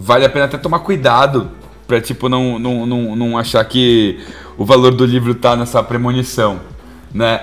vale 0.00 0.24
a 0.24 0.30
pena 0.30 0.46
até 0.46 0.56
tomar 0.56 0.78
cuidado 0.78 1.50
para 1.86 2.00
tipo 2.00 2.28
não, 2.28 2.58
não, 2.58 2.86
não, 2.86 3.16
não 3.16 3.38
achar 3.38 3.62
que 3.64 4.18
o 4.56 4.64
valor 4.64 4.94
do 4.94 5.04
livro 5.04 5.34
tá 5.34 5.54
nessa 5.54 5.82
premonição, 5.82 6.60
né? 7.12 7.42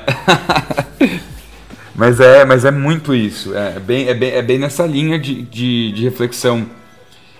mas 1.95 2.19
é 2.19 2.43
mas 2.45 2.65
é 2.65 2.71
muito 2.71 3.13
isso, 3.13 3.55
é, 3.55 3.75
é 3.75 3.79
bem, 3.79 4.07
é 4.07 4.13
bem, 4.13 4.31
é 4.31 4.41
bem 4.41 4.57
nessa 4.57 4.85
linha 4.87 5.19
de, 5.19 5.43
de, 5.43 5.91
de 5.91 6.03
reflexão 6.03 6.67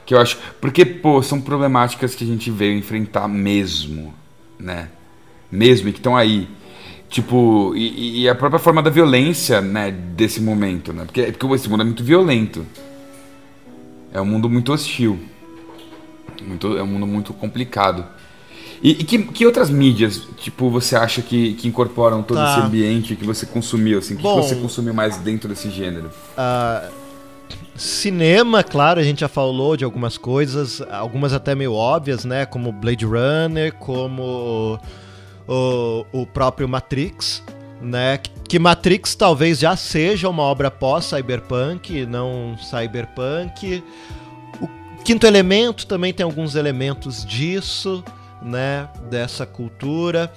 Que 0.05 0.13
eu 0.13 0.19
acho. 0.19 0.37
Porque, 0.61 0.85
pô, 0.85 1.21
são 1.23 1.41
problemáticas 1.41 2.13
que 2.13 2.23
a 2.23 2.27
gente 2.27 2.51
veio 2.51 2.77
enfrentar 2.77 3.27
mesmo, 3.27 4.13
né? 4.59 4.89
Mesmo, 5.51 5.91
que 5.91 5.99
estão 5.99 6.15
aí. 6.15 6.47
Tipo, 7.09 7.73
e, 7.75 8.23
e, 8.23 8.29
a 8.29 8.35
própria 8.35 8.59
forma 8.59 8.81
da 8.83 8.89
violência, 8.89 9.61
né, 9.61 9.91
desse 9.91 10.41
momento, 10.41 10.91
né? 10.91 11.05
Porque, 11.05 11.23
porque 11.31 11.55
esse 11.55 11.69
mundo 11.69 11.81
é 11.81 11.85
muito 11.85 12.03
violento. 12.03 12.65
É 14.13 14.21
um 14.21 14.25
mundo 14.25 14.49
muito 14.49 14.73
hostil. 14.73 15.19
Muito, 16.41 16.77
é 16.77 16.83
um 16.83 16.87
mundo 16.87 17.07
muito 17.07 17.33
complicado. 17.33 18.05
E, 18.81 18.91
e 18.91 19.03
que, 19.03 19.23
que, 19.23 19.45
outras 19.45 19.69
mídias, 19.69 20.21
tipo, 20.37 20.69
você 20.69 20.95
acha 20.95 21.21
que, 21.21 21.53
que 21.53 21.67
incorporam 21.67 22.21
todo 22.21 22.37
tá. 22.37 22.51
esse 22.51 22.59
ambiente 22.67 23.15
que 23.15 23.25
você 23.25 23.45
consumiu, 23.45 23.99
assim? 23.99 24.13
O 24.13 24.17
que, 24.17 24.23
você 24.23 24.55
consumiu 24.55 24.93
mais 24.93 25.17
dentro 25.17 25.49
desse 25.49 25.69
gênero? 25.69 26.11
Uh, 26.37 26.91
cinema, 27.75 28.63
claro, 28.63 28.99
a 28.99 29.03
gente 29.03 29.21
já 29.21 29.27
falou 29.27 29.75
de 29.75 29.83
algumas 29.83 30.17
coisas, 30.17 30.81
algumas 30.91 31.33
até 31.33 31.55
meio 31.55 31.73
óbvias, 31.73 32.23
né? 32.23 32.45
Como 32.45 32.71
Blade 32.71 33.05
Runner, 33.05 33.73
como 33.73 34.79
o, 35.47 36.05
o 36.11 36.25
próprio 36.27 36.69
Matrix, 36.69 37.41
né? 37.81 38.19
Que 38.47 38.59
Matrix 38.59 39.15
talvez 39.15 39.59
já 39.59 39.75
seja 39.75 40.29
uma 40.29 40.43
obra 40.43 40.71
pós-cyberpunk, 40.71 42.05
não 42.05 42.57
cyberpunk. 42.57 43.83
O 44.61 44.67
Quinto 45.03 45.27
Elemento 45.27 45.85
também 45.85 46.13
tem 46.13 46.23
alguns 46.23 46.55
elementos 46.55 47.25
disso 47.25 48.03
né, 48.41 48.87
dessa 49.09 49.45
cultura. 49.45 50.31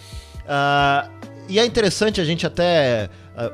Uh, 0.45 1.11
e 1.49 1.59
é 1.59 1.65
interessante, 1.65 2.21
a 2.21 2.25
gente 2.25 2.47
até 2.47 3.09
uh, 3.37 3.53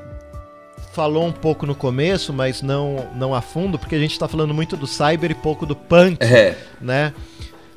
falou 0.92 1.26
um 1.26 1.32
pouco 1.32 1.66
no 1.66 1.74
começo, 1.74 2.32
mas 2.32 2.62
não, 2.62 3.08
não 3.14 3.34
a 3.34 3.40
fundo, 3.40 3.78
porque 3.78 3.94
a 3.94 3.98
gente 3.98 4.12
está 4.12 4.28
falando 4.28 4.54
muito 4.54 4.76
do 4.76 4.86
cyber 4.86 5.30
e 5.30 5.34
pouco 5.34 5.66
do 5.66 5.76
punk, 5.76 6.22
é. 6.22 6.56
né? 6.80 7.12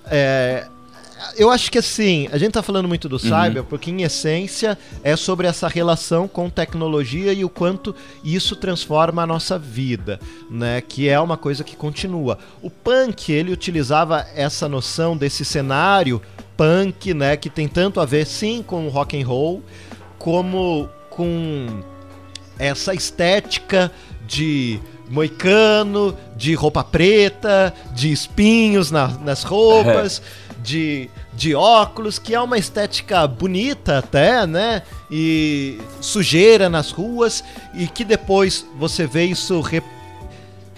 É, 0.06 0.68
eu 1.38 1.50
acho 1.50 1.72
que 1.72 1.78
assim, 1.78 2.28
a 2.32 2.38
gente 2.38 2.54
tá 2.54 2.62
falando 2.62 2.88
muito 2.88 3.10
do 3.10 3.14
uhum. 3.14 3.20
cyber 3.20 3.64
porque 3.64 3.92
em 3.92 4.04
essência 4.04 4.78
é 5.04 5.16
sobre 5.16 5.48
essa 5.48 5.68
relação 5.68 6.28
com 6.28 6.50
tecnologia 6.50 7.34
e 7.34 7.44
o 7.44 7.50
quanto 7.50 7.96
isso 8.24 8.56
transforma 8.56 9.24
a 9.24 9.28
nossa 9.28 9.58
vida, 9.58 10.20
né? 10.50 10.82
Que 10.82 11.10
é 11.10 11.20
uma 11.20 11.38
coisa 11.38 11.64
que 11.64 11.76
continua. 11.76 12.38
O 12.62 12.70
punk, 12.70 13.32
ele 13.32 13.52
utilizava 13.52 14.26
essa 14.36 14.68
noção 14.70 15.16
desse 15.16 15.44
cenário 15.44 16.22
punk, 16.60 17.14
né, 17.14 17.38
que 17.38 17.50
tem 17.50 17.70
tanto 17.70 18.02
a 18.02 18.06
ver 18.06 18.26
sim 18.26 18.62
com 18.62 18.86
o 18.86 18.90
rock 18.90 19.18
and 19.18 19.26
roll, 19.26 19.64
como 20.18 20.90
com 21.10 21.82
essa 22.58 22.94
estética 22.94 23.90
de 24.28 24.78
moicano, 25.10 26.16
de 26.36 26.54
roupa 26.54 26.84
preta, 26.84 27.74
de 27.94 28.12
espinhos 28.12 28.92
na, 28.92 29.08
nas 29.08 29.44
roupas, 29.44 30.22
é. 30.22 30.54
de, 30.64 31.10
de 31.34 31.56
óculos, 31.56 32.20
que 32.20 32.36
é 32.36 32.40
uma 32.40 32.58
estética 32.58 33.26
bonita 33.28 33.98
até, 33.98 34.46
né? 34.46 34.84
E 35.10 35.80
sujeira 36.00 36.70
nas 36.70 36.92
ruas, 36.92 37.44
e 37.74 37.88
que 37.88 38.04
depois 38.06 38.66
você 38.78 39.08
vê 39.08 39.26
isso 39.26 39.60
re, 39.62 39.82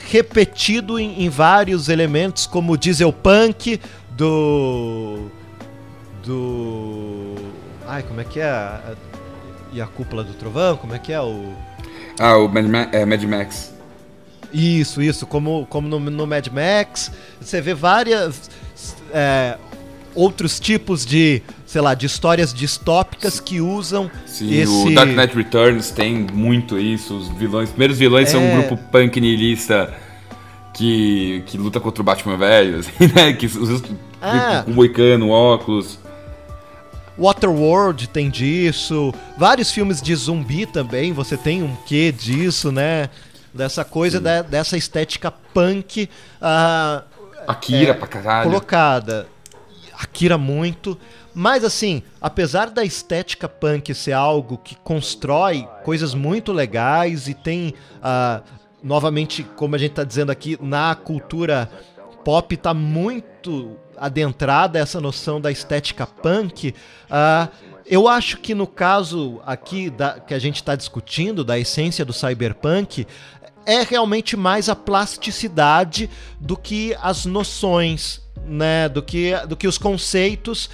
repetido 0.09 0.97
em, 0.97 1.23
em 1.23 1.29
vários 1.29 1.89
elementos, 1.89 2.47
como 2.47 2.73
o 2.73 2.77
diesel 2.77 3.11
punk 3.11 3.79
do 4.11 5.29
do. 6.23 7.35
Ai, 7.87 8.03
como 8.03 8.21
é 8.21 8.23
que 8.23 8.39
é? 8.39 8.79
E 9.73 9.81
a 9.81 9.87
cúpula 9.87 10.23
do 10.23 10.33
trovão? 10.33 10.77
Como 10.77 10.93
é 10.93 10.99
que 10.99 11.11
é 11.11 11.21
o. 11.21 11.53
Ah, 12.19 12.37
o 12.37 12.47
Mad, 12.47 12.65
Ma 12.65 12.87
é, 12.91 13.05
Mad 13.05 13.23
Max. 13.23 13.73
Isso, 14.53 15.01
isso. 15.01 15.25
Como, 15.25 15.65
como 15.67 15.87
no, 15.87 15.99
no 15.99 16.27
Mad 16.27 16.47
Max, 16.47 17.11
você 17.39 17.61
vê 17.61 17.73
várias. 17.73 18.49
É, 19.13 19.57
outros 20.15 20.59
tipos 20.59 21.05
de, 21.05 21.41
sei 21.65 21.81
lá, 21.81 21.93
de 21.93 22.05
histórias 22.05 22.53
distópicas 22.53 23.39
que 23.39 23.61
usam 23.61 24.09
Sim, 24.25 24.53
esse... 24.53 24.87
o 24.87 24.93
Dark 24.93 25.09
Knight 25.09 25.35
Returns 25.35 25.91
tem 25.91 26.27
muito 26.33 26.77
isso, 26.77 27.15
os 27.15 27.29
vilões, 27.29 27.69
os 27.69 27.71
primeiros 27.71 27.97
vilões 27.97 28.27
é... 28.29 28.31
são 28.31 28.41
um 28.41 28.47
é. 28.47 28.55
grupo 28.57 28.77
punk 28.91 29.19
nihilista 29.19 29.93
que, 30.73 31.43
que 31.45 31.57
luta 31.57 31.79
contra 31.79 32.01
o 32.01 32.05
Batman 32.05 32.37
velho, 32.37 32.79
assim, 32.79 33.13
né, 33.13 33.33
que 33.33 33.45
usa 33.45 33.81
ah. 34.21 34.63
com 34.65 34.71
moicano, 34.71 35.29
óculos. 35.29 35.99
Waterworld 37.17 38.07
tem 38.09 38.29
disso, 38.29 39.13
vários 39.37 39.71
filmes 39.71 40.01
de 40.01 40.15
zumbi 40.15 40.65
também, 40.65 41.13
você 41.13 41.37
tem 41.37 41.61
um 41.61 41.75
quê 41.85 42.11
disso, 42.11 42.71
né? 42.71 43.09
Dessa 43.53 43.83
coisa, 43.83 44.19
da, 44.19 44.41
dessa 44.41 44.77
estética 44.77 45.29
punk. 45.31 46.09
Uh, 46.41 47.03
Akira 47.47 47.91
é, 47.91 47.93
pra 47.93 48.07
caralho. 48.07 48.49
Colocada. 48.49 49.27
Akira 49.93 50.37
muito. 50.37 50.97
Mas 51.33 51.63
assim, 51.63 52.03
apesar 52.19 52.69
da 52.69 52.83
estética 52.83 53.47
punk 53.47 53.93
ser 53.93 54.13
algo 54.13 54.57
que 54.57 54.75
constrói 54.75 55.67
coisas 55.83 56.13
muito 56.13 56.51
legais 56.51 57.27
e 57.27 57.33
tem, 57.33 57.73
uh, 57.97 58.43
novamente, 58.83 59.43
como 59.55 59.75
a 59.75 59.77
gente 59.77 59.91
está 59.91 60.03
dizendo 60.03 60.31
aqui, 60.31 60.57
na 60.61 60.93
cultura 60.95 61.69
pop 62.23 62.55
tá 62.57 62.73
muito 62.73 63.77
adentrada 63.97 64.79
essa 64.79 64.99
noção 64.99 65.39
da 65.39 65.51
estética 65.51 66.05
punk, 66.05 66.73
uh, 67.09 67.51
eu 67.85 68.07
acho 68.07 68.37
que 68.37 68.53
no 68.53 68.67
caso 68.67 69.41
aqui 69.45 69.89
da, 69.89 70.19
que 70.19 70.33
a 70.33 70.39
gente 70.39 70.57
está 70.57 70.75
discutindo, 70.75 71.43
da 71.43 71.57
essência 71.59 72.05
do 72.05 72.13
cyberpunk, 72.13 73.07
é 73.65 73.83
realmente 73.83 74.35
mais 74.35 74.69
a 74.69 74.75
plasticidade 74.75 76.09
do 76.39 76.57
que 76.57 76.95
as 77.01 77.25
noções, 77.25 78.21
né? 78.45 78.89
Do 78.89 79.01
que, 79.01 79.35
do 79.47 79.55
que 79.55 79.67
os 79.67 79.77
conceitos 79.77 80.69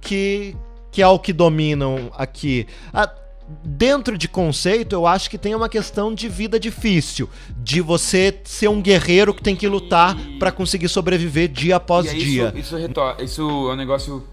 que, 0.00 0.56
que 0.90 1.00
é 1.02 1.06
o 1.06 1.18
que 1.18 1.32
dominam 1.32 2.10
aqui. 2.16 2.66
Ah, 2.92 3.10
dentro 3.64 4.16
de 4.16 4.28
conceito, 4.28 4.94
eu 4.94 5.06
acho 5.06 5.28
que 5.28 5.38
tem 5.38 5.54
uma 5.54 5.68
questão 5.68 6.14
de 6.14 6.28
vida 6.28 6.58
difícil, 6.58 7.28
de 7.58 7.80
você 7.80 8.40
ser 8.44 8.68
um 8.68 8.80
guerreiro 8.80 9.34
que 9.34 9.42
tem 9.42 9.56
que 9.56 9.68
lutar 9.68 10.16
para 10.38 10.50
conseguir 10.50 10.88
sobreviver 10.88 11.48
dia 11.48 11.76
após 11.76 12.10
dia. 12.10 12.52
Isso, 12.56 12.76
isso, 12.76 13.22
isso 13.22 13.42
é 13.42 13.72
um 13.72 13.76
negócio 13.76 14.26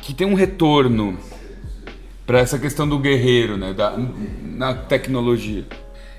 que 0.00 0.14
tem 0.14 0.26
um 0.26 0.34
retorno 0.34 1.18
para 2.26 2.40
essa 2.40 2.58
questão 2.58 2.88
do 2.88 2.98
guerreiro, 2.98 3.56
né, 3.56 3.72
da, 3.72 3.96
na 4.42 4.74
tecnologia. 4.74 5.64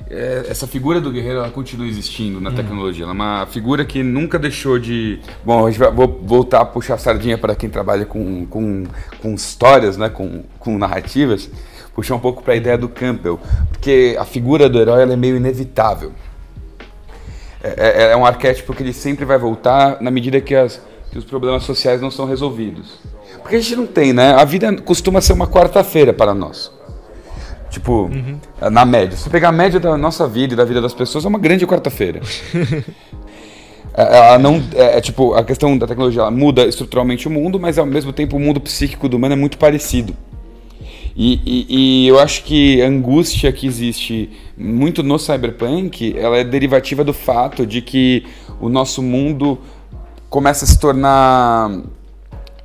É, 0.10 0.46
essa 0.50 0.66
figura 0.66 1.02
do 1.02 1.12
guerreiro 1.12 1.40
ela 1.40 1.50
continua 1.50 1.88
existindo 1.88 2.40
na 2.40 2.52
tecnologia. 2.52 3.04
Ela 3.04 3.12
é 3.12 3.16
uma 3.16 3.46
figura 3.48 3.84
que 3.84 4.02
nunca 4.04 4.40
deixou 4.40 4.80
de. 4.80 5.20
Bom, 5.44 5.66
a 5.66 5.70
gente 5.70 5.80
vai 5.80 5.92
vou 5.92 6.08
voltar 6.24 6.62
a 6.62 6.66
puxar 6.66 6.96
a 6.96 6.98
sardinha 6.98 7.38
para 7.38 7.56
quem 7.56 7.70
trabalha 7.70 8.06
com, 8.06 8.46
com, 8.46 8.86
com 9.22 9.34
histórias, 9.34 9.98
né? 9.98 10.10
com, 10.10 10.44
com 10.60 10.78
narrativas 10.78 11.50
puxar 11.98 12.14
um 12.14 12.20
pouco 12.20 12.44
para 12.44 12.54
a 12.54 12.56
ideia 12.56 12.78
do 12.78 12.88
Campbell, 12.88 13.40
porque 13.70 14.16
a 14.20 14.24
figura 14.24 14.70
do 14.70 14.80
herói 14.80 15.02
é 15.02 15.16
meio 15.16 15.36
inevitável. 15.36 16.12
É, 17.64 18.04
é, 18.04 18.12
é, 18.12 18.16
um 18.16 18.24
arquétipo 18.24 18.72
que 18.72 18.84
ele 18.84 18.94
sempre 18.94 19.26
vai 19.26 19.40
voltar 19.40 20.00
na 20.00 20.12
medida 20.12 20.40
que, 20.40 20.54
as, 20.54 20.80
que 21.12 21.18
os 21.18 21.26
problemas 21.26 21.64
sociais 21.64 22.00
não 22.00 22.12
são 22.12 22.28
resolvidos. 22.28 23.00
Porque 23.42 23.56
a 23.56 23.60
gente 23.60 23.76
não 23.76 23.88
tem, 23.88 24.14
né? 24.14 24.34
A 24.34 24.46
vida 24.46 24.72
costuma 24.82 25.22
ser 25.22 25.34
uma 25.34 25.48
quarta-feira 25.48 26.14
para 26.14 26.36
nós. 26.36 26.72
Tipo, 27.70 28.04
uhum. 28.04 28.40
na 28.72 28.86
média. 28.86 29.18
Se 29.18 29.24
você 29.24 29.30
pegar 29.30 29.50
a 29.50 29.52
média 29.52 29.80
da 29.80 29.98
nossa 29.98 30.28
vida 30.28 30.54
e 30.54 30.58
da 30.58 30.64
vida 30.64 30.82
das 30.82 30.94
pessoas, 30.94 31.26
é 31.26 31.28
uma 31.28 31.40
grande 31.40 31.66
quarta-feira. 31.66 32.22
É, 34.00 34.16
ela 34.16 34.38
não 34.38 34.62
é, 34.76 35.00
é, 35.00 35.02
tipo 35.02 35.34
a 35.34 35.44
questão 35.44 35.76
da 35.76 35.88
tecnologia 35.88 36.22
ela 36.22 36.30
muda 36.30 36.64
estruturalmente 36.68 37.28
o 37.28 37.32
mundo 37.32 37.60
mas 37.60 37.80
ao 37.80 37.86
mesmo 37.86 38.14
tempo 38.14 38.38
o 38.38 38.40
mundo 38.40 38.62
psíquico 38.62 39.10
do 39.10 39.18
humano 39.18 39.34
é 39.34 39.36
muito 39.36 39.58
parecido 39.58 40.16
e, 41.20 41.42
e, 41.44 41.66
e, 42.04 42.08
eu 42.08 42.20
acho 42.20 42.44
que 42.44 42.80
a 42.80 42.88
angústia 42.88 43.52
que 43.52 43.66
existe 43.66 44.30
muito 44.56 45.02
no 45.02 45.18
cyberpunk, 45.18 46.16
ela 46.16 46.38
é 46.38 46.44
derivativa 46.44 47.04
do 47.04 47.12
fato 47.12 47.66
de 47.66 47.82
que 47.82 48.24
o 48.62 48.70
nosso 48.70 49.02
mundo 49.02 49.58
começa 50.30 50.64
a 50.64 50.68
se 50.68 50.80
tornar 50.80 51.82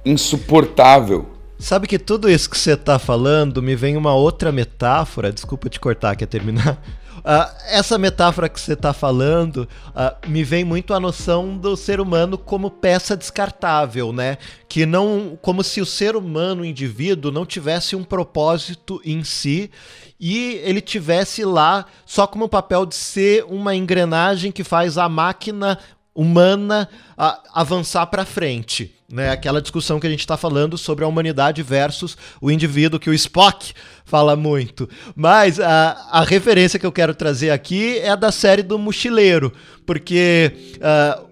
insuportável. 0.05 1.25
Sabe 1.63 1.87
que 1.87 1.97
tudo 1.97 2.29
isso 2.29 2.51
que 2.51 2.59
você 2.59 2.73
está 2.73 2.99
falando 2.99 3.63
me 3.63 3.77
vem 3.77 3.97
uma 3.97 4.13
outra 4.13 4.51
metáfora, 4.51 5.33
desculpa 5.33 5.69
te 5.69 5.79
cortar, 5.79 6.17
quer 6.17 6.27
terminar? 6.27 6.83
Uh, 7.19 7.55
essa 7.71 7.97
metáfora 7.97 8.49
que 8.49 8.61
você 8.61 8.73
está 8.73 8.93
falando 8.93 9.69
uh, 9.91 10.29
me 10.29 10.43
vem 10.43 10.65
muito 10.65 10.93
a 10.93 10.99
noção 10.99 11.57
do 11.57 11.77
ser 11.77 12.01
humano 12.01 12.37
como 12.37 12.69
peça 12.69 13.17
descartável, 13.17 14.13
né? 14.13 14.39
Que 14.69 14.85
não, 14.85 15.39
como 15.41 15.63
se 15.63 15.81
o 15.81 15.87
ser 15.87 16.17
humano, 16.17 16.63
o 16.63 16.67
indivíduo, 16.67 17.31
não 17.31 17.47
tivesse 17.47 17.95
um 17.95 18.03
propósito 18.03 19.01
em 19.05 19.23
si 19.23 19.71
e 20.19 20.61
ele 20.65 20.81
tivesse 20.81 21.45
lá 21.45 21.87
só 22.05 22.27
como 22.27 22.49
papel 22.49 22.85
de 22.85 22.97
ser 22.97 23.45
uma 23.45 23.73
engrenagem 23.77 24.51
que 24.51 24.65
faz 24.65 24.99
a 24.99 25.09
máquina 25.09 25.79
humana 26.13 26.89
a, 27.17 27.41
avançar 27.55 28.07
para 28.07 28.25
frente. 28.25 28.97
Né, 29.13 29.31
aquela 29.31 29.61
discussão 29.61 30.01
que 30.01 30.07
a 30.07 30.11
gente 30.11 30.21
está 30.21 30.39
falando 30.39 30.79
sobre 30.79 31.05
a 31.05 31.07
humanidade 31.07 31.63
versus 31.63 32.17
o 32.41 32.51
indivíduo, 32.51 32.99
que 32.99 33.11
o 33.11 33.13
Spock 33.13 33.75
fala 34.07 34.35
muito. 34.35 34.89
Mas 35.15 35.61
a, 35.61 36.09
a 36.11 36.25
referência 36.25 36.79
que 36.79 36.87
eu 36.87 36.91
quero 36.91 37.15
trazer 37.15 37.51
aqui 37.51 37.99
é 37.99 38.17
da 38.17 38.33
série 38.33 38.63
do 38.63 38.79
Mochileiro, 38.79 39.53
porque 39.85 40.77
uh, 40.79 41.31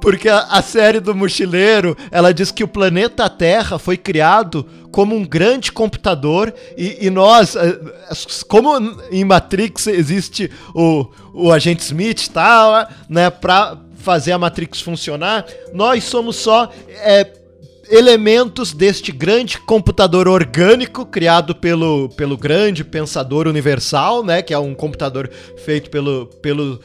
Porque 0.00 0.28
a, 0.28 0.62
série 0.62 1.00
do 1.00 1.14
mochileiro, 1.14 1.96
ela 2.10 2.32
diz 2.32 2.50
que 2.50 2.62
o 2.62 2.68
planeta 2.68 3.28
Terra 3.28 3.78
foi 3.78 3.96
criado 3.96 4.64
como 4.92 5.14
um 5.14 5.24
grande 5.24 5.72
computador 5.72 6.54
e, 6.76 7.06
e 7.06 7.10
nós, 7.10 7.56
eh, 7.56 7.78
como 8.46 8.70
em 9.10 9.24
Matrix 9.24 9.88
existe 9.88 10.50
o, 10.72 11.10
o 11.34 11.52
agente 11.52 11.82
Smith 11.82 12.28
tal, 12.32 12.88
né, 13.08 13.28
fazer 13.98 14.32
a 14.32 14.38
Matrix 14.38 14.80
funcionar, 14.80 15.46
nós 15.72 16.04
somos 16.04 16.36
só 16.36 16.70
é, 16.88 17.30
elementos 17.90 18.72
deste 18.72 19.10
grande 19.12 19.58
computador 19.58 20.28
orgânico 20.28 21.04
criado 21.04 21.54
pelo, 21.54 22.08
pelo 22.10 22.36
grande 22.36 22.84
pensador 22.84 23.46
universal, 23.46 24.24
né, 24.24 24.42
que 24.42 24.54
é 24.54 24.58
um 24.58 24.74
computador 24.74 25.30
feito 25.64 25.90
pelo, 25.90 26.26
pelo 26.42 26.80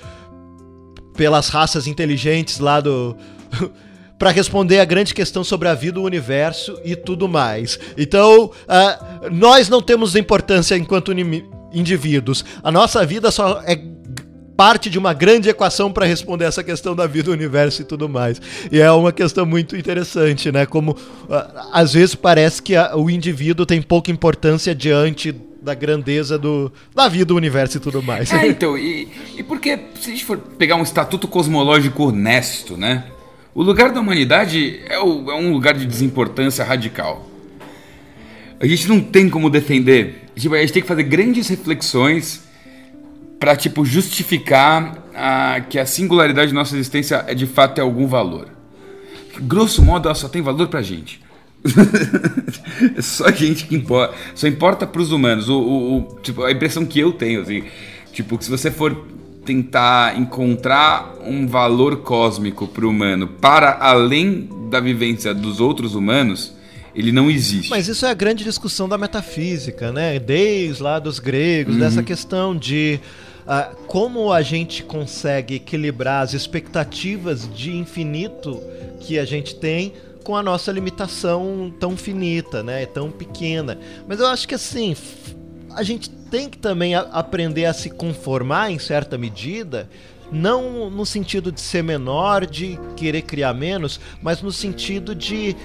pelas 1.15 1.49
raças 1.49 1.85
inteligentes 1.87 2.59
lá 2.59 2.79
do 2.79 3.15
para 4.17 4.31
responder 4.31 4.79
a 4.79 4.85
grande 4.85 5.13
questão 5.13 5.43
sobre 5.43 5.67
a 5.67 5.73
vida, 5.73 5.99
o 5.99 6.03
universo 6.03 6.79
e 6.85 6.95
tudo 6.95 7.27
mais. 7.27 7.77
Então, 7.97 8.45
uh, 8.45 9.29
nós 9.29 9.67
não 9.67 9.81
temos 9.81 10.15
importância 10.15 10.77
enquanto 10.77 11.11
indivíduos. 11.73 12.45
A 12.63 12.71
nossa 12.71 13.05
vida 13.05 13.31
só 13.31 13.61
é 13.65 13.75
parte 14.55 14.89
de 14.89 14.99
uma 14.99 15.13
grande 15.13 15.49
equação 15.49 15.91
para 15.91 16.05
responder 16.05 16.45
essa 16.45 16.63
questão 16.63 16.95
da 16.95 17.07
vida, 17.07 17.25
do 17.25 17.31
universo 17.31 17.81
e 17.81 17.85
tudo 17.85 18.07
mais. 18.07 18.41
E 18.71 18.79
é 18.79 18.91
uma 18.91 19.11
questão 19.11 19.45
muito 19.45 19.75
interessante, 19.75 20.51
né? 20.51 20.65
Como 20.65 20.91
uh, 20.91 20.97
às 21.71 21.93
vezes 21.93 22.15
parece 22.15 22.61
que 22.61 22.75
a, 22.75 22.95
o 22.95 23.09
indivíduo 23.09 23.65
tem 23.65 23.81
pouca 23.81 24.11
importância 24.11 24.73
diante 24.75 25.35
da 25.61 25.73
grandeza 25.73 26.37
do, 26.37 26.71
da 26.93 27.07
vida, 27.07 27.25
do 27.25 27.35
universo 27.35 27.77
e 27.77 27.79
tudo 27.79 28.03
mais. 28.03 28.31
É, 28.31 28.45
então, 28.47 28.77
e, 28.77 29.07
e 29.37 29.43
porque 29.43 29.79
se 29.99 30.09
a 30.09 30.13
gente 30.13 30.25
for 30.25 30.37
pegar 30.37 30.75
um 30.75 30.83
estatuto 30.83 31.27
cosmológico 31.27 32.09
honesto, 32.09 32.77
né? 32.77 33.05
O 33.55 33.61
lugar 33.61 33.91
da 33.91 33.99
humanidade 33.99 34.81
é, 34.87 34.99
o, 34.99 35.31
é 35.31 35.35
um 35.35 35.53
lugar 35.53 35.75
de 35.75 35.85
desimportância 35.85 36.63
radical. 36.65 37.29
A 38.59 38.67
gente 38.67 38.87
não 38.87 39.01
tem 39.01 39.29
como 39.29 39.49
defender. 39.49 40.23
Tipo, 40.35 40.55
a 40.55 40.59
gente 40.59 40.73
tem 40.73 40.81
que 40.81 40.87
fazer 40.87 41.03
grandes 41.03 41.47
reflexões 41.47 42.43
para 43.43 43.57
tipo 43.57 43.83
justificar 43.83 45.03
a, 45.13 45.59
que 45.59 45.77
a 45.77 45.85
singularidade 45.85 46.47
de 46.47 46.53
nossa 46.53 46.77
existência 46.77 47.25
é 47.27 47.35
de 47.35 47.45
fato 47.45 47.75
tem 47.75 47.83
algum 47.83 48.07
valor. 48.07 48.47
Grosso 49.37 49.81
modo, 49.81 50.07
ela 50.07 50.15
só 50.15 50.29
tem 50.29 50.41
valor 50.41 50.69
pra 50.69 50.81
gente. 50.81 51.19
é 52.97 53.01
só 53.01 53.25
a 53.25 53.31
gente 53.33 53.65
que 53.65 53.75
importa. 53.75 54.15
Só 54.33 54.47
importa 54.47 54.87
pros 54.87 55.11
humanos. 55.11 55.49
O, 55.49 55.59
o, 55.59 55.97
o, 55.97 56.19
tipo, 56.21 56.41
a 56.41 56.53
impressão 56.53 56.85
que 56.85 57.01
eu 57.01 57.11
tenho, 57.11 57.41
assim, 57.41 57.65
tipo, 58.13 58.37
que 58.37 58.45
se 58.45 58.49
você 58.49 58.71
for 58.71 58.95
tentar 59.43 60.17
encontrar 60.17 61.13
um 61.25 61.45
valor 61.45 61.97
cósmico 61.97 62.65
pro 62.65 62.89
humano 62.89 63.27
para 63.27 63.77
além 63.77 64.47
da 64.69 64.79
vivência 64.79 65.33
dos 65.33 65.59
outros 65.59 65.95
humanos, 65.95 66.53
ele 66.95 67.11
não 67.11 67.29
existe. 67.29 67.69
Mas 67.69 67.89
isso 67.89 68.05
é 68.05 68.09
a 68.09 68.13
grande 68.13 68.45
discussão 68.45 68.87
da 68.87 68.97
metafísica, 68.97 69.91
né? 69.91 70.17
Desde 70.17 70.81
lá 70.81 70.97
dos 70.97 71.19
gregos, 71.19 71.73
uhum. 71.73 71.81
dessa 71.81 72.01
questão 72.01 72.55
de 72.55 73.01
uh, 73.45 73.75
como 73.87 74.31
a 74.31 74.41
gente 74.41 74.83
consegue 74.83 75.55
equilibrar 75.55 76.23
as 76.23 76.33
expectativas 76.33 77.49
de 77.53 77.75
infinito 77.75 78.61
que 78.99 79.19
a 79.19 79.25
gente 79.25 79.55
tem 79.55 79.93
com 80.23 80.35
a 80.35 80.43
nossa 80.43 80.71
limitação 80.71 81.73
tão 81.79 81.97
finita, 81.97 82.63
né? 82.63 82.85
Tão 82.85 83.11
pequena. 83.11 83.77
Mas 84.07 84.19
eu 84.19 84.27
acho 84.27 84.47
que 84.47 84.55
assim, 84.55 84.95
a 85.71 85.83
gente 85.83 86.09
tem 86.09 86.49
que 86.49 86.57
também 86.57 86.95
a 86.95 87.01
aprender 87.01 87.65
a 87.65 87.73
se 87.73 87.89
conformar 87.89 88.71
em 88.71 88.79
certa 88.79 89.17
medida 89.17 89.89
não 90.31 90.89
no 90.89 91.05
sentido 91.05 91.51
de 91.51 91.61
ser 91.61 91.83
menor, 91.83 92.45
de 92.45 92.79
querer 92.95 93.21
criar 93.21 93.53
menos, 93.53 93.99
mas 94.21 94.41
no 94.41 94.51
sentido 94.51 95.13
de 95.13 95.55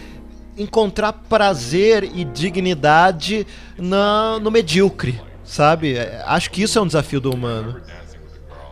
encontrar 0.58 1.12
prazer 1.12 2.04
e 2.04 2.24
dignidade 2.24 3.46
na, 3.78 4.38
no 4.40 4.50
medíocre, 4.50 5.20
sabe? 5.48 5.96
É, 5.96 6.22
acho 6.26 6.50
que 6.50 6.62
isso 6.62 6.78
é 6.78 6.82
um 6.82 6.86
desafio 6.86 7.20
do 7.20 7.32
humano. 7.32 7.80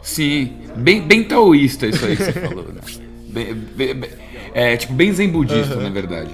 Sim, 0.03 0.53
bem, 0.77 1.01
bem 1.01 1.25
taoísta 1.25 1.87
isso 1.87 2.05
aí 2.05 2.17
que 2.17 2.25
você 2.25 2.33
falou, 2.33 2.67
né? 2.73 2.81
Bem, 3.29 3.55
bem, 3.55 4.11
é, 4.55 4.77
tipo, 4.77 4.93
bem 4.93 5.13
zen 5.13 5.29
budista, 5.29 5.75
uhum. 5.75 5.83
na 5.83 5.91
verdade. 5.91 6.31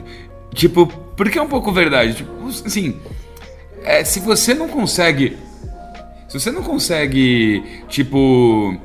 Tipo, 0.53 0.86
porque 1.16 1.38
é 1.38 1.43
um 1.43 1.49
pouco 1.49 1.72
verdade. 1.72 2.14
Tipo, 2.14 2.47
assim, 2.49 3.01
é, 3.82 4.05
se 4.05 4.20
você 4.20 4.53
não 4.53 4.68
consegue. 4.68 5.36
Se 6.28 6.38
você 6.38 6.51
não 6.51 6.62
consegue, 6.62 7.62
tipo, 7.88 8.76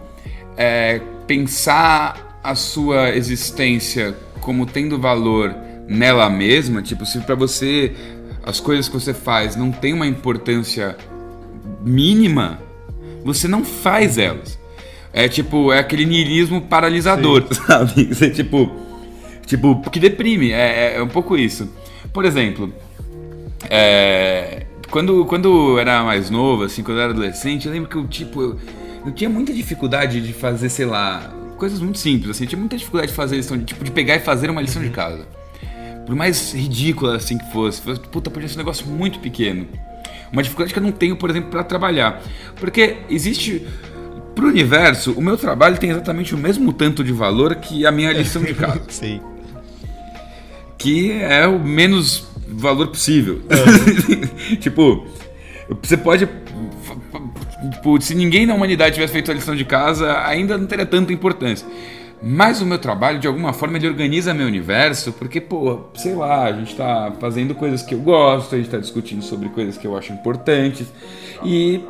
é, 0.55 1.01
pensar 1.25 2.39
a 2.43 2.55
sua 2.55 3.09
existência 3.09 4.15
como 4.41 4.65
tendo 4.65 4.99
valor 4.99 5.55
nela 5.87 6.29
mesma, 6.29 6.81
tipo, 6.81 7.05
se 7.05 7.19
para 7.19 7.35
você 7.35 7.93
as 8.43 8.59
coisas 8.59 8.87
que 8.87 8.93
você 8.93 9.13
faz 9.13 9.55
não 9.55 9.71
tem 9.71 9.93
uma 9.93 10.07
importância 10.07 10.97
mínima, 11.87 12.59
você 13.23 13.47
não 13.47 13.63
faz 13.63 14.17
elas. 14.17 14.59
É 15.13 15.27
tipo, 15.27 15.71
é 15.71 15.79
aquele 15.79 16.05
niilismo 16.05 16.61
paralisador, 16.61 17.43
Sim. 17.49 17.61
sabe? 17.65 18.05
Você, 18.05 18.29
tipo, 18.29 18.71
tipo, 19.45 19.81
que 19.89 19.99
deprime, 19.99 20.51
é, 20.51 20.93
é, 20.93 20.97
é 20.97 21.01
um 21.01 21.07
pouco 21.07 21.37
isso. 21.37 21.71
Por 22.13 22.25
exemplo, 22.25 22.73
é, 23.69 24.65
quando, 24.91 25.25
quando 25.25 25.47
eu 25.47 25.79
era 25.79 26.03
mais 26.03 26.29
novo, 26.29 26.63
assim, 26.63 26.83
quando 26.83 26.97
eu 26.97 27.03
era 27.03 27.11
adolescente, 27.11 27.67
eu 27.67 27.73
lembro 27.73 27.89
que 27.89 27.95
eu, 27.95 28.07
tipo, 28.07 28.41
eu, 28.41 28.57
eu 29.05 29.11
tinha 29.11 29.29
muita 29.29 29.53
dificuldade 29.53 30.21
de 30.21 30.33
fazer, 30.33 30.69
sei 30.69 30.85
lá, 30.85 31.33
coisas 31.57 31.79
muito 31.79 31.97
simples, 31.97 32.31
assim, 32.31 32.43
eu 32.43 32.49
tinha 32.49 32.59
muita 32.59 32.77
dificuldade 32.77 33.11
de 33.11 33.15
fazer 33.15 33.37
lição, 33.37 33.57
de, 33.57 33.65
tipo, 33.65 33.83
de 33.83 33.91
pegar 33.91 34.15
e 34.15 34.19
fazer 34.19 34.49
uma 34.49 34.61
lição 34.61 34.81
de 34.81 34.89
casa. 34.89 35.25
Por 36.05 36.15
mais 36.15 36.53
ridícula 36.53 37.17
assim 37.17 37.37
que 37.37 37.51
fosse, 37.51 37.81
puta, 37.81 38.29
podia 38.29 38.47
ser 38.47 38.55
um 38.55 38.59
negócio 38.59 38.87
muito 38.87 39.19
pequeno. 39.19 39.67
Uma 40.31 40.43
dificuldade 40.43 40.73
que 40.73 40.79
eu 40.79 40.83
não 40.83 40.91
tenho, 40.91 41.15
por 41.15 41.29
exemplo, 41.29 41.49
para 41.49 41.63
trabalhar. 41.63 42.21
Porque 42.55 42.97
existe. 43.09 43.65
Pro 44.35 44.49
universo, 44.49 45.13
o 45.13 45.21
meu 45.21 45.35
trabalho 45.35 45.79
tem 45.79 45.89
exatamente 45.89 46.35
o 46.35 46.37
mesmo 46.37 46.71
tanto 46.71 47.03
de 47.03 47.11
valor 47.11 47.55
que 47.55 47.87
a 47.87 47.91
minha 47.91 48.13
lição 48.13 48.43
de 48.43 48.53
casa. 48.53 48.81
Sim. 48.87 49.19
Que 50.77 51.11
é 51.11 51.47
o 51.47 51.57
menos 51.57 52.27
valor 52.47 52.87
possível. 52.87 53.41
Uhum. 53.49 54.57
tipo, 54.61 55.07
você 55.81 55.97
pode. 55.97 56.29
Tipo, 57.73 57.99
se 57.99 58.13
ninguém 58.13 58.45
na 58.45 58.53
humanidade 58.53 58.93
tivesse 58.93 59.11
feito 59.11 59.31
a 59.31 59.33
lição 59.33 59.55
de 59.55 59.65
casa, 59.65 60.19
ainda 60.19 60.55
não 60.55 60.67
teria 60.67 60.85
tanta 60.85 61.11
importância. 61.11 61.67
Mas 62.21 62.61
o 62.61 62.65
meu 62.65 62.79
trabalho, 62.79 63.19
de 63.19 63.27
alguma 63.27 63.53
forma, 63.53 63.77
ele 63.77 63.87
organiza 63.87 64.33
meu 64.33 64.47
universo, 64.47 65.13
porque, 65.13 65.39
pô, 65.39 65.81
sei 65.95 66.15
lá, 66.15 66.45
a 66.45 66.53
gente 66.53 66.71
está 66.71 67.13
fazendo 67.19 67.53
coisas 67.53 67.83
que 67.83 67.93
eu 67.93 67.99
gosto, 67.99 68.55
a 68.55 68.57
gente 68.57 68.67
está 68.67 68.79
discutindo 68.79 69.21
sobre 69.21 69.49
coisas 69.49 69.77
que 69.77 69.85
eu 69.85 69.95
acho 69.95 70.11
importantes, 70.13 70.87
e 71.43 71.81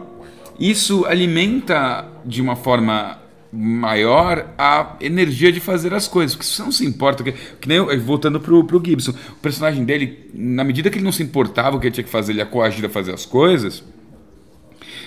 isso 0.59 1.05
alimenta 1.05 2.05
de 2.25 2.41
uma 2.41 2.55
forma 2.55 3.19
maior 3.51 4.53
a 4.57 4.97
energia 4.99 5.51
de 5.51 5.59
fazer 5.59 5.93
as 5.93 6.07
coisas. 6.07 6.35
Porque 6.35 6.45
se 6.45 6.55
você 6.55 6.63
não 6.63 6.71
se 6.71 6.85
importa, 6.85 7.23
que, 7.23 7.31
que 7.31 7.67
nem 7.67 7.77
eu, 7.77 8.01
voltando 8.01 8.39
pro, 8.39 8.65
pro 8.65 8.83
Gibson, 8.83 9.11
o 9.11 9.35
personagem 9.41 9.85
dele, 9.85 10.29
na 10.33 10.63
medida 10.63 10.89
que 10.89 10.97
ele 10.97 11.05
não 11.05 11.11
se 11.11 11.23
importava 11.23 11.77
o 11.77 11.79
que 11.79 11.87
ele 11.87 11.93
tinha 11.93 12.03
que 12.03 12.09
fazer, 12.09 12.33
ele 12.33 12.39
ia 12.39 12.45
coagir 12.45 12.85
a 12.85 12.89
fazer 12.89 13.13
as 13.13 13.25
coisas, 13.25 13.83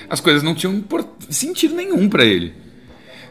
as 0.09 0.21
coisas 0.21 0.43
não 0.43 0.55
tinham 0.55 0.83
sentido 1.29 1.75
nenhum 1.75 2.09
para 2.09 2.25
ele. 2.25 2.55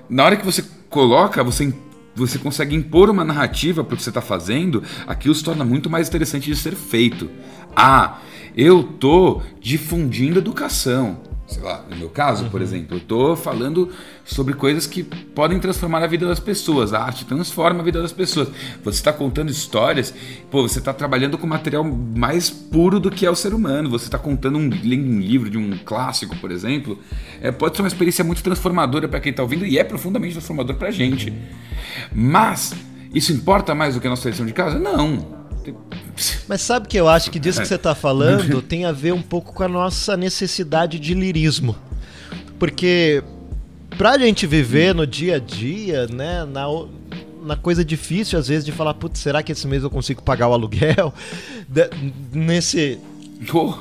Na 0.09 0.25
hora 0.25 0.35
que 0.35 0.45
você 0.45 0.65
coloca, 0.89 1.43
você, 1.43 1.71
você 2.15 2.39
consegue 2.39 2.75
impor 2.75 3.09
uma 3.09 3.23
narrativa 3.23 3.83
para 3.83 3.93
o 3.93 3.97
que 3.97 4.03
você 4.03 4.09
está 4.09 4.21
fazendo, 4.21 4.83
aquilo 5.05 5.35
se 5.35 5.43
torna 5.43 5.63
muito 5.63 5.89
mais 5.89 6.07
interessante 6.07 6.49
de 6.49 6.55
ser 6.55 6.75
feito. 6.75 7.29
Ah, 7.75 8.19
eu 8.57 8.81
tô 8.83 9.41
difundindo 9.61 10.39
educação 10.39 11.28
sei 11.49 11.63
lá, 11.63 11.83
no 11.89 11.95
meu 11.95 12.09
caso, 12.09 12.43
uhum. 12.43 12.49
por 12.49 12.61
exemplo, 12.61 12.95
eu 12.95 12.99
estou 12.99 13.35
falando 13.35 13.91
sobre 14.23 14.53
coisas 14.53 14.85
que 14.85 15.03
podem 15.03 15.59
transformar 15.59 16.03
a 16.03 16.07
vida 16.07 16.27
das 16.27 16.39
pessoas. 16.39 16.93
A 16.93 17.03
arte 17.03 17.25
transforma 17.25 17.79
a 17.79 17.83
vida 17.83 18.01
das 18.01 18.11
pessoas. 18.11 18.49
Você 18.83 18.99
está 18.99 19.11
contando 19.11 19.49
histórias, 19.49 20.13
pô, 20.51 20.61
você 20.61 20.77
está 20.77 20.93
trabalhando 20.93 21.37
com 21.37 21.47
material 21.47 21.83
mais 21.83 22.51
puro 22.51 22.99
do 22.99 23.09
que 23.09 23.25
é 23.25 23.31
o 23.31 23.35
ser 23.35 23.53
humano. 23.53 23.89
Você 23.89 24.05
está 24.05 24.19
contando 24.19 24.59
um, 24.59 24.65
um, 24.65 25.19
livro 25.19 25.49
de 25.49 25.57
um 25.57 25.77
clássico, 25.79 26.35
por 26.37 26.51
exemplo. 26.51 26.99
É, 27.41 27.51
pode 27.51 27.75
ser 27.75 27.81
uma 27.81 27.87
experiência 27.87 28.23
muito 28.23 28.43
transformadora 28.43 29.07
para 29.07 29.19
quem 29.19 29.31
está 29.31 29.41
ouvindo 29.41 29.65
e 29.65 29.79
é 29.79 29.83
profundamente 29.83 30.33
transformador 30.33 30.75
para 30.75 30.89
a 30.89 30.91
gente. 30.91 31.33
Mas 32.13 32.75
isso 33.13 33.33
importa 33.33 33.73
mais 33.73 33.95
do 33.95 34.01
que 34.01 34.05
a 34.05 34.09
nossa 34.11 34.29
lição 34.29 34.45
de 34.45 34.53
casa? 34.53 34.77
Não. 34.77 35.48
Mas 36.47 36.61
sabe 36.61 36.87
que 36.87 36.97
eu 36.97 37.07
acho 37.07 37.31
que 37.31 37.39
disso 37.39 37.61
que 37.61 37.67
você 37.67 37.75
está 37.75 37.95
falando 37.95 38.61
tem 38.63 38.85
a 38.85 38.91
ver 38.91 39.13
um 39.13 39.21
pouco 39.21 39.53
com 39.53 39.63
a 39.63 39.67
nossa 39.67 40.17
necessidade 40.17 40.99
de 40.99 41.13
lirismo. 41.13 41.75
Porque 42.57 43.23
pra 43.97 44.17
gente 44.17 44.45
viver 44.45 44.93
no 44.93 45.05
dia 45.05 45.35
a 45.35 45.39
dia, 45.39 46.07
né, 46.07 46.45
na, 46.45 46.65
na 47.43 47.55
coisa 47.55 47.83
difícil 47.83 48.37
às 48.37 48.47
vezes 48.47 48.65
de 48.65 48.71
falar, 48.71 48.93
putz, 48.93 49.19
será 49.19 49.41
que 49.41 49.51
esse 49.51 49.67
mês 49.67 49.83
eu 49.83 49.89
consigo 49.89 50.21
pagar 50.21 50.47
o 50.47 50.53
aluguel? 50.53 51.13
De, 51.69 51.87
nesse 52.33 52.97
Oh. 53.53 53.73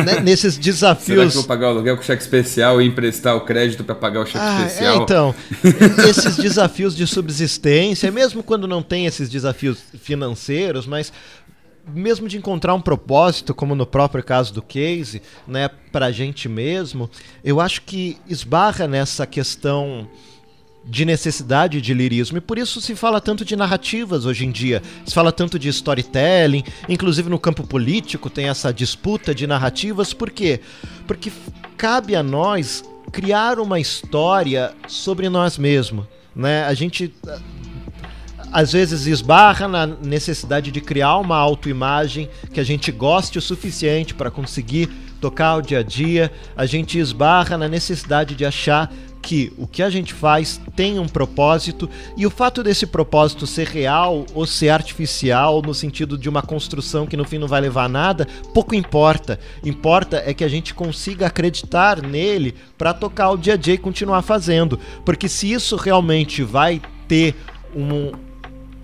Né, 0.00 0.20
nesses 0.20 0.56
desafios. 0.56 1.18
Será 1.18 1.28
que 1.28 1.34
vou 1.34 1.44
pagar 1.44 1.66
o 1.66 1.70
aluguel 1.70 1.96
com 1.96 2.02
cheque 2.02 2.22
especial 2.22 2.80
e 2.80 2.86
emprestar 2.86 3.36
o 3.36 3.40
crédito 3.40 3.82
para 3.82 3.96
pagar 3.96 4.20
o 4.20 4.26
cheque 4.26 4.38
ah, 4.38 4.62
é, 4.62 4.66
especial? 4.66 4.94
É, 4.94 5.02
então, 5.02 5.34
esses 6.08 6.36
desafios 6.36 6.94
de 6.94 7.06
subsistência, 7.06 8.10
mesmo 8.12 8.42
quando 8.42 8.68
não 8.68 8.82
tem 8.82 9.06
esses 9.06 9.28
desafios 9.28 9.78
financeiros, 10.00 10.86
mas 10.86 11.12
mesmo 11.92 12.28
de 12.28 12.36
encontrar 12.36 12.74
um 12.74 12.80
propósito, 12.80 13.54
como 13.54 13.74
no 13.74 13.86
próprio 13.86 14.22
caso 14.22 14.54
do 14.54 14.62
case, 14.62 15.20
né, 15.48 15.68
para 15.90 16.06
a 16.06 16.12
gente 16.12 16.48
mesmo, 16.48 17.10
eu 17.42 17.60
acho 17.60 17.82
que 17.82 18.18
esbarra 18.28 18.86
nessa 18.86 19.26
questão 19.26 20.08
de 20.84 21.04
necessidade 21.04 21.80
de 21.80 21.94
lirismo. 21.94 22.38
E 22.38 22.40
por 22.40 22.58
isso 22.58 22.80
se 22.80 22.94
fala 22.94 23.20
tanto 23.20 23.44
de 23.44 23.54
narrativas 23.54 24.24
hoje 24.24 24.44
em 24.44 24.50
dia. 24.50 24.82
Se 25.06 25.14
fala 25.14 25.30
tanto 25.30 25.58
de 25.58 25.68
storytelling, 25.68 26.64
inclusive 26.88 27.28
no 27.28 27.38
campo 27.38 27.66
político 27.66 28.28
tem 28.28 28.48
essa 28.48 28.72
disputa 28.72 29.34
de 29.34 29.46
narrativas. 29.46 30.12
Por 30.12 30.30
quê? 30.30 30.60
Porque 31.06 31.30
cabe 31.76 32.16
a 32.16 32.22
nós 32.22 32.84
criar 33.10 33.58
uma 33.58 33.78
história 33.78 34.72
sobre 34.88 35.28
nós 35.28 35.58
mesmos. 35.58 36.06
Né? 36.34 36.64
A 36.64 36.74
gente 36.74 37.12
às 38.52 38.72
vezes 38.72 39.06
esbarra 39.06 39.66
na 39.66 39.86
necessidade 39.86 40.70
de 40.70 40.80
criar 40.80 41.16
uma 41.16 41.36
autoimagem 41.36 42.28
que 42.52 42.60
a 42.60 42.64
gente 42.64 42.92
goste 42.92 43.38
o 43.38 43.42
suficiente 43.42 44.14
para 44.14 44.30
conseguir 44.30 44.88
tocar 45.20 45.56
o 45.56 45.62
dia 45.62 45.78
a 45.78 45.82
dia. 45.82 46.30
A 46.54 46.66
gente 46.66 46.98
esbarra 46.98 47.56
na 47.56 47.68
necessidade 47.68 48.34
de 48.34 48.44
achar 48.44 48.92
que 49.22 49.52
o 49.56 49.66
que 49.66 49.82
a 49.82 49.88
gente 49.88 50.12
faz 50.12 50.60
tem 50.74 50.98
um 50.98 51.06
propósito 51.06 51.88
e 52.16 52.26
o 52.26 52.30
fato 52.30 52.62
desse 52.62 52.86
propósito 52.86 53.46
ser 53.46 53.68
real 53.68 54.26
ou 54.34 54.44
ser 54.44 54.70
artificial 54.70 55.62
no 55.62 55.72
sentido 55.72 56.18
de 56.18 56.28
uma 56.28 56.42
construção 56.42 57.06
que 57.06 57.16
no 57.16 57.24
fim 57.24 57.38
não 57.38 57.46
vai 57.46 57.60
levar 57.60 57.84
a 57.84 57.88
nada, 57.88 58.26
pouco 58.52 58.74
importa. 58.74 59.38
Importa 59.64 60.22
é 60.26 60.34
que 60.34 60.42
a 60.42 60.48
gente 60.48 60.74
consiga 60.74 61.28
acreditar 61.28 62.02
nele 62.02 62.54
para 62.76 62.92
tocar 62.92 63.30
o 63.30 63.38
dia 63.38 63.54
a 63.54 63.56
dia 63.56 63.74
e 63.74 63.78
continuar 63.78 64.22
fazendo, 64.22 64.78
porque 65.04 65.28
se 65.28 65.52
isso 65.52 65.76
realmente 65.76 66.42
vai 66.42 66.82
ter 67.06 67.36
um 67.74 68.10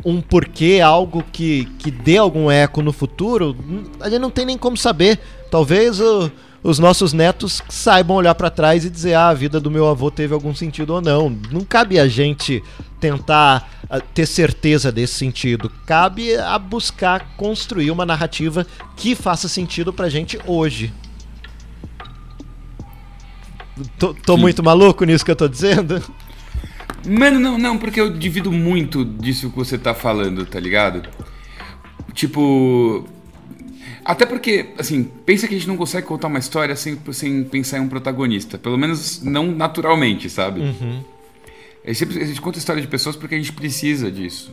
um 0.05 0.21
porquê, 0.21 0.81
algo 0.81 1.25
que, 1.33 1.65
que 1.77 1.91
dê 1.91 2.19
algum 2.19 2.49
eco 2.49 2.81
no 2.81 2.93
futuro, 2.93 3.57
a 4.01 4.09
gente 4.09 4.21
não 4.21 4.31
tem 4.31 4.47
nem 4.47 4.57
como 4.57 4.77
saber. 4.77 5.19
Talvez 5.51 6.01
o 6.01 6.31
os 6.69 6.79
nossos 6.79 7.15
netos 7.15 7.63
saibam 7.69 8.17
olhar 8.17 8.35
para 8.35 8.51
trás 8.51 8.85
e 8.85 8.91
dizer: 8.91 9.15
ah, 9.15 9.29
a 9.29 9.35
vida 9.35 9.59
do 9.59 9.71
meu 9.71 9.89
avô 9.89 10.11
teve 10.11 10.35
algum 10.35 10.55
sentido 10.55 10.91
ou 10.91 11.01
não. 11.01 11.31
Não 11.51 11.63
cabe 11.63 11.99
a 11.99 12.07
gente 12.07 12.63
tentar 13.01 13.71
uh, 13.85 14.01
ter 14.13 14.27
certeza 14.27 14.93
desse 14.93 15.15
sentido. 15.15 15.73
Cabe 15.87 16.37
a 16.37 16.59
buscar 16.59 17.35
construir 17.39 17.91
uma 17.91 18.05
narrativa 18.05 18.67
que 18.97 19.15
faça 19.15 19.49
sentido 19.49 19.95
pra 19.95 20.11
gente 20.11 20.39
hoje. 20.47 20.93
Tô, 23.99 24.13
tô 24.13 24.37
muito 24.37 24.63
maluco 24.63 25.05
nisso 25.05 25.25
que 25.25 25.31
eu 25.31 25.37
tô 25.37 25.49
dizendo? 25.49 26.03
Mano, 27.07 27.41
não, 27.41 27.57
não, 27.57 27.79
porque 27.79 28.01
eu 28.01 28.13
divido 28.13 28.53
muito 28.53 29.05
disso 29.05 29.51
que 29.51 29.57
você 29.57 29.79
tá 29.79 29.95
falando, 29.95 30.45
tá 30.45 30.61
ligado? 30.61 31.09
Tipo, 32.13 33.09
até 34.09 34.25
porque, 34.25 34.71
assim, 34.79 35.05
pensa 35.27 35.47
que 35.47 35.55
a 35.55 35.59
gente 35.59 35.69
não 35.69 35.77
consegue 35.77 36.07
contar 36.07 36.29
uma 36.29 36.39
história 36.39 36.75
sem, 36.75 36.99
sem 37.13 37.45
pensar 37.45 37.77
em 37.77 37.83
um 37.83 37.89
protagonista. 37.89 38.57
Pelo 38.57 38.79
menos 38.79 39.23
não 39.23 39.53
naturalmente, 39.53 40.31
sabe? 40.31 40.63
Uhum. 40.63 41.05
A, 41.87 41.93
gente, 41.93 42.19
a 42.19 42.25
gente 42.25 42.41
conta 42.41 42.57
história 42.57 42.81
de 42.81 42.89
pessoas 42.89 43.17
porque 43.17 43.35
a 43.35 43.39
gente 43.39 43.53
precisa 43.53 44.11
disso. 44.11 44.51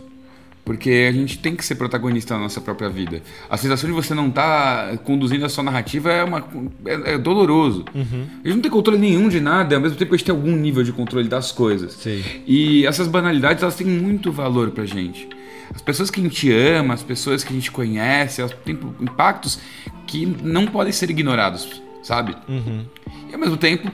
Porque 0.66 1.08
a 1.08 1.12
gente 1.14 1.40
tem 1.40 1.56
que 1.56 1.64
ser 1.64 1.76
protagonista 1.76 2.34
na 2.34 2.42
nossa 2.42 2.60
própria 2.60 2.90
vida. 2.90 3.22
A 3.50 3.56
sensação 3.56 3.90
de 3.90 3.96
você 3.96 4.14
não 4.14 4.28
estar 4.28 4.90
tá 4.90 4.98
conduzindo 4.98 5.46
a 5.46 5.50
sua 5.50 5.64
narrativa 5.64 6.12
é, 6.12 6.26
uma, 6.26 6.46
é, 6.86 7.14
é 7.14 7.18
doloroso. 7.18 7.86
Uhum. 7.96 8.26
A 8.44 8.48
gente 8.50 8.56
não 8.56 8.62
tem 8.62 8.72
controle 8.72 9.00
nenhum 9.00 9.30
de 9.30 9.40
nada, 9.40 9.76
ao 9.76 9.82
mesmo 9.82 9.98
tempo 9.98 10.14
a 10.14 10.18
gente 10.18 10.26
tem 10.26 10.36
algum 10.36 10.54
nível 10.54 10.84
de 10.84 10.92
controle 10.92 11.30
das 11.30 11.54
coisas. 11.54 11.94
Sim. 11.94 12.22
E 12.46 12.86
essas 12.86 13.08
banalidades, 13.08 13.64
elas 13.64 13.76
têm 13.76 13.88
muito 13.88 14.34
valor 14.34 14.72
pra 14.72 14.86
gente. 14.86 15.30
As 15.74 15.82
pessoas 15.82 16.10
que 16.10 16.20
a 16.20 16.24
gente 16.24 16.52
ama, 16.52 16.94
as 16.94 17.04
pessoas 17.04 17.44
que 17.44 17.52
a 17.52 17.56
gente 17.56 17.72
conhece, 17.72 18.42
elas 18.42 18.54
têm 18.64 18.78
impactos 19.00 19.60
que 20.08 20.26
não 20.26 20.68
podem 20.68 20.94
ser 20.94 21.10
ignorados, 21.10 21.82
sabe? 22.04 22.36
Uhum. 22.48 22.86
E 23.30 23.34
ao 23.34 23.40
mesmo 23.40 23.58
tempo, 23.58 23.92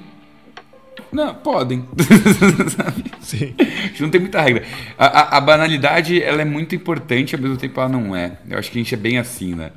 não, 1.11 1.33
podem. 1.33 1.85
Sim. 3.21 3.53
A 3.59 3.87
gente 3.87 4.01
não 4.01 4.09
tem 4.09 4.21
muita 4.21 4.41
regra. 4.41 4.63
A, 4.97 5.05
a, 5.05 5.37
a, 5.37 5.41
banalidade, 5.41 6.21
ela 6.21 6.41
é 6.41 6.45
muito 6.45 6.73
importante, 6.73 7.35
ao 7.35 7.41
mesmo 7.41 7.57
tempo 7.57 7.79
ela 7.79 7.89
não 7.89 8.15
é. 8.15 8.37
Eu 8.49 8.57
acho 8.57 8.71
que 8.71 8.79
a 8.79 8.81
gente 8.83 8.93
é 8.93 8.97
bem 8.97 9.17
assim, 9.17 9.53
né? 9.53 9.71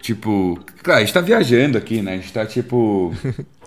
Tipo, 0.00 0.60
claro, 0.82 1.00
a 1.00 1.04
gente 1.04 1.14
tá 1.14 1.20
viajando 1.20 1.76
aqui, 1.76 2.02
né? 2.02 2.14
A 2.14 2.16
gente 2.16 2.32
tá 2.32 2.46
tipo. 2.46 3.12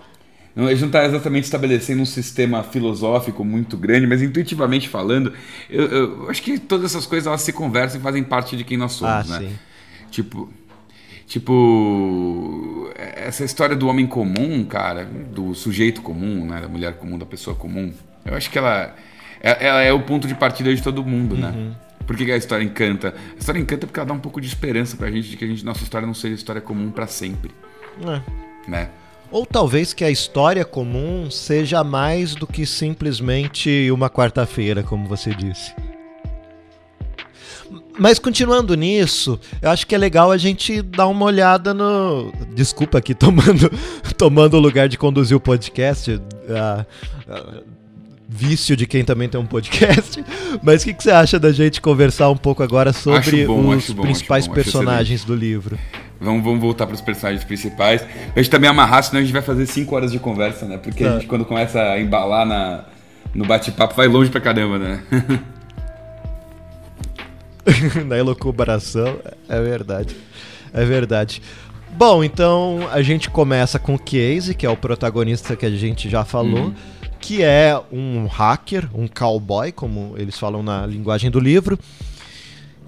A 0.66 0.70
gente 0.70 0.80
não 0.80 0.88
está 0.88 1.04
exatamente 1.04 1.44
estabelecendo 1.44 2.02
um 2.02 2.06
sistema 2.06 2.64
filosófico 2.64 3.44
muito 3.44 3.76
grande, 3.76 4.08
mas 4.08 4.20
intuitivamente 4.20 4.88
falando, 4.88 5.32
eu, 5.70 5.84
eu, 5.86 6.30
acho 6.30 6.42
que 6.42 6.58
todas 6.58 6.86
essas 6.86 7.06
coisas 7.06 7.28
elas 7.28 7.42
se 7.42 7.52
conversam 7.52 8.00
e 8.00 8.02
fazem 8.02 8.24
parte 8.24 8.56
de 8.56 8.64
quem 8.64 8.76
nós 8.76 8.92
somos, 8.92 9.30
ah, 9.30 9.40
né? 9.40 9.48
Sim. 9.48 9.58
Tipo, 10.10 10.48
tipo 11.26 12.90
essa 12.96 13.44
história 13.44 13.76
do 13.76 13.86
homem 13.86 14.06
comum, 14.06 14.64
cara, 14.64 15.04
do 15.04 15.54
sujeito 15.54 16.02
comum, 16.02 16.44
né, 16.46 16.60
da 16.60 16.68
mulher 16.68 16.94
comum, 16.94 17.16
da 17.16 17.26
pessoa 17.26 17.54
comum. 17.54 17.92
Eu 18.24 18.34
acho 18.34 18.50
que 18.50 18.58
ela, 18.58 18.96
é, 19.40 19.64
ela 19.64 19.82
é 19.82 19.92
o 19.92 20.00
ponto 20.00 20.26
de 20.26 20.34
partida 20.34 20.74
de 20.74 20.82
todo 20.82 21.04
mundo, 21.04 21.36
né? 21.36 21.50
uhum. 21.50 21.68
né? 21.68 21.76
Por 22.04 22.16
que 22.16 22.32
a 22.32 22.36
história 22.36 22.64
encanta? 22.64 23.14
A 23.36 23.38
história 23.38 23.60
encanta 23.60 23.86
porque 23.86 24.00
ela 24.00 24.08
dá 24.08 24.14
um 24.14 24.18
pouco 24.18 24.40
de 24.40 24.48
esperança 24.48 24.96
pra 24.96 25.10
gente 25.10 25.28
de 25.28 25.36
que 25.36 25.44
a 25.44 25.48
gente, 25.48 25.64
nossa 25.64 25.82
história 25.84 26.06
não 26.06 26.14
seja 26.14 26.34
história 26.34 26.60
comum 26.60 26.90
para 26.90 27.06
sempre. 27.06 27.50
É. 28.00 28.68
Né? 28.68 28.88
Ou 29.30 29.44
talvez 29.44 29.92
que 29.92 30.04
a 30.04 30.10
história 30.10 30.64
comum 30.64 31.30
seja 31.30 31.84
mais 31.84 32.34
do 32.34 32.46
que 32.46 32.64
simplesmente 32.64 33.90
uma 33.90 34.08
quarta-feira, 34.08 34.82
como 34.82 35.06
você 35.06 35.34
disse. 35.34 35.74
Mas 37.98 38.18
continuando 38.18 38.74
nisso, 38.74 39.38
eu 39.60 39.70
acho 39.70 39.86
que 39.86 39.94
é 39.94 39.98
legal 39.98 40.30
a 40.30 40.38
gente 40.38 40.80
dar 40.80 41.08
uma 41.08 41.26
olhada 41.26 41.74
no. 41.74 42.32
Desculpa 42.54 42.98
aqui, 42.98 43.12
tomando, 43.14 43.70
tomando 44.16 44.54
o 44.56 44.60
lugar 44.60 44.88
de 44.88 44.96
conduzir 44.96 45.36
o 45.36 45.40
podcast. 45.40 46.12
Uh, 46.12 46.20
uh, 47.28 47.64
vício 48.28 48.76
de 48.76 48.86
quem 48.86 49.04
também 49.04 49.28
tem 49.28 49.40
um 49.40 49.46
podcast. 49.46 50.22
Mas 50.62 50.82
o 50.82 50.86
que, 50.86 50.94
que, 50.94 51.02
você 51.02 51.10
acha 51.10 51.38
da 51.38 51.50
gente 51.50 51.80
conversar 51.80 52.30
um 52.30 52.36
pouco 52.36 52.62
agora 52.62 52.92
sobre 52.92 53.46
bom, 53.46 53.74
os 53.74 53.90
bom, 53.90 54.02
principais 54.02 54.46
bom, 54.46 54.54
personagens 54.54 55.24
do 55.24 55.34
livro? 55.34 55.78
Vamos, 56.20 56.42
vamos 56.42 56.60
voltar 56.60 56.86
para 56.86 56.94
os 56.94 57.00
personagens 57.00 57.44
principais. 57.44 58.04
A 58.34 58.38
gente 58.38 58.50
também 58.50 58.68
amarrar, 58.68 59.02
senão 59.02 59.20
a 59.20 59.22
gente 59.22 59.32
vai 59.32 59.42
fazer 59.42 59.66
5 59.66 59.94
horas 59.94 60.12
de 60.12 60.18
conversa, 60.18 60.66
né? 60.66 60.76
Porque 60.76 61.04
a 61.04 61.08
tá. 61.08 61.14
gente, 61.14 61.26
quando 61.26 61.44
começa 61.44 61.80
a 61.80 62.00
embalar 62.00 62.44
na, 62.44 62.84
no 63.34 63.44
bate-papo, 63.44 63.94
vai 63.94 64.08
longe 64.08 64.30
pra 64.30 64.40
caramba, 64.40 64.78
né? 64.78 65.02
na 68.06 68.18
elucubração, 68.18 69.18
é 69.48 69.60
verdade. 69.60 70.16
É 70.72 70.84
verdade. 70.84 71.42
Bom, 71.92 72.22
então 72.22 72.88
a 72.92 73.02
gente 73.02 73.30
começa 73.30 73.78
com 73.78 73.94
o 73.94 73.98
Casey, 73.98 74.54
que 74.54 74.66
é 74.66 74.70
o 74.70 74.76
protagonista 74.76 75.56
que 75.56 75.66
a 75.66 75.70
gente 75.70 76.08
já 76.08 76.24
falou. 76.24 76.66
Uhum 76.66 76.74
que 77.20 77.42
é 77.42 77.78
um 77.92 78.26
hacker, 78.26 78.88
um 78.94 79.06
cowboy, 79.06 79.72
como 79.72 80.14
eles 80.16 80.38
falam 80.38 80.62
na 80.62 80.86
linguagem 80.86 81.30
do 81.30 81.40
livro, 81.40 81.78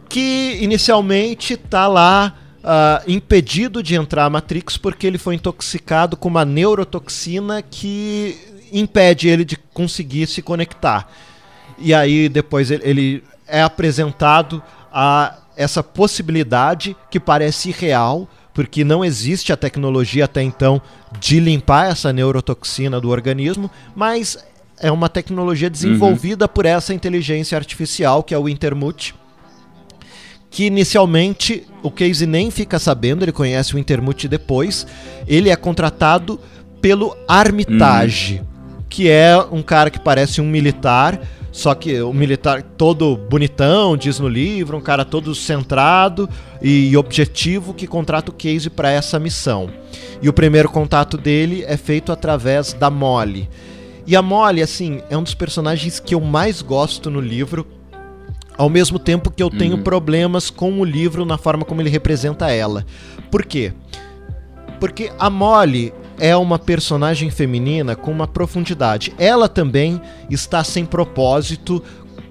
que 0.09 0.59
inicialmente 0.61 1.55
está 1.55 1.87
lá 1.87 2.35
uh, 2.64 3.11
impedido 3.11 3.82
de 3.82 3.94
entrar 3.94 4.24
à 4.24 4.30
Matrix 4.30 4.76
porque 4.76 5.06
ele 5.06 5.18
foi 5.18 5.34
intoxicado 5.34 6.16
com 6.16 6.28
uma 6.28 6.44
neurotoxina 6.44 7.62
que 7.62 8.36
impede 8.72 9.28
ele 9.28 9.44
de 9.44 9.56
conseguir 9.56 10.26
se 10.26 10.42
conectar. 10.42 11.08
E 11.78 11.94
aí 11.94 12.28
depois 12.28 12.70
ele 12.70 13.22
é 13.46 13.62
apresentado 13.62 14.62
a 14.92 15.38
essa 15.56 15.82
possibilidade 15.82 16.96
que 17.11 17.18
parece 17.18 17.70
irreal 17.70 18.28
porque 18.52 18.84
não 18.84 19.04
existe 19.04 19.52
a 19.52 19.56
tecnologia 19.56 20.24
até 20.24 20.42
então 20.42 20.82
de 21.18 21.40
limpar 21.40 21.90
essa 21.90 22.12
neurotoxina 22.12 23.00
do 23.00 23.08
organismo, 23.08 23.70
mas 23.94 24.38
é 24.78 24.90
uma 24.90 25.08
tecnologia 25.08 25.70
desenvolvida 25.70 26.46
uhum. 26.46 26.50
por 26.52 26.66
essa 26.66 26.92
inteligência 26.92 27.56
artificial 27.56 28.22
que 28.22 28.34
é 28.34 28.38
o 28.38 28.48
Intermute. 28.48 29.14
Que 30.51 30.64
inicialmente 30.64 31.64
o 31.82 31.90
Casey 31.90 32.26
nem 32.26 32.51
fica 32.51 32.78
sabendo, 32.78 33.24
ele 33.24 33.32
conhece 33.32 33.74
o 33.74 33.78
Intermute 33.78 34.26
depois. 34.26 34.86
Ele 35.26 35.48
é 35.48 35.57
contratado 35.57 36.40
pelo 36.80 37.16
Armitage, 37.28 38.40
uhum. 38.40 38.82
que 38.88 39.09
é 39.09 39.38
um 39.53 39.62
cara 39.62 39.90
que 39.90 40.01
parece 40.01 40.40
um 40.40 40.46
militar 40.46 41.20
só 41.53 41.74
que 41.74 42.01
o 42.01 42.12
militar 42.12 42.62
todo 42.62 43.16
bonitão, 43.16 43.96
diz 43.96 44.20
no 44.20 44.28
livro, 44.28 44.76
um 44.76 44.80
cara 44.80 45.05
todo 45.05 45.34
centrado 45.34 46.28
e 46.62 46.96
objetivo 46.96 47.74
que 47.74 47.86
contrata 47.86 48.30
o 48.30 48.34
Casey 48.34 48.70
para 48.70 48.90
essa 48.90 49.18
missão. 49.18 49.68
E 50.22 50.28
o 50.28 50.32
primeiro 50.32 50.68
contato 50.68 51.16
dele 51.16 51.64
é 51.66 51.76
feito 51.76 52.12
através 52.12 52.72
da 52.72 52.88
Molly. 52.88 53.48
E 54.07 54.14
a 54.14 54.22
Molly, 54.22 54.62
assim, 54.62 55.03
é 55.11 55.16
um 55.16 55.22
dos 55.22 55.34
personagens 55.34 55.98
que 55.98 56.14
eu 56.14 56.20
mais 56.20 56.62
gosto 56.62 57.11
no 57.11 57.20
livro, 57.20 57.66
ao 58.61 58.68
mesmo 58.68 58.98
tempo 58.98 59.30
que 59.30 59.42
eu 59.42 59.48
tenho 59.48 59.76
uhum. 59.76 59.82
problemas 59.82 60.50
com 60.50 60.80
o 60.80 60.84
livro 60.84 61.24
na 61.24 61.38
forma 61.38 61.64
como 61.64 61.80
ele 61.80 61.88
representa 61.88 62.50
ela. 62.50 62.84
Por 63.30 63.42
quê? 63.42 63.72
Porque 64.78 65.11
a 65.18 65.30
Molly 65.30 65.94
é 66.18 66.36
uma 66.36 66.58
personagem 66.58 67.30
feminina 67.30 67.96
com 67.96 68.11
uma 68.11 68.28
profundidade. 68.28 69.14
Ela 69.16 69.48
também 69.48 69.98
está 70.28 70.62
sem 70.62 70.84
propósito, 70.84 71.82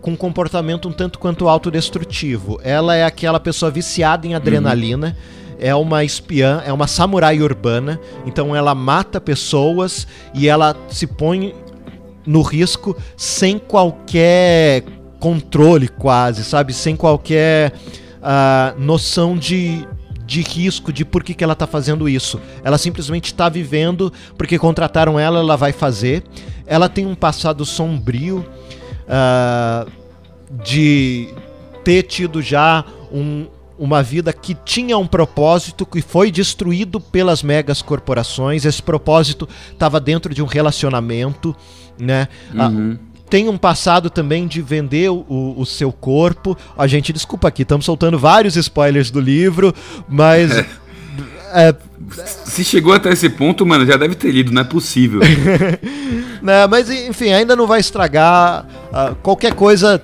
com 0.01 0.11
um 0.11 0.15
comportamento 0.15 0.87
um 0.87 0.91
tanto 0.91 1.17
quanto 1.17 1.49
autodestrutivo. 1.49 2.59
Ela 2.63 2.95
é 2.95 3.03
aquela 3.03 3.39
pessoa 3.39 3.71
viciada 3.71 4.27
em 4.27 4.35
adrenalina. 4.35 5.17
Uhum. 5.17 5.55
É 5.57 5.73
uma 5.73 6.03
espiã, 6.03 6.61
é 6.63 6.71
uma 6.71 6.85
samurai 6.85 7.41
urbana, 7.41 7.99
então 8.23 8.55
ela 8.55 8.75
mata 8.75 9.19
pessoas 9.19 10.07
e 10.35 10.47
ela 10.47 10.77
se 10.89 11.07
põe 11.07 11.55
no 12.23 12.43
risco 12.43 12.95
sem 13.17 13.57
qualquer 13.57 14.83
controle, 15.19 15.87
quase, 15.87 16.43
sabe? 16.43 16.73
Sem 16.73 16.95
qualquer 16.95 17.73
uh, 18.19 18.79
noção 18.79 19.37
de, 19.37 19.85
de 20.25 20.41
risco, 20.41 20.93
de 20.93 21.03
por 21.03 21.23
que, 21.23 21.33
que 21.33 21.43
ela 21.43 21.53
está 21.53 21.67
fazendo 21.67 22.07
isso. 22.07 22.39
Ela 22.63 22.77
simplesmente 22.77 23.25
está 23.25 23.49
vivendo 23.49 24.11
porque 24.37 24.57
contrataram 24.57 25.19
ela, 25.19 25.39
ela 25.39 25.57
vai 25.57 25.71
fazer. 25.71 26.23
Ela 26.65 26.87
tem 26.87 27.05
um 27.05 27.15
passado 27.15 27.65
sombrio 27.65 28.45
uh, 29.05 29.89
de 30.63 31.33
ter 31.83 32.03
tido 32.03 32.41
já 32.41 32.85
um, 33.11 33.47
uma 33.77 34.03
vida 34.03 34.33
que 34.33 34.53
tinha 34.53 34.97
um 34.97 35.07
propósito 35.07 35.85
que 35.85 36.01
foi 36.01 36.29
destruído 36.29 36.99
pelas 36.99 37.41
megas 37.41 37.81
corporações. 37.81 38.65
Esse 38.65 38.83
propósito 38.83 39.47
estava 39.71 39.99
dentro 39.99 40.33
de 40.33 40.43
um 40.43 40.45
relacionamento, 40.45 41.55
né? 41.97 42.27
Ah, 42.55 42.67
uhum. 42.67 42.99
Tem 43.29 43.47
um 43.47 43.57
passado 43.57 44.09
também 44.09 44.47
de 44.47 44.61
vender 44.61 45.09
o, 45.09 45.55
o, 45.57 45.65
seu 45.65 45.91
corpo. 45.91 46.57
A 46.77 46.87
gente, 46.87 47.13
desculpa 47.13 47.47
aqui, 47.47 47.61
estamos 47.61 47.85
soltando 47.85 48.17
vários 48.17 48.55
spoilers 48.55 49.11
do 49.11 49.19
livro, 49.19 49.73
mas. 50.07 50.51
É. 50.51 50.65
É, 51.51 51.75
Se 52.45 52.63
chegou 52.63 52.93
até 52.93 53.11
esse 53.11 53.27
ponto, 53.29 53.65
mano, 53.65 53.85
já 53.85 53.97
deve 53.97 54.13
ter 54.15 54.31
lido, 54.31 54.51
não 54.51 54.61
é 54.61 54.65
possível. 54.65 55.19
né, 56.41 56.67
mas 56.67 56.89
enfim, 56.89 57.31
ainda 57.31 57.55
não 57.55 57.65
vai 57.65 57.79
estragar. 57.79 58.65
Uh, 58.91 59.15
qualquer 59.15 59.53
coisa 59.53 60.01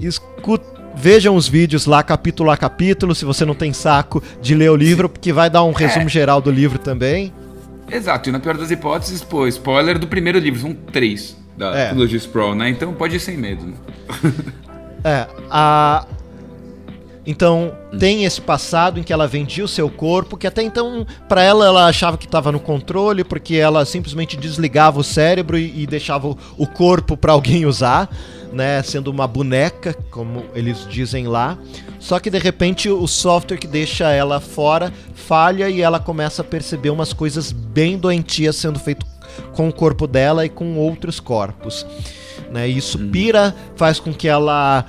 escuta, 0.00 0.66
vejam 0.94 1.36
os 1.36 1.46
vídeos 1.46 1.86
lá, 1.86 2.02
capítulo 2.02 2.50
a 2.50 2.56
capítulo, 2.56 3.14
se 3.14 3.24
você 3.24 3.44
não 3.44 3.54
tem 3.54 3.72
saco 3.72 4.22
de 4.42 4.54
ler 4.54 4.70
o 4.70 4.76
livro, 4.76 5.08
porque 5.08 5.32
vai 5.32 5.48
dar 5.48 5.62
um 5.62 5.72
resumo 5.72 6.06
é. 6.06 6.08
geral 6.08 6.40
do 6.40 6.50
livro 6.50 6.78
também. 6.78 7.32
Exato, 7.90 8.28
e 8.28 8.32
na 8.32 8.40
pior 8.40 8.56
das 8.56 8.70
hipóteses, 8.70 9.22
pô, 9.22 9.46
spoiler 9.46 9.98
do 9.98 10.06
primeiro 10.06 10.38
livro, 10.38 10.60
são 10.60 10.74
três 10.74 11.39
da 11.60 11.76
é. 11.76 11.88
trilogia 11.88 12.16
Sprawl, 12.18 12.54
né? 12.54 12.70
Então 12.70 12.94
pode 12.94 13.16
ir 13.16 13.20
sem 13.20 13.36
medo. 13.36 13.66
Né? 13.66 13.74
é, 15.04 15.26
a, 15.50 16.06
então, 17.26 17.72
hum. 17.92 17.98
tem 17.98 18.24
esse 18.24 18.40
passado 18.40 18.98
em 18.98 19.02
que 19.02 19.12
ela 19.12 19.28
vendia 19.28 19.62
o 19.64 19.68
seu 19.68 19.90
corpo, 19.90 20.38
que 20.38 20.46
até 20.46 20.62
então, 20.62 21.06
para 21.28 21.42
ela, 21.42 21.66
ela 21.66 21.86
achava 21.86 22.16
que 22.16 22.24
estava 22.24 22.50
no 22.50 22.58
controle, 22.58 23.22
porque 23.22 23.56
ela 23.56 23.84
simplesmente 23.84 24.38
desligava 24.38 24.98
o 24.98 25.04
cérebro 25.04 25.58
e, 25.58 25.82
e 25.82 25.86
deixava 25.86 26.28
o, 26.28 26.38
o 26.56 26.66
corpo 26.66 27.16
para 27.16 27.32
alguém 27.32 27.66
usar 27.66 28.08
né, 28.52 28.82
sendo 28.82 29.10
uma 29.10 29.26
boneca, 29.26 29.94
como 30.10 30.44
eles 30.54 30.86
dizem 30.88 31.26
lá. 31.26 31.58
Só 31.98 32.18
que 32.18 32.30
de 32.30 32.38
repente 32.38 32.88
o 32.88 33.06
software 33.06 33.58
que 33.58 33.66
deixa 33.66 34.10
ela 34.10 34.40
fora 34.40 34.92
falha 35.14 35.68
e 35.68 35.80
ela 35.80 36.00
começa 36.00 36.42
a 36.42 36.44
perceber 36.44 36.90
umas 36.90 37.12
coisas 37.12 37.52
bem 37.52 37.96
doentias 37.96 38.56
sendo 38.56 38.78
feito 38.78 39.06
com 39.52 39.68
o 39.68 39.72
corpo 39.72 40.06
dela 40.06 40.44
e 40.44 40.48
com 40.48 40.76
outros 40.76 41.20
corpos. 41.20 41.86
Né? 42.50 42.68
Isso 42.68 42.98
uhum. 42.98 43.10
pira, 43.10 43.54
faz 43.76 44.00
com 44.00 44.12
que 44.12 44.28
ela 44.28 44.86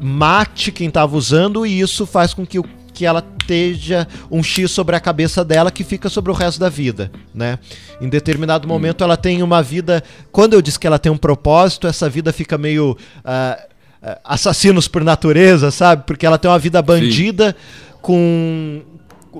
mate 0.00 0.70
quem 0.70 0.88
estava 0.88 1.16
usando 1.16 1.64
e 1.66 1.80
isso 1.80 2.06
faz 2.06 2.34
com 2.34 2.46
que 2.46 2.60
que 2.92 3.04
ela 3.04 3.22
esteja 3.38 4.08
um 4.30 4.42
X 4.42 4.70
sobre 4.70 4.96
a 4.96 5.00
cabeça 5.00 5.44
dela 5.44 5.70
que 5.70 5.84
fica 5.84 6.08
sobre 6.08 6.32
o 6.32 6.34
resto 6.34 6.58
da 6.58 6.70
vida, 6.70 7.12
né? 7.34 7.58
Em 8.00 8.08
determinado 8.08 8.66
momento 8.66 9.04
ela 9.04 9.18
tem 9.18 9.42
uma 9.42 9.62
vida. 9.62 10.02
Quando 10.32 10.54
eu 10.54 10.62
disse 10.62 10.80
que 10.80 10.86
ela 10.86 10.98
tem 10.98 11.12
um 11.12 11.16
propósito, 11.18 11.86
essa 11.86 12.08
vida 12.08 12.32
fica 12.32 12.56
meio. 12.56 12.96
Uh, 13.18 13.76
assassinos 14.24 14.86
por 14.86 15.02
natureza, 15.02 15.70
sabe? 15.70 16.04
Porque 16.06 16.24
ela 16.24 16.38
tem 16.38 16.50
uma 16.50 16.58
vida 16.58 16.80
bandida 16.80 17.48
Sim. 17.48 17.98
com 18.00 18.82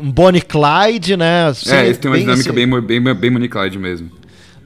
Bonnie 0.03 0.43
Clyde, 0.43 1.17
né? 1.17 1.47
Assim, 1.47 1.75
é, 1.75 1.87
eles 1.87 1.99
têm 1.99 2.11
uma 2.11 2.19
dinâmica 2.19 2.51
assim. 2.51 2.67
bem, 2.67 2.81
bem, 2.83 3.15
bem 3.15 3.33
Bonnie 3.33 3.49
Clyde 3.49 3.79
mesmo 3.79 4.11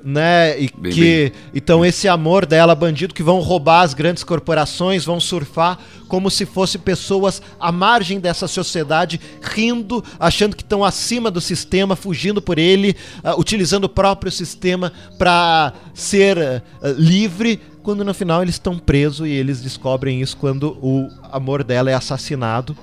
né? 0.04 0.60
E 0.60 0.70
bem, 0.76 0.92
que 0.92 1.00
bem. 1.00 1.32
então 1.54 1.84
esse 1.84 2.08
amor 2.08 2.46
dela, 2.46 2.74
bandido 2.74 3.14
que 3.14 3.22
vão 3.22 3.40
roubar 3.40 3.82
as 3.82 3.94
grandes 3.94 4.24
corporações, 4.24 5.04
vão 5.04 5.20
surfar 5.20 5.78
como 6.08 6.30
se 6.30 6.44
fossem 6.44 6.80
pessoas 6.80 7.40
à 7.58 7.70
margem 7.70 8.18
dessa 8.18 8.48
sociedade, 8.48 9.20
rindo, 9.40 10.02
achando 10.18 10.56
que 10.56 10.62
estão 10.62 10.84
acima 10.84 11.30
do 11.30 11.40
sistema, 11.40 11.94
fugindo 11.94 12.42
por 12.42 12.58
ele, 12.58 12.96
uh, 13.24 13.38
utilizando 13.38 13.84
o 13.84 13.88
próprio 13.88 14.32
sistema 14.32 14.92
para 15.18 15.72
ser 15.94 16.36
uh, 16.38 16.62
livre, 16.96 17.60
quando 17.82 18.04
no 18.04 18.12
final 18.12 18.42
eles 18.42 18.56
estão 18.56 18.78
presos 18.78 19.26
e 19.26 19.30
eles 19.30 19.62
descobrem 19.62 20.20
isso 20.20 20.36
quando 20.36 20.76
o 20.82 21.08
amor 21.30 21.62
dela 21.62 21.90
é 21.90 21.94
assassinado. 21.94 22.76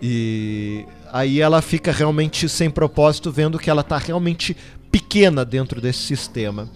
E 0.00 0.84
aí 1.12 1.40
ela 1.40 1.60
fica 1.60 1.92
realmente 1.92 2.48
sem 2.48 2.70
propósito, 2.70 3.30
vendo 3.30 3.58
que 3.58 3.68
ela 3.68 3.82
está 3.82 3.98
realmente 3.98 4.56
pequena 4.90 5.44
dentro 5.44 5.80
desse 5.80 6.00
sistema. 6.00 6.68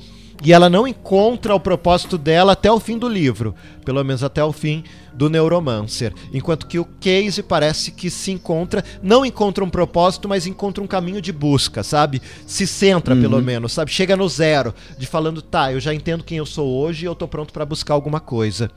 E 0.44 0.52
ela 0.52 0.68
não 0.68 0.86
encontra 0.86 1.54
o 1.54 1.60
propósito 1.60 2.18
dela 2.18 2.52
até 2.52 2.70
o 2.70 2.78
fim 2.78 2.98
do 2.98 3.08
livro, 3.08 3.54
pelo 3.84 4.04
menos 4.04 4.22
até 4.22 4.44
o 4.44 4.52
fim 4.52 4.84
do 5.14 5.30
Neuromancer. 5.30 6.12
Enquanto 6.32 6.66
que 6.66 6.78
o 6.78 6.84
Case 7.00 7.42
parece 7.42 7.90
que 7.90 8.10
se 8.10 8.30
encontra, 8.32 8.84
não 9.02 9.24
encontra 9.24 9.64
um 9.64 9.70
propósito, 9.70 10.28
mas 10.28 10.46
encontra 10.46 10.84
um 10.84 10.86
caminho 10.86 11.22
de 11.22 11.32
busca, 11.32 11.82
sabe? 11.82 12.20
Se 12.46 12.66
centra, 12.66 13.14
uhum. 13.14 13.22
pelo 13.22 13.40
menos, 13.40 13.72
sabe? 13.72 13.90
Chega 13.90 14.14
no 14.14 14.28
zero, 14.28 14.74
de 14.98 15.06
falando, 15.06 15.40
tá, 15.40 15.72
eu 15.72 15.80
já 15.80 15.94
entendo 15.94 16.22
quem 16.22 16.36
eu 16.36 16.46
sou 16.46 16.68
hoje 16.68 17.04
e 17.04 17.08
eu 17.08 17.14
tô 17.14 17.26
pronto 17.26 17.52
para 17.52 17.64
buscar 17.64 17.94
alguma 17.94 18.20
coisa. 18.20 18.70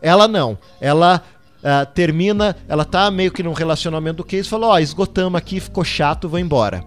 Ela 0.00 0.26
não. 0.26 0.58
Ela 0.80 1.22
Uh, 1.62 1.86
termina, 1.94 2.56
ela 2.66 2.84
tá 2.84 3.08
meio 3.08 3.30
que 3.30 3.42
num 3.42 3.52
relacionamento 3.52 4.16
do 4.16 4.24
Case, 4.24 4.48
falou, 4.48 4.70
ó, 4.70 4.74
oh, 4.74 4.78
esgotamos 4.78 5.38
aqui, 5.38 5.60
ficou 5.60 5.84
chato, 5.84 6.28
vou 6.28 6.40
embora. 6.40 6.84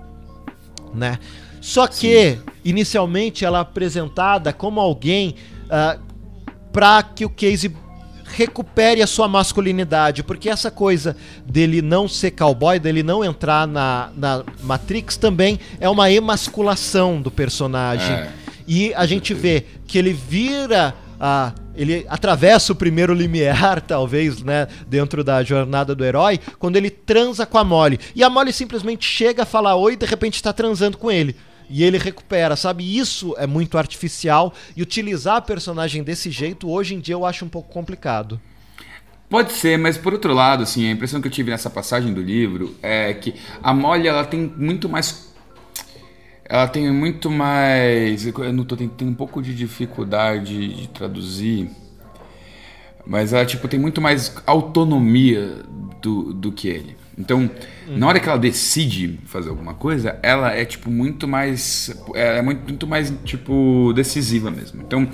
Né? 0.94 1.18
Só 1.62 1.88
que, 1.88 2.34
Sim. 2.34 2.42
inicialmente, 2.64 3.46
ela 3.46 3.60
é 3.60 3.62
apresentada 3.62 4.52
como 4.52 4.82
alguém 4.82 5.36
uh, 5.66 5.72
ah, 5.72 5.98
para 6.74 7.02
que 7.02 7.24
o 7.24 7.30
Casey 7.30 7.74
recupere 8.26 9.02
a 9.02 9.08
sua 9.08 9.28
masculinidade, 9.28 10.24
porque 10.24 10.50
essa 10.50 10.70
coisa 10.70 11.16
dele 11.46 11.82
não 11.82 12.08
ser 12.08 12.32
cowboy, 12.32 12.80
dele 12.80 13.02
não 13.02 13.24
entrar 13.24 13.66
na, 13.66 14.10
na 14.16 14.44
Matrix 14.62 15.16
também 15.16 15.60
é 15.80 15.88
uma 15.88 16.12
emasculação 16.12 17.22
do 17.22 17.32
personagem. 17.32 18.14
É. 18.14 18.30
E 18.68 18.94
a 18.94 19.06
gente 19.06 19.34
vê 19.34 19.66
que 19.88 19.98
ele 19.98 20.12
vira 20.12 20.94
ele 21.76 22.05
atravessa 22.09 22.74
o 22.74 22.76
primeiro 22.76 23.13
limiar, 23.13 23.82
talvez, 23.86 24.41
né, 24.41 24.68
dentro 24.88 25.24
da 25.24 25.43
jornada 25.43 25.93
do 25.93 26.05
herói, 26.05 26.39
quando 26.59 26.76
ele 26.78 26.89
transa 26.89 27.45
com 27.45 27.57
a 27.57 27.63
Molly. 27.63 27.99
E 28.16 28.24
a 28.24 28.30
Molly 28.30 28.53
simplesmente 28.53 29.05
chega 29.05 29.43
a 29.43 29.45
falar 29.45 29.76
oi 29.76 29.93
e 29.93 29.97
de 29.97 30.05
repente 30.05 30.36
está 30.36 30.53
transando 30.53 30.97
com 30.97 31.11
ele 31.11 31.36
e 31.70 31.84
ele 31.84 31.97
recupera, 31.97 32.55
sabe? 32.55 32.97
Isso 32.97 33.36
é 33.38 33.47
muito 33.47 33.78
artificial 33.78 34.53
e 34.76 34.82
utilizar 34.82 35.38
a 35.38 35.41
personagem 35.41 36.03
desse 36.03 36.30
jeito 36.30 36.70
hoje 36.70 36.95
em 36.95 36.99
dia 36.99 37.16
eu 37.16 37.26
acho 37.26 37.45
um 37.45 37.49
pouco 37.49 37.72
complicado. 37.72 38.39
Pode 39.30 39.53
ser, 39.53 39.78
mas 39.78 39.97
por 39.97 40.13
outro 40.13 40.34
lado, 40.34 40.63
assim, 40.63 40.88
a 40.88 40.91
impressão 40.91 41.20
que 41.20 41.28
eu 41.28 41.32
tive 41.32 41.49
nessa 41.49 41.70
passagem 41.70 42.13
do 42.13 42.22
livro 42.22 42.76
é 42.82 43.13
que 43.13 43.34
a 43.61 43.74
Molly 43.74 44.07
ela 44.07 44.24
tem 44.24 44.53
muito 44.55 44.88
mais 44.88 45.34
ela 46.48 46.68
tem 46.68 46.91
muito 46.91 47.30
mais 47.30 48.26
eu 48.26 48.54
não 48.54 48.64
tô 48.64 48.78
tendo 48.78 48.93
um 49.02 49.14
pouco 49.14 49.41
de 49.41 49.54
dificuldade 49.54 50.76
de 50.76 50.88
traduzir, 50.89 51.70
mas 53.06 53.34
ela 53.34 53.46
tipo 53.46 53.68
tem 53.68 53.80
muito 53.80 54.02
mais 54.02 54.36
autonomia 54.46 55.60
do, 56.02 56.34
do 56.34 56.52
que 56.52 56.68
ele. 56.68 56.96
Então, 57.18 57.50
uhum. 57.88 57.98
na 57.98 58.08
hora 58.08 58.20
que 58.20 58.28
ela 58.28 58.38
decide 58.38 59.20
fazer 59.26 59.50
alguma 59.50 59.74
coisa, 59.74 60.20
ela 60.22 60.52
é 60.54 60.66
tipo 60.66 60.91
muito 60.91 61.28
mais 61.28 61.96
é 62.14 62.41
muito, 62.41 62.62
muito 62.64 62.86
mais 62.86 63.12
tipo 63.24 63.93
decisiva 63.93 64.52
mesmo. 64.52 64.82
Então, 64.82 65.08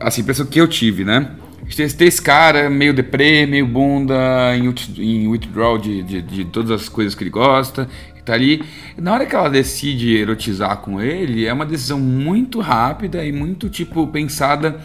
assim, 0.00 0.20
a 0.20 0.22
impressão 0.22 0.46
que 0.46 0.60
eu 0.60 0.66
tive, 0.66 1.04
né? 1.04 1.36
Esse 1.68 2.22
cara 2.22 2.70
meio 2.70 2.94
deprê, 2.94 3.44
meio 3.44 3.66
bunda, 3.66 4.56
em, 4.56 4.72
em 4.96 5.28
withdrawal 5.28 5.76
de, 5.76 6.02
de, 6.02 6.22
de, 6.22 6.44
todas 6.46 6.70
as 6.70 6.88
coisas 6.88 7.14
que 7.14 7.22
ele 7.22 7.30
gosta, 7.30 7.86
tá 8.28 8.34
ali. 8.34 8.62
Na 8.96 9.12
hora 9.12 9.26
que 9.26 9.34
ela 9.34 9.48
decide 9.48 10.16
erotizar 10.16 10.78
com 10.78 11.00
ele, 11.00 11.46
é 11.46 11.52
uma 11.52 11.66
decisão 11.66 11.98
muito 11.98 12.60
rápida 12.60 13.24
e 13.24 13.32
muito, 13.32 13.68
tipo, 13.68 14.06
pensada 14.06 14.80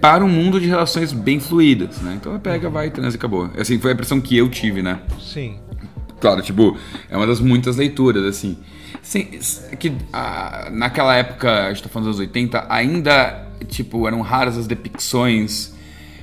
para 0.00 0.24
um 0.24 0.28
mundo 0.28 0.60
de 0.60 0.66
relações 0.66 1.12
bem 1.12 1.38
fluídas, 1.38 2.00
né? 2.00 2.14
Então 2.16 2.32
ela 2.32 2.40
pega, 2.40 2.68
vai, 2.68 2.90
transa 2.90 3.16
e 3.16 3.18
acabou. 3.18 3.50
Assim, 3.56 3.78
foi 3.78 3.92
a 3.92 3.94
impressão 3.94 4.20
que 4.20 4.36
eu 4.36 4.48
tive, 4.48 4.82
né? 4.82 4.98
Sim. 5.20 5.58
Claro, 6.20 6.42
tipo, 6.42 6.76
é 7.08 7.16
uma 7.16 7.26
das 7.26 7.40
muitas 7.40 7.76
leituras, 7.76 8.24
assim. 8.24 8.56
Sim, 9.00 9.28
que 9.78 9.92
a, 10.12 10.68
naquela 10.70 11.14
época, 11.16 11.66
a 11.66 11.68
gente 11.72 11.82
tá 11.82 11.88
falando 11.88 12.08
dos 12.08 12.18
anos 12.18 12.28
80, 12.28 12.66
ainda, 12.68 13.46
tipo, 13.68 14.06
eram 14.06 14.20
raras 14.20 14.56
as 14.56 14.66
depicções 14.66 15.72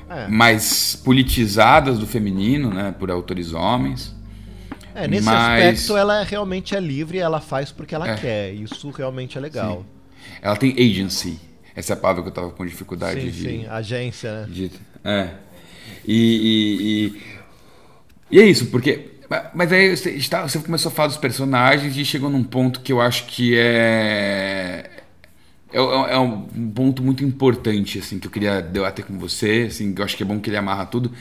é. 0.09 0.27
mais 0.27 0.95
politizadas 1.03 1.99
do 1.99 2.07
feminino, 2.07 2.69
né? 2.73 2.93
Por 2.97 3.11
autores 3.11 3.53
homens. 3.53 4.15
É, 5.04 5.08
nesse 5.08 5.24
Mas- 5.26 5.36
aspecto 5.76 5.97
ela 5.97 6.24
realmente 6.24 6.76
é 6.76 6.80
livre, 6.80 7.18
ela 7.20 7.39
faz 7.41 7.72
porque 7.72 7.93
ela 7.95 8.10
É. 8.12 8.16
quer. 8.16 8.54
Isso 8.54 8.89
realmente 8.91 9.38
é 9.38 9.41
legal. 9.41 9.86
Ela 10.41 10.56
tem 10.56 10.72
agency. 10.78 11.39
Essa 11.76 11.93
é 11.93 11.95
a 11.95 11.97
palavra 11.97 12.24
que 12.24 12.30
eu 12.30 12.34
tava 12.34 12.50
com 12.52 12.66
dificuldade 12.66 13.22
Sim, 13.22 13.30
de. 13.30 13.41
sim, 13.41 13.66
agência, 13.68 14.41
né? 14.41 14.47
de- 14.50 14.72
é. 15.04 15.30
E, 16.06 17.14
e, 18.32 18.36
e, 18.36 18.38
e 18.38 18.41
é 18.41 18.45
isso, 18.45 18.68
porque. 18.68 19.12
Mas 19.54 19.72
aí 19.72 19.95
você, 19.95 20.10
está- 20.12 20.41
você 20.47 20.58
começou 20.60 20.91
a 20.91 20.93
falar 20.95 21.08
dos 21.10 21.18
personagens 21.18 21.95
e 21.95 22.04
chegou 22.04 22.30
num 22.32 22.43
ponto 22.43 22.82
que 22.82 22.91
eu 22.91 23.00
acho 23.00 23.26
que 23.28 23.56
é. 23.58 24.89
É, 25.72 25.78
é- 25.78 26.14
é 26.14 26.18
um 26.18 26.72
ponto 26.72 27.04
muito 27.04 27.24
importante, 27.24 28.00
assim, 28.00 28.18
que 28.20 28.26
eu 28.28 28.32
queria 28.32 28.60
debater 28.60 29.06
com 29.06 29.18
você, 29.20 29.66
assim, 29.70 29.93
que 29.93 30.02
eu 30.02 30.06
acho 30.06 30.18
que 30.18 30.24
é 30.24 30.26
bom 30.26 30.39
que 30.39 30.50
ele 30.50 30.58
amarra 30.58 30.86
tudo, 30.88 31.12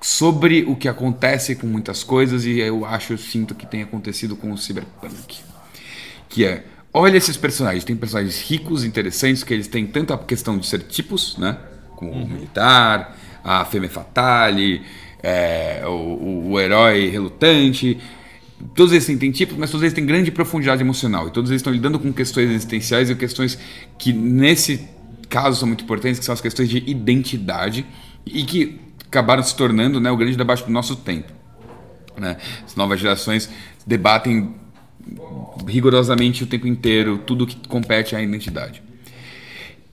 sobre 0.00 0.64
o 0.64 0.76
que 0.76 0.88
acontece 0.88 1.56
com 1.56 1.66
muitas 1.66 2.04
coisas 2.04 2.44
e 2.44 2.58
eu 2.60 2.84
acho, 2.84 3.12
eu 3.14 3.18
sinto 3.18 3.54
que 3.54 3.66
tem 3.66 3.82
acontecido 3.82 4.36
com 4.36 4.52
o 4.52 4.58
Cyberpunk. 4.58 5.40
Que 6.28 6.44
é, 6.44 6.64
olha 6.92 7.16
esses 7.16 7.36
personagens, 7.36 7.84
tem 7.84 7.96
personagens 7.96 8.40
ricos, 8.42 8.84
interessantes, 8.84 9.42
que 9.42 9.52
eles 9.54 9.68
têm 9.68 9.86
tanto 9.86 10.12
a 10.12 10.18
questão 10.18 10.58
de 10.58 10.66
ser 10.66 10.80
tipos, 10.84 11.36
né, 11.38 11.58
como 11.96 12.12
o 12.12 12.28
militar, 12.28 13.16
a 13.42 13.64
Femme 13.64 13.88
Fatale, 13.88 14.82
é, 15.22 15.82
o, 15.86 16.50
o- 16.52 16.60
herói 16.60 17.08
relutante, 17.08 17.98
Todos 18.74 18.92
eles 18.92 19.06
têm 19.06 19.30
tipos, 19.30 19.56
mas 19.56 19.70
todos 19.70 19.82
eles 19.84 19.94
têm 19.94 20.04
grande 20.04 20.32
profundidade 20.32 20.82
emocional. 20.82 21.28
E 21.28 21.30
todos 21.30 21.50
eles 21.50 21.60
estão 21.60 21.72
lidando 21.72 21.98
com 21.98 22.12
questões 22.12 22.50
existenciais 22.50 23.08
e 23.08 23.14
questões 23.14 23.56
que, 23.96 24.12
nesse 24.12 24.88
caso, 25.28 25.60
são 25.60 25.68
muito 25.68 25.84
importantes, 25.84 26.18
que 26.18 26.24
são 26.24 26.32
as 26.32 26.40
questões 26.40 26.68
de 26.68 26.78
identidade 26.78 27.86
e 28.26 28.42
que 28.44 28.80
acabaram 29.08 29.42
se 29.42 29.56
tornando 29.56 30.00
né, 30.00 30.10
o 30.10 30.16
grande 30.16 30.36
debate 30.36 30.64
do 30.64 30.70
nosso 30.70 30.96
tempo. 30.96 31.32
né? 32.16 32.36
As 32.64 32.76
novas 32.76 33.00
gerações 33.00 33.50
debatem 33.86 34.54
rigorosamente 35.66 36.44
o 36.44 36.46
tempo 36.46 36.66
inteiro 36.66 37.18
tudo 37.18 37.46
que 37.46 37.56
compete 37.66 38.14
à 38.14 38.22
identidade. 38.22 38.82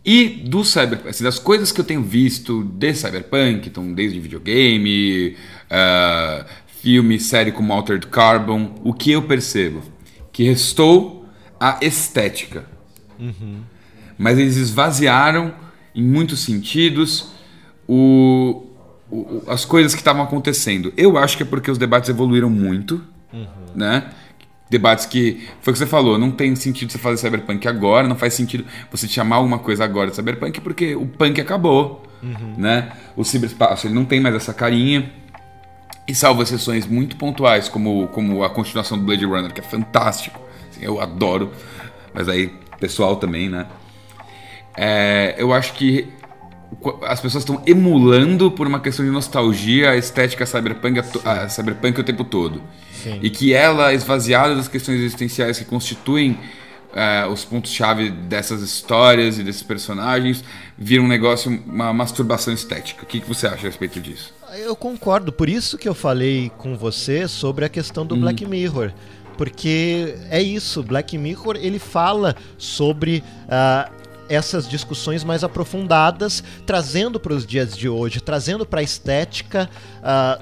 E 0.04 0.28
do 0.28 0.64
cyberpunk, 0.64 1.10
assim, 1.10 1.24
das 1.24 1.40
coisas 1.40 1.72
que 1.72 1.82
eu 1.82 1.86
tenho 1.86 2.04
visto 2.04 2.64
de 2.64 2.94
cyberpunk, 2.94 3.68
então 3.68 3.92
desde 3.92 4.20
videogame, 4.20 5.36
ah, 5.70 6.46
filme, 6.82 7.20
série 7.20 7.52
como 7.52 7.74
Altered 7.74 8.06
Carbon, 8.08 8.76
o 8.84 8.94
que 8.94 9.12
eu 9.12 9.24
percebo? 9.24 9.82
Que 10.32 10.44
restou 10.44 11.26
a 11.60 11.80
estética. 11.82 12.66
Mas 14.18 14.38
eles 14.38 14.58
esvaziaram, 14.58 15.54
em 15.96 16.04
muitos 16.04 16.42
sentidos, 16.42 17.32
o, 17.88 18.65
o- 19.16 19.44
as 19.48 19.66
coisas 19.66 19.94
que 19.94 20.02
estavam 20.02 20.24
acontecendo. 20.24 20.94
Eu 20.98 21.18
acho 21.18 21.38
que 21.38 21.44
é 21.44 21.46
porque 21.46 21.70
os 21.72 21.78
debates 21.78 22.10
evoluíram 22.10 22.50
muito, 22.50 23.02
né? 23.76 24.10
Debates 24.70 25.06
que, 25.06 25.48
foi 25.62 25.72
o 25.72 25.74
que 25.74 25.80
você 25.80 25.86
falou, 25.86 26.18
não 26.18 26.32
tem 26.32 26.56
sentido 26.56 26.92
você 26.92 26.98
fazer 26.98 27.18
cyberpunk 27.18 27.68
agora, 27.68 28.08
não 28.08 28.16
faz 28.16 28.34
sentido 28.34 28.66
você 28.92 29.08
chamar 29.08 29.36
alguma 29.38 29.60
coisa 29.60 29.84
agora 29.84 30.10
de 30.10 30.16
cyberpunk, 30.16 30.60
porque 30.62 30.96
o 30.96 31.06
punk 31.06 31.40
acabou, 31.40 32.04
né? 32.58 32.92
O 33.16 33.24
ciberespaço, 33.24 33.86
ele 33.88 33.94
não 33.94 34.06
tem 34.06 34.20
mais 34.20 34.34
essa 34.36 34.54
carinha. 34.54 35.12
E 36.08 36.14
salvo 36.16 36.42
exceções 36.44 36.86
muito 36.88 37.16
pontuais, 37.16 37.68
como, 37.70 38.08
como 38.10 38.44
a 38.44 38.50
continuação 38.50 38.98
do 38.98 39.04
Blade 39.04 39.26
Runner, 39.26 39.52
que 39.54 39.60
é 39.60 39.64
fantástico. 39.64 40.40
assim, 40.72 40.84
eu 40.84 41.00
adoro. 41.02 41.52
Mas 42.14 42.28
aí, 42.30 42.52
pessoal 42.80 43.16
também, 43.18 43.50
né? 43.50 43.66
É, 44.78 45.36
eu 45.38 45.54
acho 45.54 45.74
que 45.74 46.04
qu- 46.04 46.25
as 47.04 47.20
pessoas 47.20 47.44
estão 47.44 47.62
emulando 47.66 48.52
por 48.52 48.68
uma 48.68 48.80
questão 48.80 49.06
de 49.06 49.12
nostalgia 49.12 49.92
a 49.92 49.98
estética 49.98 50.46
cyberpunk, 50.46 51.00
a 51.24 51.32
a 51.32 51.50
cyberpunk 51.50 52.00
o 52.00 52.04
tempo 52.04 52.24
todo. 52.24 52.62
Sim. 52.92 53.20
E 53.22 53.30
que 53.30 53.54
ela, 53.54 53.94
esvaziada 53.94 54.56
das 54.56 54.68
questões 54.68 55.00
existenciais 55.00 55.60
que 55.60 55.66
constituem 55.66 56.38
é, 56.94 57.28
os 57.28 57.44
pontos-chave 57.44 58.10
dessas 58.10 58.62
histórias 58.62 59.38
e 59.38 59.44
desses 59.44 59.62
personagens, 59.62 60.44
vira 60.78 61.04
um 61.04 61.08
negócio, 61.08 61.52
uma 61.66 61.94
masturbação 61.94 62.54
estética. 62.54 63.04
O 63.04 63.06
que, 63.06 63.20
que 63.20 63.28
você 63.28 63.48
acha 63.48 63.68
a 63.68 63.70
respeito 63.70 64.00
disso? 64.00 64.34
Eu 64.58 64.76
concordo, 64.76 65.34
por 65.34 65.50
isso 65.50 65.78
que 65.78 65.88
eu 65.88 65.94
falei 65.94 66.52
com 66.58 66.78
você 66.78 67.28
sobre 67.28 67.66
a 67.66 67.70
questão 67.70 68.06
do 68.06 68.16
Black 68.16 68.46
Mirror. 68.46 68.92
Porque 69.38 70.16
é 70.30 70.42
isso, 70.42 70.82
Black 70.82 71.18
Mirror 71.18 71.58
ele 71.58 71.78
fala 71.78 72.34
sobre 72.58 73.22
ah, 73.50 73.92
essas 74.30 74.68
discussões 74.68 75.24
mais 75.24 75.44
aprofundadas, 75.44 76.44
trazendo 76.66 77.20
para 77.20 77.34
os 77.34 77.46
dias 77.46 77.76
de 77.76 77.88
hoje, 77.90 78.20
trazendo 78.22 78.66
para 78.66 78.80
a 78.80 78.84
estética 78.84 79.70
ah, 80.04 80.40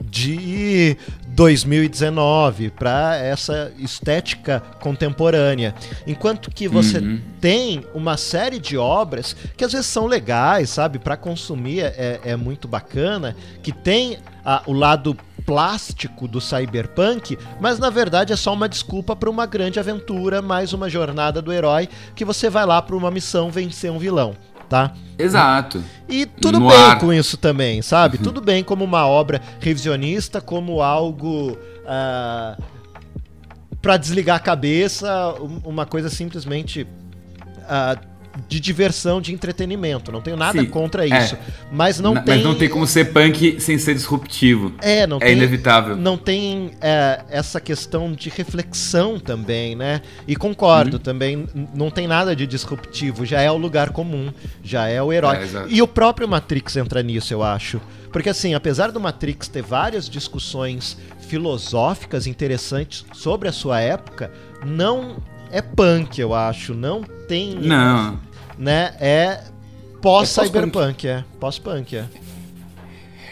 de 0.00 0.96
2019, 1.28 2.70
para 2.70 3.16
essa 3.16 3.72
estética 3.78 4.60
contemporânea. 4.80 5.74
Enquanto 6.06 6.50
que 6.50 6.66
você 6.66 6.98
Uhum. 6.98 7.20
tem 7.40 7.84
uma 7.94 8.16
série 8.16 8.58
de 8.58 8.76
obras 8.78 9.36
que 9.56 9.64
às 9.64 9.72
vezes 9.72 9.86
são 9.86 10.06
legais, 10.06 10.70
sabe? 10.70 10.98
Para 10.98 11.16
consumir 11.16 11.80
é, 11.80 12.20
é 12.24 12.36
muito 12.36 12.66
bacana, 12.66 13.36
que 13.62 13.72
tem 13.72 14.18
ah, 14.44 14.62
o 14.66 14.72
lado 14.72 15.16
plástico 15.46 16.26
do 16.26 16.40
cyberpunk, 16.40 17.38
mas 17.60 17.78
na 17.78 17.88
verdade 17.88 18.32
é 18.32 18.36
só 18.36 18.52
uma 18.52 18.68
desculpa 18.68 19.14
para 19.14 19.30
uma 19.30 19.46
grande 19.46 19.78
aventura, 19.78 20.42
mais 20.42 20.72
uma 20.72 20.90
jornada 20.90 21.40
do 21.40 21.52
herói 21.52 21.88
que 22.16 22.24
você 22.24 22.50
vai 22.50 22.66
lá 22.66 22.82
para 22.82 22.96
uma 22.96 23.10
missão 23.10 23.48
vencer 23.50 23.90
um 23.92 23.98
vilão, 23.98 24.34
tá? 24.68 24.92
Exato. 25.16 25.82
E 26.08 26.26
tudo 26.26 26.58
No 26.60 26.68
bem 26.68 26.76
ar. 26.76 26.98
com 26.98 27.12
isso 27.12 27.36
também, 27.36 27.80
sabe? 27.80 28.18
Tudo 28.18 28.40
bem 28.40 28.62
como 28.64 28.84
uma 28.84 29.06
obra 29.06 29.40
revisionista, 29.60 30.40
como 30.40 30.82
algo 30.82 31.56
ah, 31.86 32.58
para 33.80 33.96
desligar 33.96 34.36
a 34.36 34.40
cabeça, 34.40 35.32
um- 35.40 35.60
uma 35.64 35.86
coisa 35.86 36.10
simplesmente 36.10 36.86
ah, 37.68 37.96
de 38.48 38.60
diversão, 38.60 39.20
de 39.20 39.32
entretenimento. 39.32 40.12
Não 40.12 40.20
tenho 40.20 40.36
nada 40.36 40.60
Sim, 40.60 40.66
contra 40.66 41.06
é. 41.08 41.18
isso. 41.22 41.36
Mas 41.72 41.98
não 42.00 42.14
tem. 42.14 42.34
Mas 42.36 42.44
não 42.44 42.54
tem 42.54 42.68
como 42.68 42.86
ser 42.86 43.12
punk 43.12 43.60
sem 43.60 43.78
ser 43.78 43.94
disruptivo. 43.94 44.72
É, 44.80 45.06
não 45.06 45.16
É 45.18 45.20
tem. 45.26 45.32
inevitável. 45.36 45.96
Não 45.96 46.16
tem 46.18 46.72
é, 46.80 47.22
essa 47.30 47.60
questão 47.60 48.12
de 48.12 48.28
reflexão 48.28 49.18
também, 49.18 49.74
né? 49.74 50.02
E 50.28 50.32
Uhum. 50.32 50.38
concordo 50.38 50.98
também, 50.98 51.46
n- 51.54 51.68
não 51.74 51.90
tem 51.90 52.06
nada 52.06 52.34
de 52.36 52.46
disruptivo, 52.46 53.24
já 53.24 53.40
é 53.40 53.50
o 53.50 53.56
lugar 53.56 53.90
comum, 53.90 54.32
já 54.62 54.86
é 54.88 55.02
o 55.02 55.12
herói. 55.12 55.36
É, 55.36 55.48
e 55.68 55.80
o 55.82 55.86
próprio 55.88 56.28
Matrix 56.28 56.76
entra 56.76 57.02
nisso, 57.02 57.32
eu 57.32 57.42
acho. 57.42 57.80
Porque 58.12 58.28
assim, 58.30 58.54
apesar 58.54 58.90
do 58.92 59.00
Matrix 59.00 59.48
ter 59.48 59.62
várias 59.62 60.08
discussões 60.08 60.96
filosóficas 61.28 62.26
interessantes 62.26 63.04
sobre 63.12 63.48
a 63.48 63.52
sua 63.52 63.80
época, 63.80 64.30
não 64.64 65.16
é 65.50 65.60
punk, 65.62 66.18
eu 66.20 66.34
acho. 66.34 66.74
Não 66.74 67.02
tem. 67.28 67.54
Não. 67.54 68.18
Né? 68.58 68.94
É 69.00 69.44
pós-cyberpunk, 70.00 71.06
é. 71.06 71.24
Pós-punk, 71.38 71.96
é. 71.96 72.04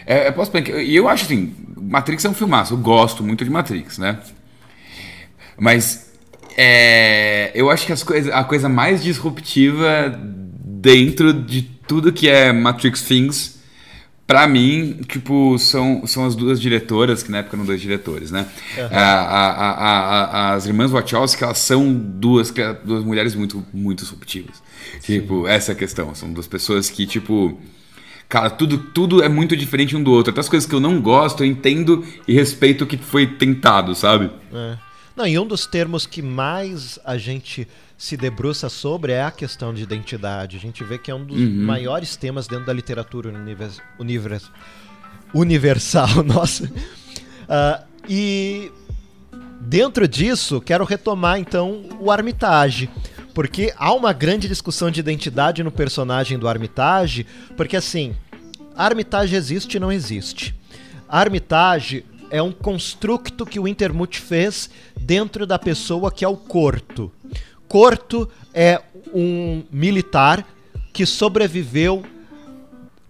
É, 0.05 0.27
é 0.27 0.31
pós-punk. 0.31 0.71
E 0.71 0.95
eu 0.95 1.07
acho 1.07 1.25
assim, 1.25 1.55
Matrix 1.75 2.23
é 2.25 2.29
um 2.29 2.33
filmaço. 2.33 2.73
Eu 2.73 2.77
gosto 2.77 3.23
muito 3.23 3.43
de 3.43 3.49
Matrix, 3.49 3.97
né? 3.97 4.19
Mas 5.57 6.11
é, 6.57 7.51
eu 7.55 7.69
acho 7.69 7.85
que 7.85 7.91
as 7.91 8.03
coisa, 8.03 8.33
a 8.33 8.43
coisa 8.43 8.69
mais 8.69 9.03
disruptiva 9.03 10.17
dentro 10.17 11.33
de 11.33 11.61
tudo 11.61 12.13
que 12.13 12.27
é 12.29 12.51
Matrix 12.51 13.01
Things, 13.01 13.54
pra 14.27 14.47
mim, 14.47 14.99
tipo, 15.07 15.57
são, 15.59 16.05
são 16.07 16.25
as 16.25 16.35
duas 16.35 16.59
diretoras, 16.59 17.21
que 17.23 17.31
na 17.31 17.39
época 17.39 17.55
eram 17.57 17.65
dois 17.65 17.79
diretores, 17.81 18.31
né? 18.31 18.47
A- 18.91 18.97
a- 18.97 19.71
a- 19.71 20.23
a- 20.51 20.53
as 20.55 20.65
irmãs 20.65 20.91
Wachowski, 20.91 21.43
elas 21.43 21.59
são 21.59 21.93
duas, 21.93 22.53
duas 22.83 23.03
mulheres 23.03 23.35
muito, 23.35 23.63
muito 23.73 23.99
disruptivas. 24.03 24.61
Tipo, 25.01 25.47
essa 25.47 25.71
é 25.71 25.73
a 25.73 25.77
questão. 25.77 26.13
São 26.15 26.31
duas 26.33 26.47
pessoas 26.47 26.89
que, 26.89 27.05
tipo. 27.05 27.59
Cara, 28.27 28.49
tudo, 28.49 28.79
tudo 28.79 29.21
é 29.21 29.29
muito 29.29 29.55
diferente 29.55 29.95
um 29.95 30.01
do 30.01 30.11
outro. 30.11 30.31
Até 30.31 30.39
as 30.39 30.49
coisas 30.49 30.67
que 30.67 30.73
eu 30.73 30.79
não 30.79 30.99
gosto, 30.99 31.43
eu 31.43 31.47
entendo 31.47 32.03
e 32.27 32.33
respeito 32.33 32.83
o 32.83 32.87
que 32.87 32.97
foi 32.97 33.27
tentado, 33.27 33.93
sabe? 33.93 34.31
É. 34.51 34.77
Não, 35.15 35.25
e 35.25 35.39
um 35.39 35.47
dos 35.47 35.65
termos 35.65 36.05
que 36.05 36.21
mais 36.21 36.99
a 37.05 37.17
gente 37.17 37.67
se 37.97 38.17
debruça 38.17 38.67
sobre 38.67 39.13
é 39.13 39.23
a 39.23 39.31
questão 39.31 39.73
de 39.73 39.81
identidade. 39.81 40.57
A 40.57 40.59
gente 40.59 40.83
vê 40.83 40.97
que 40.97 41.09
é 41.09 41.15
um 41.15 41.23
dos 41.23 41.39
maiores 41.39 42.15
temas 42.17 42.47
dentro 42.47 42.65
da 42.65 42.73
literatura 42.73 43.29
univers, 43.29 43.81
univers- 43.97 44.51
universal, 45.33 46.09
nossa. 46.23 46.69
Ah, 47.47 47.83
e 48.09 48.71
dentro 49.61 50.07
disso, 50.07 50.59
quero 50.59 50.83
retomar 50.83 51.39
então 51.39 51.83
o 51.99 52.11
Armitage. 52.11 52.89
Porque 53.33 53.73
há 53.77 53.93
uma 53.93 54.13
grande 54.13 54.47
discussão 54.47 54.89
de 54.89 54.99
identidade 54.99 55.61
no 55.63 55.71
personagem 55.71 56.39
do 56.39 56.47
Armitage, 56.47 57.25
porque 57.57 57.75
assim, 57.75 58.15
Armitage 58.75 59.35
existe 59.35 59.75
e 59.75 59.79
não 59.79 59.91
existe. 59.91 60.55
Armitage 61.07 62.05
é 62.29 62.41
um 62.41 62.51
construto 62.51 63.45
que 63.45 63.59
o 63.59 63.67
Intermute 63.67 64.19
fez 64.19 64.69
dentro 64.99 65.45
da 65.45 65.59
pessoa 65.59 66.11
que 66.11 66.25
é 66.25 66.27
o 66.27 66.37
Corto. 66.37 67.11
Corto 67.67 68.29
é 68.53 68.81
um 69.13 69.63
militar 69.71 70.45
que 70.93 71.05
sobreviveu 71.05 72.03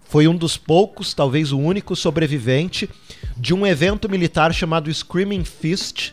foi 0.08 0.28
um 0.28 0.36
dos 0.36 0.56
poucos, 0.56 1.12
talvez 1.12 1.52
o 1.52 1.58
único 1.58 1.96
sobrevivente 1.96 2.88
de 3.36 3.52
um 3.52 3.66
evento 3.66 4.08
militar 4.08 4.54
chamado 4.54 4.92
Screaming 4.92 5.44
Fist, 5.44 6.12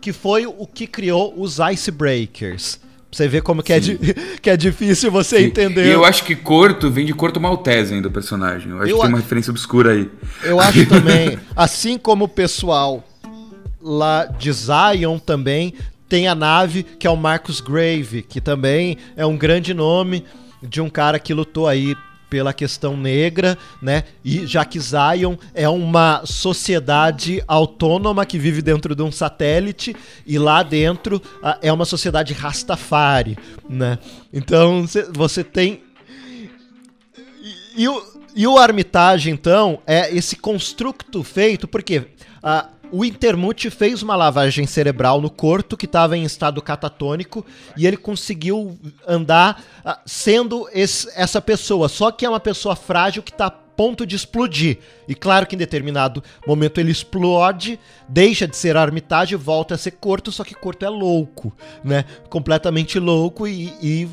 que 0.00 0.12
foi 0.12 0.46
o 0.46 0.66
que 0.66 0.86
criou 0.86 1.34
os 1.36 1.58
Icebreakers. 1.58 2.78
Você 3.14 3.28
vê 3.28 3.40
como 3.40 3.62
que 3.62 3.72
é, 3.72 3.80
que 4.42 4.50
é 4.50 4.56
difícil 4.56 5.10
você 5.10 5.38
Sim. 5.38 5.44
entender. 5.44 5.86
E 5.86 5.90
eu 5.90 6.04
acho 6.04 6.24
que 6.24 6.34
Corto 6.34 6.90
vem 6.90 7.06
de 7.06 7.14
Corto 7.14 7.40
Maltese 7.40 7.94
ainda, 7.94 8.08
o 8.08 8.10
personagem. 8.10 8.70
Eu 8.70 8.78
acho 8.78 8.90
eu 8.90 8.96
que 8.96 9.02
tem 9.02 9.10
uma 9.10 9.18
referência 9.18 9.50
obscura 9.50 9.92
aí. 9.92 10.10
Eu 10.42 10.60
acho 10.60 10.84
também, 10.88 11.38
assim 11.54 11.96
como 11.96 12.24
o 12.24 12.28
pessoal 12.28 13.04
lá 13.80 14.24
de 14.24 14.50
Zion 14.50 15.18
também 15.18 15.74
tem 16.08 16.26
a 16.26 16.34
nave 16.34 16.82
que 16.82 17.06
é 17.06 17.10
o 17.10 17.16
Marcus 17.16 17.60
Grave, 17.60 18.22
que 18.22 18.40
também 18.40 18.98
é 19.16 19.24
um 19.24 19.36
grande 19.36 19.72
nome 19.72 20.24
de 20.62 20.80
um 20.80 20.88
cara 20.88 21.18
que 21.18 21.34
lutou 21.34 21.68
aí 21.68 21.94
pela 22.28 22.52
questão 22.52 22.96
negra, 22.96 23.56
né? 23.80 24.04
E 24.24 24.46
já 24.46 24.64
que 24.64 24.80
Zion 24.80 25.36
é 25.54 25.68
uma 25.68 26.22
sociedade 26.24 27.42
autônoma 27.46 28.26
que 28.26 28.38
vive 28.38 28.62
dentro 28.62 28.94
de 28.94 29.02
um 29.02 29.12
satélite 29.12 29.94
e 30.26 30.38
lá 30.38 30.62
dentro 30.62 31.16
uh, 31.16 31.58
é 31.62 31.72
uma 31.72 31.84
sociedade 31.84 32.32
Rastafari, 32.32 33.38
né? 33.68 33.98
Então 34.32 34.84
você 35.12 35.44
tem 35.44 35.82
e, 37.76 37.82
e, 37.82 37.88
o, 37.88 38.02
e 38.34 38.46
o 38.46 38.58
Armitage, 38.58 39.30
então, 39.30 39.80
é 39.86 40.14
esse 40.14 40.36
construto 40.36 41.22
feito, 41.22 41.68
porque 41.68 41.98
uh, 41.98 42.68
o 42.96 43.04
Intermute 43.04 43.70
fez 43.70 44.04
uma 44.04 44.14
lavagem 44.14 44.68
cerebral 44.68 45.20
no 45.20 45.28
Corto, 45.28 45.76
que 45.76 45.84
estava 45.84 46.16
em 46.16 46.22
estado 46.22 46.62
catatônico, 46.62 47.44
e 47.76 47.88
ele 47.88 47.96
conseguiu 47.96 48.78
andar 49.04 49.60
uh, 49.84 49.96
sendo 50.06 50.68
esse, 50.72 51.10
essa 51.16 51.42
pessoa. 51.42 51.88
Só 51.88 52.12
que 52.12 52.24
é 52.24 52.28
uma 52.28 52.38
pessoa 52.38 52.76
frágil 52.76 53.20
que 53.20 53.32
está 53.32 53.50
ponto 53.50 54.06
de 54.06 54.14
explodir. 54.14 54.78
E 55.08 55.14
claro 55.16 55.44
que 55.44 55.56
em 55.56 55.58
determinado 55.58 56.22
momento 56.46 56.78
ele 56.78 56.92
explode, 56.92 57.80
deixa 58.08 58.46
de 58.46 58.56
ser 58.56 58.76
Armitage, 58.76 59.34
volta 59.34 59.74
a 59.74 59.78
ser 59.78 59.90
Corto, 59.90 60.30
só 60.30 60.44
que 60.44 60.54
Corto 60.54 60.84
é 60.84 60.88
louco, 60.88 61.52
né? 61.82 62.04
Completamente 62.30 63.00
louco 63.00 63.48
e, 63.48 63.74
e 63.82 64.08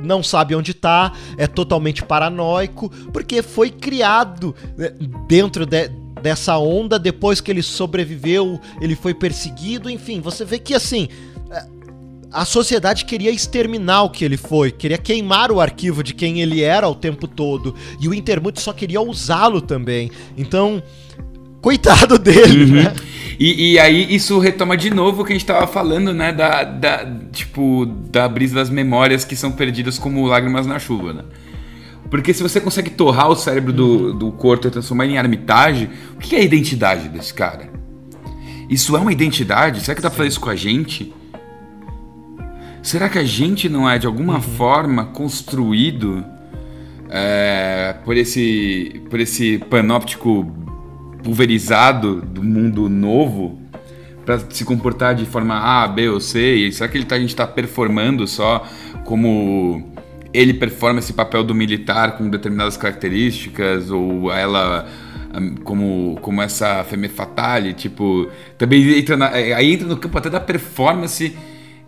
não 0.00 0.22
sabe 0.22 0.54
onde 0.54 0.70
está, 0.70 1.12
é 1.36 1.48
totalmente 1.48 2.04
paranoico, 2.04 2.88
porque 3.12 3.42
foi 3.42 3.68
criado 3.70 4.54
né, 4.76 4.90
dentro 5.26 5.66
de, 5.66 5.90
dessa 6.22 6.56
onda, 6.56 6.98
depois 6.98 7.40
que 7.40 7.50
ele 7.50 7.62
sobreviveu, 7.62 8.60
ele 8.80 8.94
foi 8.94 9.12
perseguido, 9.12 9.90
enfim, 9.90 10.20
você 10.20 10.44
vê 10.44 10.58
que 10.58 10.74
assim, 10.74 11.08
é, 11.50 11.64
a 12.32 12.44
sociedade 12.44 13.04
queria 13.04 13.30
exterminar 13.30 14.04
o 14.04 14.10
que 14.10 14.24
ele 14.24 14.36
foi, 14.36 14.70
queria 14.70 14.96
queimar 14.96 15.50
o 15.50 15.60
arquivo 15.60 16.02
de 16.02 16.14
quem 16.14 16.40
ele 16.40 16.62
era 16.62 16.88
o 16.88 16.94
tempo 16.94 17.26
todo, 17.26 17.74
e 18.00 18.08
o 18.08 18.14
Intermute 18.14 18.60
só 18.60 18.72
queria 18.72 19.00
usá-lo 19.00 19.60
também. 19.60 20.10
Então, 20.38 20.82
coitado 21.60 22.16
dele, 22.18 22.64
uhum. 22.64 22.82
né? 22.82 22.94
E, 23.38 23.72
e, 23.72 23.78
aí 23.78 24.14
isso 24.14 24.38
retoma 24.38 24.76
de 24.76 24.90
novo 24.90 25.22
o 25.22 25.24
que 25.24 25.32
a 25.32 25.36
gente 25.36 25.46
tava 25.46 25.66
falando, 25.66 26.12
né? 26.12 26.32
Da, 26.32 26.62
da, 26.64 27.06
tipo, 27.32 27.86
da 27.86 28.28
brisa 28.28 28.54
das 28.54 28.70
memórias 28.70 29.24
que 29.24 29.34
são 29.34 29.50
perdidas 29.50 29.98
como 29.98 30.26
lágrimas 30.26 30.66
na 30.66 30.78
chuva, 30.78 31.12
né? 31.12 31.24
Porque 32.12 32.34
se 32.34 32.42
você 32.42 32.60
consegue 32.60 32.90
torrar 32.90 33.30
o 33.30 33.34
cérebro 33.34 33.72
do, 33.72 34.12
do 34.12 34.30
corpo 34.32 34.66
e 34.66 34.70
transformar 34.70 35.06
ele 35.06 35.14
em 35.14 35.18
armitagem, 35.18 35.88
o 36.14 36.18
que 36.18 36.36
é 36.36 36.40
a 36.40 36.42
identidade 36.42 37.08
desse 37.08 37.32
cara? 37.32 37.70
Isso 38.68 38.94
é 38.94 39.00
uma 39.00 39.10
identidade? 39.10 39.80
Será 39.80 39.94
que 39.94 40.02
dá 40.02 40.10
pra 40.10 40.18
fazer 40.18 40.28
isso 40.28 40.40
com 40.40 40.50
a 40.50 40.54
gente? 40.54 41.10
Será 42.82 43.08
que 43.08 43.18
a 43.18 43.24
gente 43.24 43.66
não 43.66 43.88
é 43.88 43.98
de 43.98 44.06
alguma 44.06 44.34
uhum. 44.34 44.42
forma 44.42 45.06
construído 45.06 46.22
é, 47.08 47.94
por 48.04 48.14
esse 48.14 49.00
por 49.08 49.18
esse 49.18 49.56
panóptico 49.70 50.54
pulverizado 51.22 52.20
do 52.20 52.42
mundo 52.42 52.90
novo 52.90 53.58
para 54.26 54.38
se 54.50 54.66
comportar 54.66 55.14
de 55.14 55.24
forma 55.24 55.54
A, 55.54 55.88
B 55.88 56.10
ou 56.10 56.20
C? 56.20 56.56
E 56.56 56.72
será 56.72 56.90
que 56.90 56.98
ele 56.98 57.06
tá, 57.06 57.16
a 57.16 57.18
gente 57.18 57.30
está 57.30 57.46
performando 57.46 58.26
só 58.26 58.66
como 59.02 59.91
ele 60.32 60.54
performa 60.54 60.98
esse 60.98 61.12
papel 61.12 61.44
do 61.44 61.54
militar 61.54 62.16
com 62.16 62.28
determinadas 62.28 62.76
características, 62.76 63.90
ou 63.90 64.32
ela 64.32 64.88
como, 65.64 66.18
como 66.20 66.42
essa 66.42 66.84
femme 66.84 67.08
fatale, 67.08 67.72
tipo, 67.72 68.28
também 68.58 68.98
entra 68.98 69.16
na, 69.16 69.30
é, 69.30 69.54
aí 69.54 69.72
entra 69.72 69.86
no 69.86 69.96
campo 69.96 70.18
até 70.18 70.28
da 70.28 70.40
performance, 70.40 71.34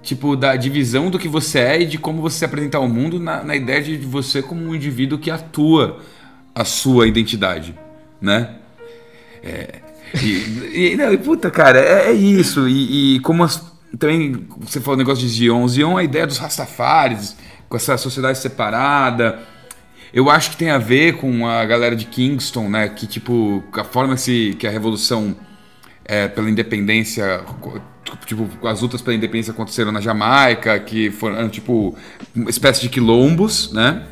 tipo, 0.03 0.35
da 0.35 0.57
divisão 0.57 1.11
do 1.11 1.19
que 1.19 1.29
você 1.29 1.59
é 1.59 1.83
e 1.83 1.87
de 1.87 1.99
como 1.99 2.23
você 2.23 2.39
se 2.39 2.45
apresentar 2.45 2.79
ao 2.79 2.89
mundo 2.89 3.21
na, 3.21 3.43
na 3.45 3.55
ideia 3.55 3.83
de 3.83 3.99
você 3.99 4.41
como 4.41 4.63
um 4.63 4.75
indivíduo 4.75 5.19
que 5.19 5.31
atua 5.31 6.01
a 6.55 6.65
sua 6.65 7.07
identidade, 7.07 7.75
né? 8.21 8.57
É, 9.43 9.81
e, 10.23 10.93
e 10.93 10.97
não, 10.97 11.15
puta, 11.19 11.51
cara, 11.51 11.79
é, 11.79 12.11
é 12.11 12.13
isso. 12.13 12.69
E, 12.69 13.17
e, 13.17 13.21
como 13.21 13.45
as, 13.45 13.63
também 13.99 14.47
você 14.59 14.81
falou 14.81 14.95
o 14.95 14.99
negócio 14.99 15.27
de 15.27 15.31
Zion, 15.31 15.67
Zion 15.69 15.99
é 15.99 16.03
a 16.03 16.05
ideia 16.05 16.27
dos 16.27 16.39
Rastafares, 16.39 17.37
com 17.69 17.77
essa 17.77 17.97
sociedade 17.97 18.39
separada. 18.39 19.41
Eu 20.13 20.31
acho 20.31 20.51
que 20.51 20.57
tem 20.57 20.71
a 20.71 20.79
ver 20.79 21.17
com 21.17 21.47
a 21.47 21.65
galera 21.65 21.97
de 21.97 22.05
Kingston, 22.05 22.69
né? 22.69 22.89
Que 22.89 23.07
tipo, 23.07 23.65
a 23.73 23.85
forma 23.85 24.15
que, 24.17 24.55
que 24.55 24.67
a 24.67 24.71
revolução 24.71 25.37
é, 26.05 26.29
pela 26.29 26.49
independência, 26.49 27.45
tipo, 28.27 28.49
as 28.67 28.81
lutas 28.81 29.03
pela 29.03 29.17
independência 29.17 29.53
aconteceram 29.53 29.91
na 29.91 30.01
Jamaica, 30.01 30.79
que 30.79 31.11
foram 31.11 31.49
tipo 31.49 31.97
uma 32.35 32.51
espécie 32.51 32.81
de 32.81 32.89
quilombos, 32.89 33.73
né? 33.73 34.05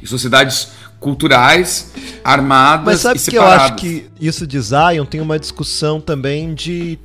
E 0.00 0.06
sociedades 0.06 0.72
culturais 1.00 1.92
armadas 2.22 2.86
Mas 2.86 3.00
sabe 3.00 3.18
e 3.18 3.30
que 3.30 3.36
eu 3.36 3.42
acho 3.44 3.74
que 3.74 4.06
isso 4.20 4.46
de 4.46 4.60
Zion 4.60 5.04
tem 5.04 5.20
uma 5.20 5.38
discussão 5.38 6.00
também 6.00 6.54
de 6.54 6.96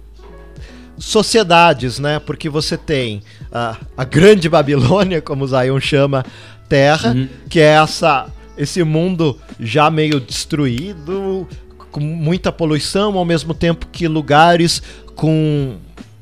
sociedades, 0.98 2.00
né? 2.00 2.20
Porque 2.20 2.50
você 2.50 2.78
tem 2.78 3.24
a, 3.52 3.78
a 3.95 4.04
grande 4.04 4.50
Babilônia, 4.50 5.22
como 5.22 5.48
Zion 5.48 5.80
chama, 5.80 6.26
Terra, 6.68 7.12
uhum. 7.12 7.28
que 7.50 7.60
é 7.60 7.76
essa 7.76 8.28
esse 8.58 8.84
mundo 8.84 9.38
já 9.60 9.89
meio 9.91 10.20
destruído, 10.20 11.48
com 11.91 12.00
muita 12.00 12.52
poluição, 12.52 13.16
ao 13.16 13.24
mesmo 13.24 13.54
tempo 13.54 13.88
que 13.91 14.08
lugares 14.08 14.82
com 15.16 15.76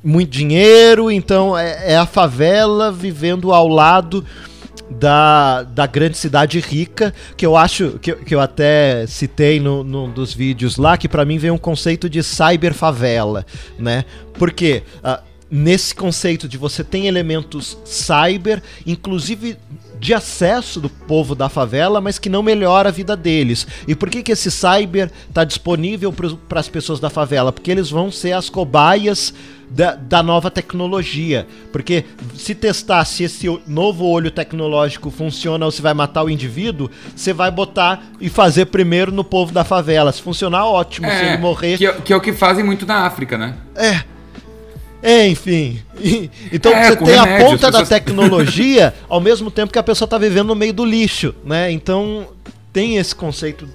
muito 0.04 0.30
dinheiro, 0.30 1.10
então 1.10 1.58
é, 1.58 1.94
é 1.94 1.98
a 1.98 2.06
favela 2.06 2.92
vivendo 2.92 3.54
ao 3.54 3.68
lado 3.68 4.24
da, 4.90 5.64
da 5.64 5.88
grande 5.88 6.18
cidade 6.18 6.60
rica, 6.60 7.14
que 7.36 7.46
eu 7.46 7.58
acho, 7.58 7.98
que, 8.00 8.14
que 8.14 8.36
eu 8.36 8.40
até 8.40 9.08
citei 9.08 9.60
no, 9.60 9.84
num 9.84 10.12
dos 10.12 10.34
vídeos 10.34 10.78
lá, 10.78 10.98
que 10.98 11.10
para 11.10 11.26
mim 11.26 11.38
vem 11.38 11.52
um 11.52 11.58
conceito 11.58 12.10
de 12.10 12.22
cyberfavela, 12.22 13.46
né? 13.80 14.06
Porque 14.34 14.84
uh, 15.04 15.24
nesse 15.50 15.94
conceito 15.94 16.48
de 16.48 16.58
você 16.58 16.84
tem 16.84 17.08
elementos 17.08 17.78
cyber, 17.86 18.62
inclusive 18.86 19.58
de 20.00 20.14
acesso 20.14 20.80
do 20.80 20.90
povo 20.90 21.34
da 21.34 21.50
favela, 21.50 22.02
mas 22.02 22.20
que 22.20 22.30
não 22.30 22.44
melhora 22.44 22.90
a 22.90 22.92
vida 22.92 23.16
deles. 23.16 23.66
E 23.88 23.96
por 23.96 24.10
que, 24.10 24.24
que 24.24 24.32
esse 24.32 24.52
cyber 24.52 25.10
está 25.28 25.44
disponível 25.44 26.14
para 26.48 26.60
as 26.60 26.68
pessoas 26.68 27.00
da 27.00 27.10
favela? 27.10 27.52
Porque 27.52 27.72
eles 27.72 27.90
vão 27.90 28.12
ser 28.12 28.34
as 28.34 28.50
cobaias 28.50 29.34
da, 29.70 29.96
da 29.96 30.22
nova 30.22 30.52
tecnologia. 30.52 31.48
Porque 31.72 32.06
se 32.36 32.54
testar 32.54 33.06
se 33.06 33.24
esse 33.24 33.48
novo 33.66 34.06
olho 34.06 34.30
tecnológico 34.30 35.10
funciona 35.10 35.66
ou 35.66 35.72
se 35.72 35.82
vai 35.82 35.94
matar 35.94 36.24
o 36.24 36.30
indivíduo, 36.30 36.90
você 37.16 37.34
vai 37.34 37.50
botar 37.50 38.04
e 38.20 38.30
fazer 38.30 38.66
primeiro 38.66 39.12
no 39.12 39.24
povo 39.24 39.54
da 39.54 39.64
favela. 39.64 40.12
Se 40.12 40.22
funcionar, 40.22 40.66
ótimo. 40.66 41.08
É, 41.08 41.18
se 41.18 41.26
ele 41.26 41.38
morrer. 41.38 41.78
Que 41.78 41.88
é, 41.88 41.94
que 41.94 42.14
é 42.14 42.16
o 42.16 42.22
que 42.22 42.34
fazem 42.34 42.64
muito 42.64 42.86
na 42.86 43.06
África, 43.06 43.38
né? 43.38 43.56
É. 43.76 44.15
Enfim. 45.06 45.80
Então 46.52 46.72
é, 46.72 46.90
você 46.90 46.98
tem 46.98 47.08
remédio, 47.08 47.46
a 47.46 47.50
ponta 47.50 47.72
da 47.72 47.86
tecnologia 47.86 48.94
ao 49.08 49.22
mesmo 49.22 49.52
tempo 49.52 49.72
que 49.72 49.78
a 49.78 49.84
pessoa 49.84 50.08
está 50.08 50.18
vivendo 50.18 50.48
no 50.48 50.56
meio 50.56 50.74
do 50.74 50.84
lixo, 50.84 51.36
né? 51.46 51.72
Então 51.72 52.28
tem 52.74 52.98
esse 52.98 53.14
conceito 53.14 53.70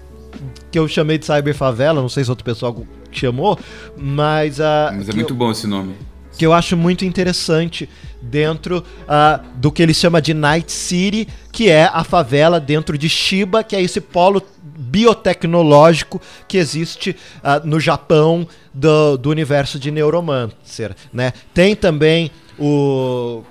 que 0.71 0.79
eu 0.79 0.89
chamei 0.89 1.19
de 1.19 1.27
cyberfavela, 1.27 2.01
não 2.01 2.09
sei 2.09 2.25
se 2.25 2.31
outro 2.31 2.45
pessoal 2.45 2.85
chamou, 3.13 3.59
mas... 3.97 4.59
Uh, 4.59 4.93
mas 4.93 5.09
é 5.09 5.13
muito 5.13 5.33
eu, 5.33 5.37
bom 5.37 5.51
esse 5.51 5.67
nome. 5.67 5.95
Que 6.37 6.47
eu 6.47 6.53
acho 6.53 6.77
muito 6.77 7.05
interessante 7.05 7.89
dentro 8.21 8.79
uh, 8.79 9.43
do 9.57 9.71
que 9.71 9.83
ele 9.83 9.95
chama 9.95 10.21
de 10.21 10.35
Night 10.35 10.71
City, 10.71 11.29
que 11.53 11.69
é 11.69 11.85
a 11.93 12.05
favela 12.05 12.61
dentro 12.61 12.97
de 12.99 13.09
Shiba, 13.09 13.65
que 13.65 13.75
é 13.75 13.83
esse 13.83 14.01
polo 14.01 14.43
biotecnológico 14.81 16.21
que 16.49 16.57
existe 16.57 17.15
uh, 17.39 17.67
no 17.67 17.79
Japão 17.79 18.49
do, 18.73 19.17
do 19.17 19.31
universo 19.31 19.79
de 19.79 19.91
Neuromancer, 19.91 20.97
né? 21.13 21.33
Tem 21.53 21.77
também 21.77 22.31
o... 22.59 23.43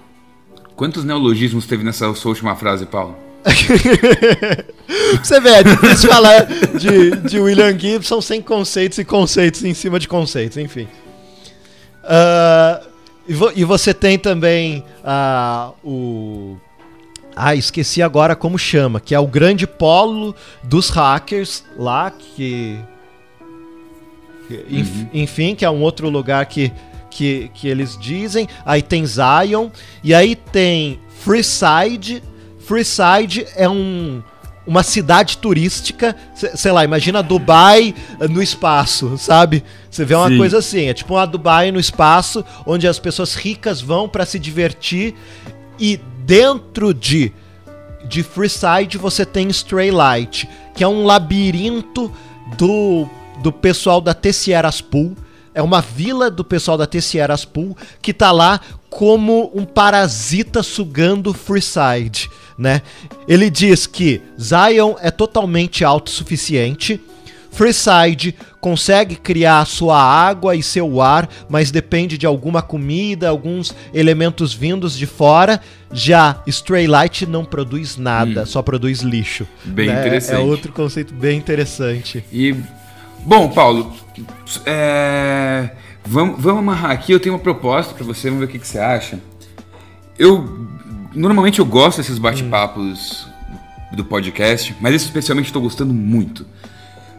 Quantos 0.75 1.03
neologismos 1.03 1.65
teve 1.65 1.83
nessa 1.83 2.13
sua 2.15 2.29
última 2.29 2.55
frase, 2.55 2.85
Paulo? 2.85 3.15
Você 5.21 5.39
vê, 5.39 5.49
é 5.49 5.63
difícil 5.63 6.09
falar 6.09 6.45
de, 6.45 7.11
de 7.29 7.39
William 7.39 7.77
Gibson 7.77 8.21
sem 8.21 8.41
conceitos 8.41 8.97
e 8.97 9.05
conceitos 9.05 9.63
em 9.63 9.73
cima 9.73 9.99
de 9.99 10.07
conceitos, 10.07 10.57
enfim. 10.57 10.87
Uh, 12.03 12.85
e, 13.27 13.33
vo, 13.33 13.51
e, 13.55 13.63
você 13.63 13.93
tem 13.93 14.17
também 14.17 14.83
uh, 15.03 15.73
o, 15.83 16.57
Ah, 17.41 17.55
esqueci 17.55 18.01
agora 18.01 18.35
como 18.35 18.59
chama, 18.59 18.99
que 18.99 19.15
é 19.15 19.19
o 19.19 19.25
grande 19.25 19.65
polo 19.65 20.35
dos 20.61 20.89
hackers 20.89 21.63
lá, 21.77 22.11
que. 22.11 22.77
Uhum. 24.51 25.07
Enfim, 25.13 25.55
que 25.55 25.63
é 25.63 25.69
um 25.69 25.81
outro 25.81 26.09
lugar 26.09 26.45
que, 26.47 26.69
que, 27.09 27.49
que 27.53 27.69
eles 27.69 27.97
dizem. 27.97 28.45
Aí 28.65 28.81
tem 28.81 29.05
Zion, 29.05 29.69
e 30.03 30.13
aí 30.13 30.35
tem 30.35 30.99
Freeside. 31.21 32.21
Freeside 32.59 33.47
é 33.55 33.69
um 33.69 34.21
uma 34.67 34.83
cidade 34.83 35.37
turística, 35.37 36.15
sei 36.35 36.71
lá, 36.71 36.83
imagina 36.83 37.23
Dubai 37.23 37.95
no 38.29 38.39
espaço, 38.39 39.17
sabe? 39.17 39.63
Você 39.89 40.05
vê 40.05 40.13
uma 40.13 40.27
Sim. 40.27 40.37
coisa 40.37 40.57
assim, 40.59 40.85
é 40.85 40.93
tipo 40.93 41.15
uma 41.15 41.25
Dubai 41.25 41.71
no 41.71 41.79
espaço, 41.79 42.45
onde 42.67 42.87
as 42.87 42.99
pessoas 42.99 43.33
ricas 43.33 43.81
vão 43.81 44.07
para 44.07 44.27
se 44.27 44.37
divertir 44.37 45.15
e 45.79 45.99
dentro 46.29 46.93
de 46.93 47.33
de 48.07 48.21
Freeside 48.21 48.97
você 48.99 49.25
tem 49.25 49.49
Stray 49.49 49.89
Light, 49.89 50.47
que 50.75 50.83
é 50.83 50.87
um 50.87 51.03
labirinto 51.03 52.11
do 52.55 53.07
do 53.41 53.51
pessoal 53.51 53.99
da 53.99 54.13
Tessieras 54.13 54.79
Pool. 54.79 55.15
É 55.55 55.61
uma 55.61 55.81
vila 55.81 56.29
do 56.29 56.43
pessoal 56.43 56.77
da 56.77 56.85
Tessieras 56.85 57.45
Pool 57.45 57.75
que 57.99 58.13
tá 58.13 58.31
lá 58.31 58.61
como 58.89 59.51
um 59.55 59.65
parasita 59.65 60.61
sugando 60.61 61.33
Freeside 61.33 62.29
né? 62.59 62.81
Ele 63.25 63.49
diz 63.49 63.87
que 63.87 64.21
Zion 64.37 64.95
é 64.99 65.09
totalmente 65.09 65.85
autossuficiente, 65.85 66.99
Freeside 67.49 68.35
consegue 68.59 69.15
criar 69.15 69.65
sua 69.65 70.01
água 70.01 70.55
e 70.55 70.61
seu 70.61 71.01
ar, 71.01 71.29
mas 71.49 71.71
depende 71.71 72.17
de 72.17 72.25
alguma 72.25 72.61
comida, 72.61 73.29
alguns 73.29 73.73
elementos 73.93 74.53
vindos 74.53 74.97
de 74.97 75.05
fora. 75.05 75.61
Já 75.91 76.41
Straylight 76.45 77.25
não 77.25 77.43
produz 77.43 77.97
nada, 77.97 78.43
hum. 78.43 78.45
só 78.45 78.61
produz 78.61 79.01
lixo. 79.01 79.47
Bem 79.65 79.87
né? 79.87 79.99
interessante. 79.99 80.35
É 80.35 80.39
outro 80.39 80.71
conceito 80.71 81.13
bem 81.13 81.37
interessante. 81.37 82.23
E 82.31 82.55
bom, 83.25 83.49
Paulo, 83.49 83.93
é... 84.65 85.71
vamos, 86.05 86.41
vamos 86.41 86.59
amarrar 86.59 86.91
aqui. 86.91 87.11
Eu 87.11 87.19
tenho 87.19 87.35
uma 87.35 87.41
proposta 87.41 87.93
para 87.93 88.03
você, 88.03 88.29
vamos 88.29 88.39
ver 88.39 88.45
o 88.45 88.51
que, 88.51 88.59
que 88.59 88.67
você 88.67 88.79
acha. 88.79 89.19
Eu 90.17 90.67
normalmente 91.15 91.59
eu 91.59 91.65
gosto 91.65 91.97
desses 91.97 92.19
bate-papos 92.19 93.25
hum. 93.91 93.95
do 93.95 94.05
podcast, 94.05 94.75
mas 94.79 94.93
esse 94.93 95.05
especialmente 95.05 95.47
estou 95.47 95.61
gostando 95.61 95.93
muito. 95.93 96.45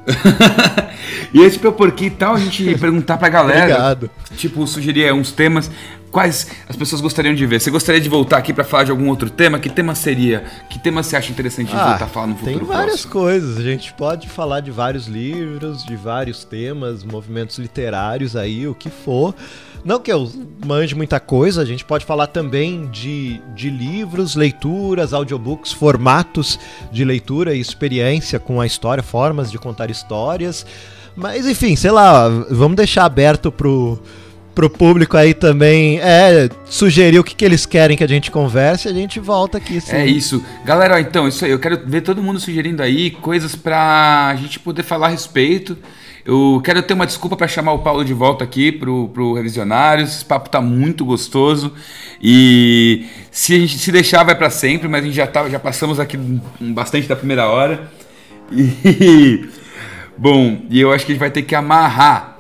e 1.33 1.41
esse 1.41 1.59
propor 1.59 1.93
que 1.93 2.11
tal 2.11 2.35
a 2.35 2.39
gente 2.39 2.77
perguntar 2.79 3.17
pra 3.19 3.29
galera, 3.29 3.65
Obrigado. 3.65 4.11
tipo, 4.37 4.67
sugerir 4.67 5.13
uns 5.13 5.33
temas, 5.33 5.71
quais 6.11 6.49
as 6.69 6.77
pessoas 6.77 7.01
gostariam 7.01 7.35
de 7.35 7.47
ver. 7.47 7.61
Você 7.61 7.71
gostaria 7.71 8.01
de 8.01 8.09
voltar 8.09 8.39
aqui 8.39 8.53
para 8.53 8.65
falar 8.65 8.85
de 8.85 8.91
algum 8.91 9.09
outro 9.09 9.31
tema? 9.31 9.59
Que 9.59 9.69
tema 9.69 9.95
seria? 9.95 10.45
Que 10.69 10.79
tema 10.79 11.03
você 11.03 11.17
acha 11.17 11.31
interessante 11.31 11.69
de 11.69 11.77
ah, 11.77 11.91
voltar 11.91 12.05
a 12.05 12.09
falar 12.09 12.27
no 12.27 12.37
futuro 12.37 12.59
Tem 12.59 12.67
várias 12.67 13.03
próximo? 13.03 13.13
coisas. 13.13 13.59
A 13.59 13.63
gente 13.63 13.93
pode 13.95 14.29
falar 14.29 14.61
de 14.61 14.71
vários 14.71 15.07
livros, 15.07 15.85
de 15.85 15.97
vários 15.97 16.45
temas, 16.45 17.05
movimentos 17.05 17.59
literários 17.59 18.37
aí, 18.37 18.67
o 18.67 18.75
que 18.75 18.91
for. 18.91 19.35
Não 19.85 19.99
que 19.99 20.13
eu 20.13 20.31
mande 20.65 20.95
muita 20.95 21.19
coisa, 21.19 21.63
a 21.63 21.65
gente 21.65 21.85
pode 21.85 22.05
falar 22.05 22.27
também 22.27 22.89
de, 22.91 23.41
de 23.55 23.71
livros, 23.71 24.35
leituras, 24.35 25.13
audiobooks, 25.13 25.73
formatos 25.73 26.59
de 26.93 27.05
leitura 27.05 27.55
e 27.55 27.61
experiência 27.61 28.39
com 28.39 28.61
a 28.61 28.67
história, 28.67 29.03
formas 29.03 29.51
de 29.51 29.59
contar 29.59 29.91
histórias. 29.91 30.67
Mas 31.17 31.47
enfim, 31.47 31.77
sei 31.77 31.91
lá, 31.91 32.29
vamos 32.51 32.77
deixar 32.77 33.05
aberto 33.05 33.51
pro, 33.51 34.01
pro 34.55 34.69
público 34.69 35.17
aí 35.17 35.33
também 35.33 35.99
é 36.01 36.49
sugerir 36.67 37.19
o 37.19 37.25
que, 37.25 37.35
que 37.35 37.45
eles 37.45 37.65
querem 37.65 37.97
que 37.97 38.05
a 38.05 38.09
gente 38.09 38.31
converse, 38.31 38.89
a 38.89 38.93
gente 38.93 39.19
volta 39.19 39.59
aqui. 39.59 39.81
Sim. 39.81 39.97
É 39.97 40.07
isso. 40.07 40.45
Galera, 40.65 41.01
então, 41.01 41.27
isso 41.27 41.45
aí, 41.45 41.51
eu 41.51 41.59
quero 41.59 41.81
ver 41.87 42.03
todo 42.03 42.23
mundo 42.23 42.39
sugerindo 42.39 42.83
aí 42.83 43.11
coisas 43.11 43.55
pra 43.55 44.35
gente 44.39 44.59
poder 44.59 44.83
falar 44.83 45.07
a 45.07 45.11
respeito. 45.11 45.77
Eu 46.31 46.61
quero 46.63 46.81
ter 46.81 46.95
uma 46.95 47.09
desculpa 47.09 47.37
para 47.37 47.49
chamar 47.49 47.73
o 47.73 47.81
Paulo 47.81 48.05
de 48.05 48.15
volta 48.15 48.45
aqui 48.45 48.71
pro, 48.71 49.09
pro 49.09 49.33
Revisionários. 49.33 50.11
Esse 50.11 50.25
papo 50.25 50.49
tá 50.49 50.61
muito 50.61 51.05
gostoso. 51.05 51.75
E 52.23 53.05
se 53.33 53.57
a 53.57 53.59
gente 53.59 53.77
se 53.77 53.91
deixar, 53.91 54.23
vai 54.23 54.37
para 54.37 54.49
sempre, 54.49 54.87
mas 54.87 55.03
a 55.03 55.07
gente 55.07 55.17
já, 55.17 55.27
tá, 55.27 55.49
já 55.49 55.59
passamos 55.59 55.99
aqui 55.99 56.17
bastante 56.61 57.09
da 57.09 57.17
primeira 57.17 57.49
hora. 57.49 57.91
E. 58.53 59.49
Bom, 60.17 60.63
e 60.71 60.81
eu 60.81 60.93
acho 60.93 61.05
que 61.05 61.11
a 61.11 61.15
gente 61.15 61.21
vai 61.21 61.33
ter 61.33 61.43
que 61.43 61.53
amarrar. 61.57 62.39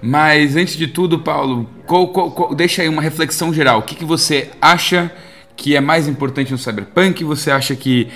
Mas 0.00 0.54
antes 0.54 0.76
de 0.76 0.86
tudo, 0.86 1.18
Paulo, 1.18 1.68
qual, 1.84 2.06
qual, 2.12 2.30
qual, 2.30 2.54
deixa 2.54 2.82
aí 2.82 2.88
uma 2.88 3.02
reflexão 3.02 3.52
geral. 3.52 3.80
O 3.80 3.82
que, 3.82 3.96
que 3.96 4.04
você 4.04 4.50
acha 4.60 5.10
que 5.56 5.74
é 5.74 5.80
mais 5.80 6.06
importante 6.06 6.52
no 6.52 6.58
Cyberpunk? 6.58 7.24
Você 7.24 7.50
acha 7.50 7.74
que 7.74 8.06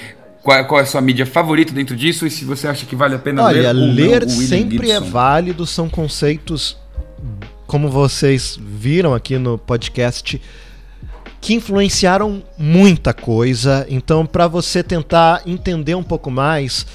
qual, 0.46 0.64
qual, 0.64 0.78
é 0.78 0.84
a 0.84 0.86
sua 0.86 1.00
mídia 1.00 1.26
favorita 1.26 1.72
dentro 1.72 1.96
disso 1.96 2.24
e 2.24 2.30
se 2.30 2.44
você 2.44 2.68
acha 2.68 2.86
que 2.86 2.94
vale 2.94 3.16
a 3.16 3.18
pena 3.18 3.42
Olha, 3.42 3.72
ler. 3.72 4.10
Olha, 4.12 4.20
ler 4.20 4.30
sempre 4.30 4.92
é 4.92 4.94
Gibson. 4.94 5.08
é 5.08 5.10
válido, 5.10 5.66
são 5.66 5.88
conceitos, 5.88 6.76
como 7.66 7.90
vocês 7.90 8.56
viram 8.56 9.12
aqui 9.12 9.38
no 9.38 9.58
podcast, 9.58 10.40
que 11.40 11.52
influenciaram 11.52 12.44
muita 12.56 13.12
coisa. 13.12 13.84
Então, 13.88 14.24
para 14.24 14.46
você 14.46 14.84
tentar 14.84 15.42
entender 15.44 15.96
um 15.96 16.04
pouco 16.04 16.30
mais, 16.30 16.86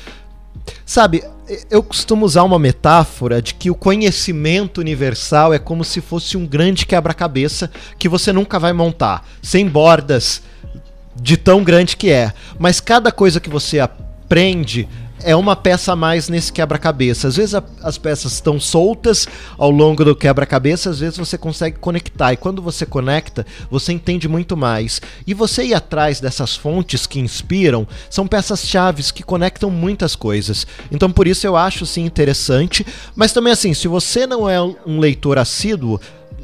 sabe, 0.86 1.22
eu 1.70 1.84
costumo 1.84 2.26
usar 2.26 2.44
uma 2.44 2.58
metáfora 2.58 3.42
de 3.42 3.54
que 3.54 3.70
o 3.70 3.76
conhecimento 3.76 4.78
universal 4.80 5.54
é 5.54 5.60
como 5.60 5.84
se 5.84 6.00
fosse 6.00 6.38
um 6.38 6.46
grande 6.48 6.86
quebra-cabeça 6.86 7.70
que 8.00 8.08
você 8.08 8.32
nunca 8.32 8.58
vai 8.58 8.72
montar, 8.72 9.28
sem 9.42 9.68
bordas 9.68 10.42
de 11.16 11.38
tão 11.38 11.64
grande 11.64 11.98
que 11.98 12.10
é. 12.10 12.34
Mas 12.58 12.80
cada 12.80 13.12
coisa 13.12 13.40
que 13.40 13.50
você 13.50 13.80
aprende 13.80 14.88
é 15.24 15.36
uma 15.36 15.56
peça 15.56 15.94
a 15.94 15.96
mais 15.96 16.30
nesse 16.30 16.52
quebra-cabeça. 16.52 17.28
Às 17.28 17.36
vezes 17.36 17.56
a, 17.56 17.64
as 17.84 17.98
peças 17.98 18.34
estão 18.34 18.60
soltas 18.60 19.28
ao 19.58 19.70
longo 19.70 20.04
do 20.04 20.16
quebra-cabeça, 20.16 20.90
às 20.90 21.00
vezes 21.00 21.18
você 21.18 21.38
consegue 21.38 21.78
conectar. 21.78 22.34
E 22.34 22.38
quando 22.38 22.62
você 22.62 22.86
conecta, 22.86 23.46
você 23.70 23.94
entende 23.94 24.28
muito 24.28 24.58
mais. 24.58 25.02
E 25.26 25.34
você 25.34 25.64
ir 25.66 25.74
atrás 25.74 26.20
dessas 26.20 26.56
fontes 26.56 27.06
que 27.06 27.20
inspiram 27.20 27.88
são 28.10 28.28
peças-chave 28.28 29.02
que 29.14 29.24
conectam 29.24 29.70
muitas 29.70 30.16
coisas. 30.16 30.68
Então 30.92 31.12
por 31.12 31.28
isso 31.28 31.46
eu 31.46 31.56
acho 31.56 31.86
sim 31.86 32.04
interessante. 32.06 32.86
Mas 33.16 33.34
também 33.34 33.54
assim, 33.54 33.74
se 33.74 33.88
você 33.88 34.28
não 34.28 34.50
é 34.50 34.62
um 34.62 35.00
leitor 35.00 35.38
assíduo, 35.38 36.00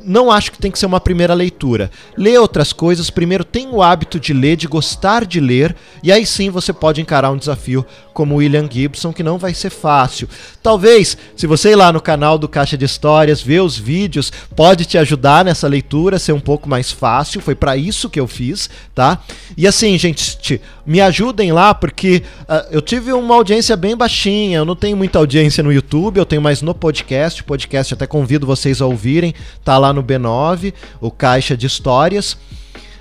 não 0.07 0.31
acho 0.31 0.53
que 0.53 0.57
tem 0.57 0.71
que 0.71 0.79
ser 0.79 0.85
uma 0.85 1.01
primeira 1.01 1.33
leitura. 1.33 1.91
Lê 2.17 2.37
outras 2.37 2.71
coisas, 2.71 3.09
primeiro 3.09 3.43
tem 3.43 3.67
o 3.67 3.83
hábito 3.83 4.19
de 4.19 4.33
ler, 4.33 4.55
de 4.55 4.65
gostar 4.65 5.25
de 5.25 5.41
ler, 5.41 5.75
e 6.01 6.11
aí 6.11 6.25
sim 6.25 6.49
você 6.49 6.71
pode 6.71 7.01
encarar 7.01 7.29
um 7.29 7.37
desafio 7.37 7.85
como 8.17 8.37
William 8.37 8.67
Gibson, 8.67 9.13
que 9.13 9.21
não 9.21 9.37
vai 9.37 9.53
ser 9.53 9.69
fácil. 9.69 10.27
Talvez, 10.63 11.15
se 11.35 11.45
você 11.45 11.73
ir 11.73 11.75
lá 11.75 11.93
no 11.93 12.01
canal 12.01 12.39
do 12.39 12.47
Caixa 12.47 12.75
de 12.75 12.83
Histórias, 12.83 13.41
ver 13.41 13.61
os 13.61 13.77
vídeos, 13.77 14.31
pode 14.55 14.85
te 14.85 14.97
ajudar 14.97 15.45
nessa 15.45 15.67
leitura, 15.67 16.17
ser 16.17 16.31
um 16.31 16.39
pouco 16.39 16.67
mais 16.67 16.91
fácil. 16.91 17.41
Foi 17.41 17.53
para 17.53 17.77
isso 17.77 18.09
que 18.09 18.19
eu 18.19 18.25
fiz, 18.25 18.71
tá? 18.95 19.19
E 19.55 19.67
assim, 19.67 19.95
gente, 19.99 20.59
me 20.83 20.99
ajudem 20.99 21.51
lá, 21.51 21.75
porque 21.75 22.23
uh, 22.49 22.67
eu 22.71 22.81
tive 22.81 23.13
uma 23.13 23.35
audiência 23.35 23.77
bem 23.77 23.95
baixinha. 23.95 24.57
Eu 24.57 24.65
não 24.65 24.75
tenho 24.75 24.97
muita 24.97 25.19
audiência 25.19 25.61
no 25.61 25.71
YouTube, 25.71 26.17
eu 26.17 26.25
tenho 26.25 26.41
mais 26.41 26.63
no 26.63 26.73
podcast. 26.73 27.41
O 27.41 27.45
podcast 27.45 27.93
até 27.93 28.07
convido 28.07 28.47
vocês 28.47 28.81
a 28.81 28.87
ouvirem, 28.87 29.35
tá 29.63 29.77
lá 29.77 29.93
no 29.93 29.96
B9, 30.03 30.73
o 31.01 31.11
Caixa 31.11 31.55
de 31.55 31.65
Histórias. 31.65 32.33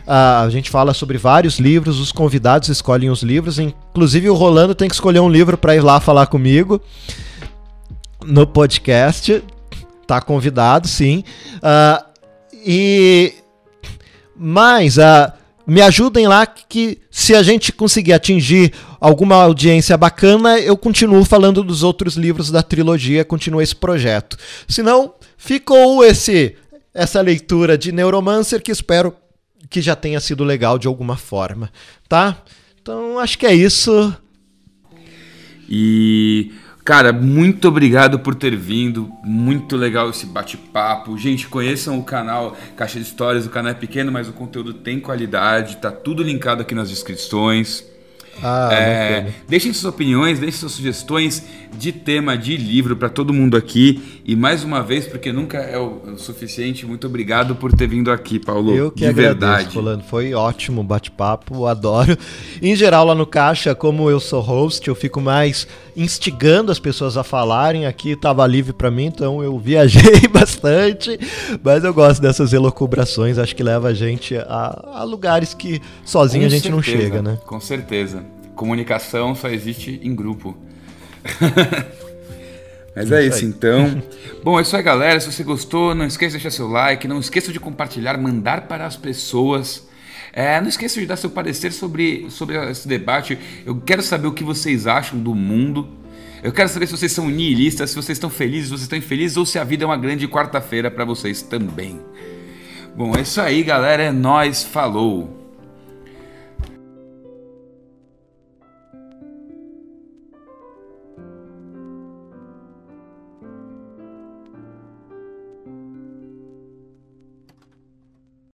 Uh, 0.07 0.45
a 0.45 0.51
gente 0.51 0.71
fala 0.71 0.95
sobre 0.95 1.19
vários 1.19 1.59
livros, 1.59 1.99
os 1.99 2.13
convidados 2.13 2.69
escolhem 2.69 3.11
os 3.11 3.23
livros. 3.23 3.59
Inclusive, 3.59 4.31
o 4.31 4.35
Rolando 4.35 4.75
tem 4.75 4.89
que 4.89 4.95
escolher 4.95 5.21
um 5.21 5.29
livro 5.29 5.59
para 5.59 5.75
ir 5.75 5.81
lá 5.81 5.99
falar 5.99 6.27
comigo 6.27 6.81
no 8.25 8.47
podcast. 8.47 9.43
Tá 10.07 10.21
convidado, 10.21 10.87
sim. 10.87 11.25
Uh, 11.57 12.05
e. 12.65 13.35
Mas. 14.37 14.97
Uh, 14.97 15.33
me 15.67 15.83
ajudem 15.83 16.29
lá 16.29 16.47
que 16.47 17.01
se 17.11 17.35
a 17.35 17.43
gente 17.43 17.73
conseguir 17.73 18.13
atingir 18.13 18.73
alguma 19.01 19.35
audiência 19.43 19.97
bacana, 19.97 20.61
eu 20.61 20.77
continuo 20.77 21.25
falando 21.25 21.65
dos 21.65 21.83
outros 21.83 22.15
livros 22.15 22.53
da 22.53 22.63
trilogia, 22.63 23.25
continua 23.25 23.65
esse 23.65 23.75
projeto. 23.75 24.39
Senão, 24.69 25.15
ficou 25.37 26.05
esse 26.05 26.55
essa 26.97 27.21
leitura 27.21 27.77
de 27.77 27.93
Neuromancer 27.93 28.63
que 28.63 28.73
espero 28.73 29.15
que 29.69 29.83
já 29.83 29.95
tenha 29.95 30.19
sido 30.19 30.43
legal 30.43 30.79
de 30.79 30.87
alguma 30.87 31.17
forma, 31.17 31.71
tá? 32.09 32.43
Então 32.81 33.19
acho 33.19 33.39
que 33.39 33.47
é 33.47 33.55
isso. 33.55 34.17
E 35.69 36.53
cara, 36.83 37.13
muito 37.13 37.69
obrigado 37.69 38.21
por 38.21 38.35
ter 38.35 38.57
vindo. 38.57 39.11
Muito 39.23 39.77
legal 39.77 40.09
esse 40.09 40.25
bate-papo. 40.25 41.19
Gente, 41.19 41.49
conheçam 41.49 41.99
o 41.99 42.05
canal 42.05 42.57
Caixa 42.77 42.99
de 42.99 43.05
Histórias. 43.05 43.45
O 43.45 43.51
canal 43.51 43.73
é 43.73 43.75
pequeno, 43.75 44.11
mas 44.11 44.29
o 44.29 44.33
conteúdo 44.33 44.73
tem 44.73 44.99
qualidade. 44.99 45.77
Tá 45.77 45.91
tudo 45.91 46.23
linkado 46.23 46.63
aqui 46.63 46.75
nas 46.75 46.89
descrições. 46.89 47.85
Ah, 48.43 48.69
é, 48.73 49.33
deixem 49.49 49.73
suas 49.73 49.93
opiniões, 49.93 50.39
deixem 50.39 50.61
suas 50.61 50.73
sugestões 50.73 51.43
de 51.77 51.93
tema, 51.93 52.37
de 52.37 52.57
livro 52.57 52.97
para 52.97 53.09
todo 53.09 53.33
mundo 53.33 53.57
aqui. 53.57 54.21
E 54.25 54.35
mais 54.35 54.65
uma 54.65 54.83
vez, 54.83 55.07
porque 55.07 55.33
nunca 55.33 55.59
é 55.59 55.79
o, 55.79 56.17
suficiente, 56.17 56.87
muito 56.87 57.07
obrigado 57.07 57.55
por 57.55 57.73
ter 57.73 57.87
vindo 57.87 58.11
aqui, 58.11 58.39
Paulo. 58.39 58.75
Eu 58.75 58.91
que 58.91 59.01
de 59.01 59.07
agradeço, 59.07 59.41
verdade. 59.41 59.77
Rolando. 59.77 60.05
Foi 60.05 60.35
ótimo 60.35 60.81
o 60.81 60.85
bate-papo, 60.85 61.67
adoro. 61.67 62.17
Em 62.61 62.75
geral, 62.75 63.07
lá 63.07 63.15
no 63.15 63.27
Caixa, 63.27 63.75
como 63.75 64.11
eu 64.11 64.19
sou 64.19 64.41
host, 64.41 64.87
eu 64.89 64.95
fico 64.95 65.21
mais 65.21 65.67
instigando 65.97 66.73
as 66.73 66.79
pessoas 66.79 67.17
a 67.17 67.25
falarem. 67.25 67.87
Aqui 67.87 68.11
estava 68.11 68.47
livre 68.47 68.73
para 68.73 68.91
mim, 68.91 69.07
então 69.07 69.43
eu 69.43 69.59
viajei 69.59 70.27
bastante. 70.29 71.19
Mas 71.63 71.85
eu 71.85 71.95
gosto 71.95 72.21
dessas 72.21 72.53
elocubrações, 72.53 73.39
acho 73.39 73.55
que 73.55 73.63
leva 73.63 73.89
a 73.89 73.95
gente 73.95 74.37
a, 74.37 74.91
a 74.95 75.05
lugares 75.05 75.55
que 75.55 75.81
sozinho 76.05 76.43
Com 76.43 76.47
a 76.47 76.51
gente 76.51 76.63
certeza, 76.63 76.77
não 76.77 76.83
chega, 76.83 77.23
né? 77.23 77.39
Com 77.47 77.61
certeza. 77.61 78.25
Comunicação 78.57 79.35
só 79.35 79.49
existe 79.49 80.01
em 80.03 80.15
grupo. 80.15 80.57
Mas 82.97 83.13
é 83.13 83.27
isso, 83.27 83.45
então. 83.45 84.03
Bom, 84.43 84.59
é 84.59 84.63
isso 84.63 84.75
aí, 84.75 84.83
galera. 84.83 85.21
Se 85.21 85.31
você 85.31 85.45
gostou, 85.45 85.95
não 85.95 86.07
esqueça 86.07 86.39
de 86.39 86.43
deixar 86.43 86.57
seu 86.57 86.67
like, 86.67 87.07
não 87.07 87.21
esqueça 87.21 87.53
de 87.53 87.61
compartilhar, 87.61 88.17
mandar 88.17 88.63
para 88.63 88.87
as 88.87 88.97
pessoas. 88.97 89.87
É, 90.33 90.59
não 90.61 90.69
esqueça 90.69 90.99
de 90.99 91.07
dar 91.07 91.17
seu 91.17 91.29
parecer 91.29 91.73
sobre, 91.73 92.27
sobre 92.31 92.57
esse 92.71 92.89
debate. 92.89 93.39
Eu 93.67 93.77
quero 93.77 94.03
saber 94.03 94.27
o 94.27 94.33
que 94.33 94.43
vocês 94.43 94.87
acham 94.87 95.19
do 95.19 95.35
mundo. 95.35 95.89
Eu 96.43 96.53
quero 96.53 96.71
saber 96.71 96.87
se 96.87 96.97
vocês 96.97 97.13
são 97.13 97.29
nihilistas, 97.29 97.91
se 97.91 97.97
vocês 97.97 98.17
estão 98.17 98.31
felizes, 98.31 98.65
se 98.65 98.71
vocês 98.71 98.83
estão 98.83 98.99
infelizes 98.99 99.37
ou 99.37 99.45
se 99.45 99.59
a 99.59 99.65
vida 99.65 99.85
é 99.85 99.87
uma 99.87 99.97
grande 99.97 100.27
quarta-feira 100.27 100.91
para 100.91 101.05
vocês 101.05 101.43
também. 101.43 102.01
Bom, 102.97 103.15
é 103.15 103.21
isso 103.21 103.41
aí, 103.41 103.63
galera. 103.63 104.05
É 104.05 104.13
nós, 104.13 104.63
falou. 104.63 105.46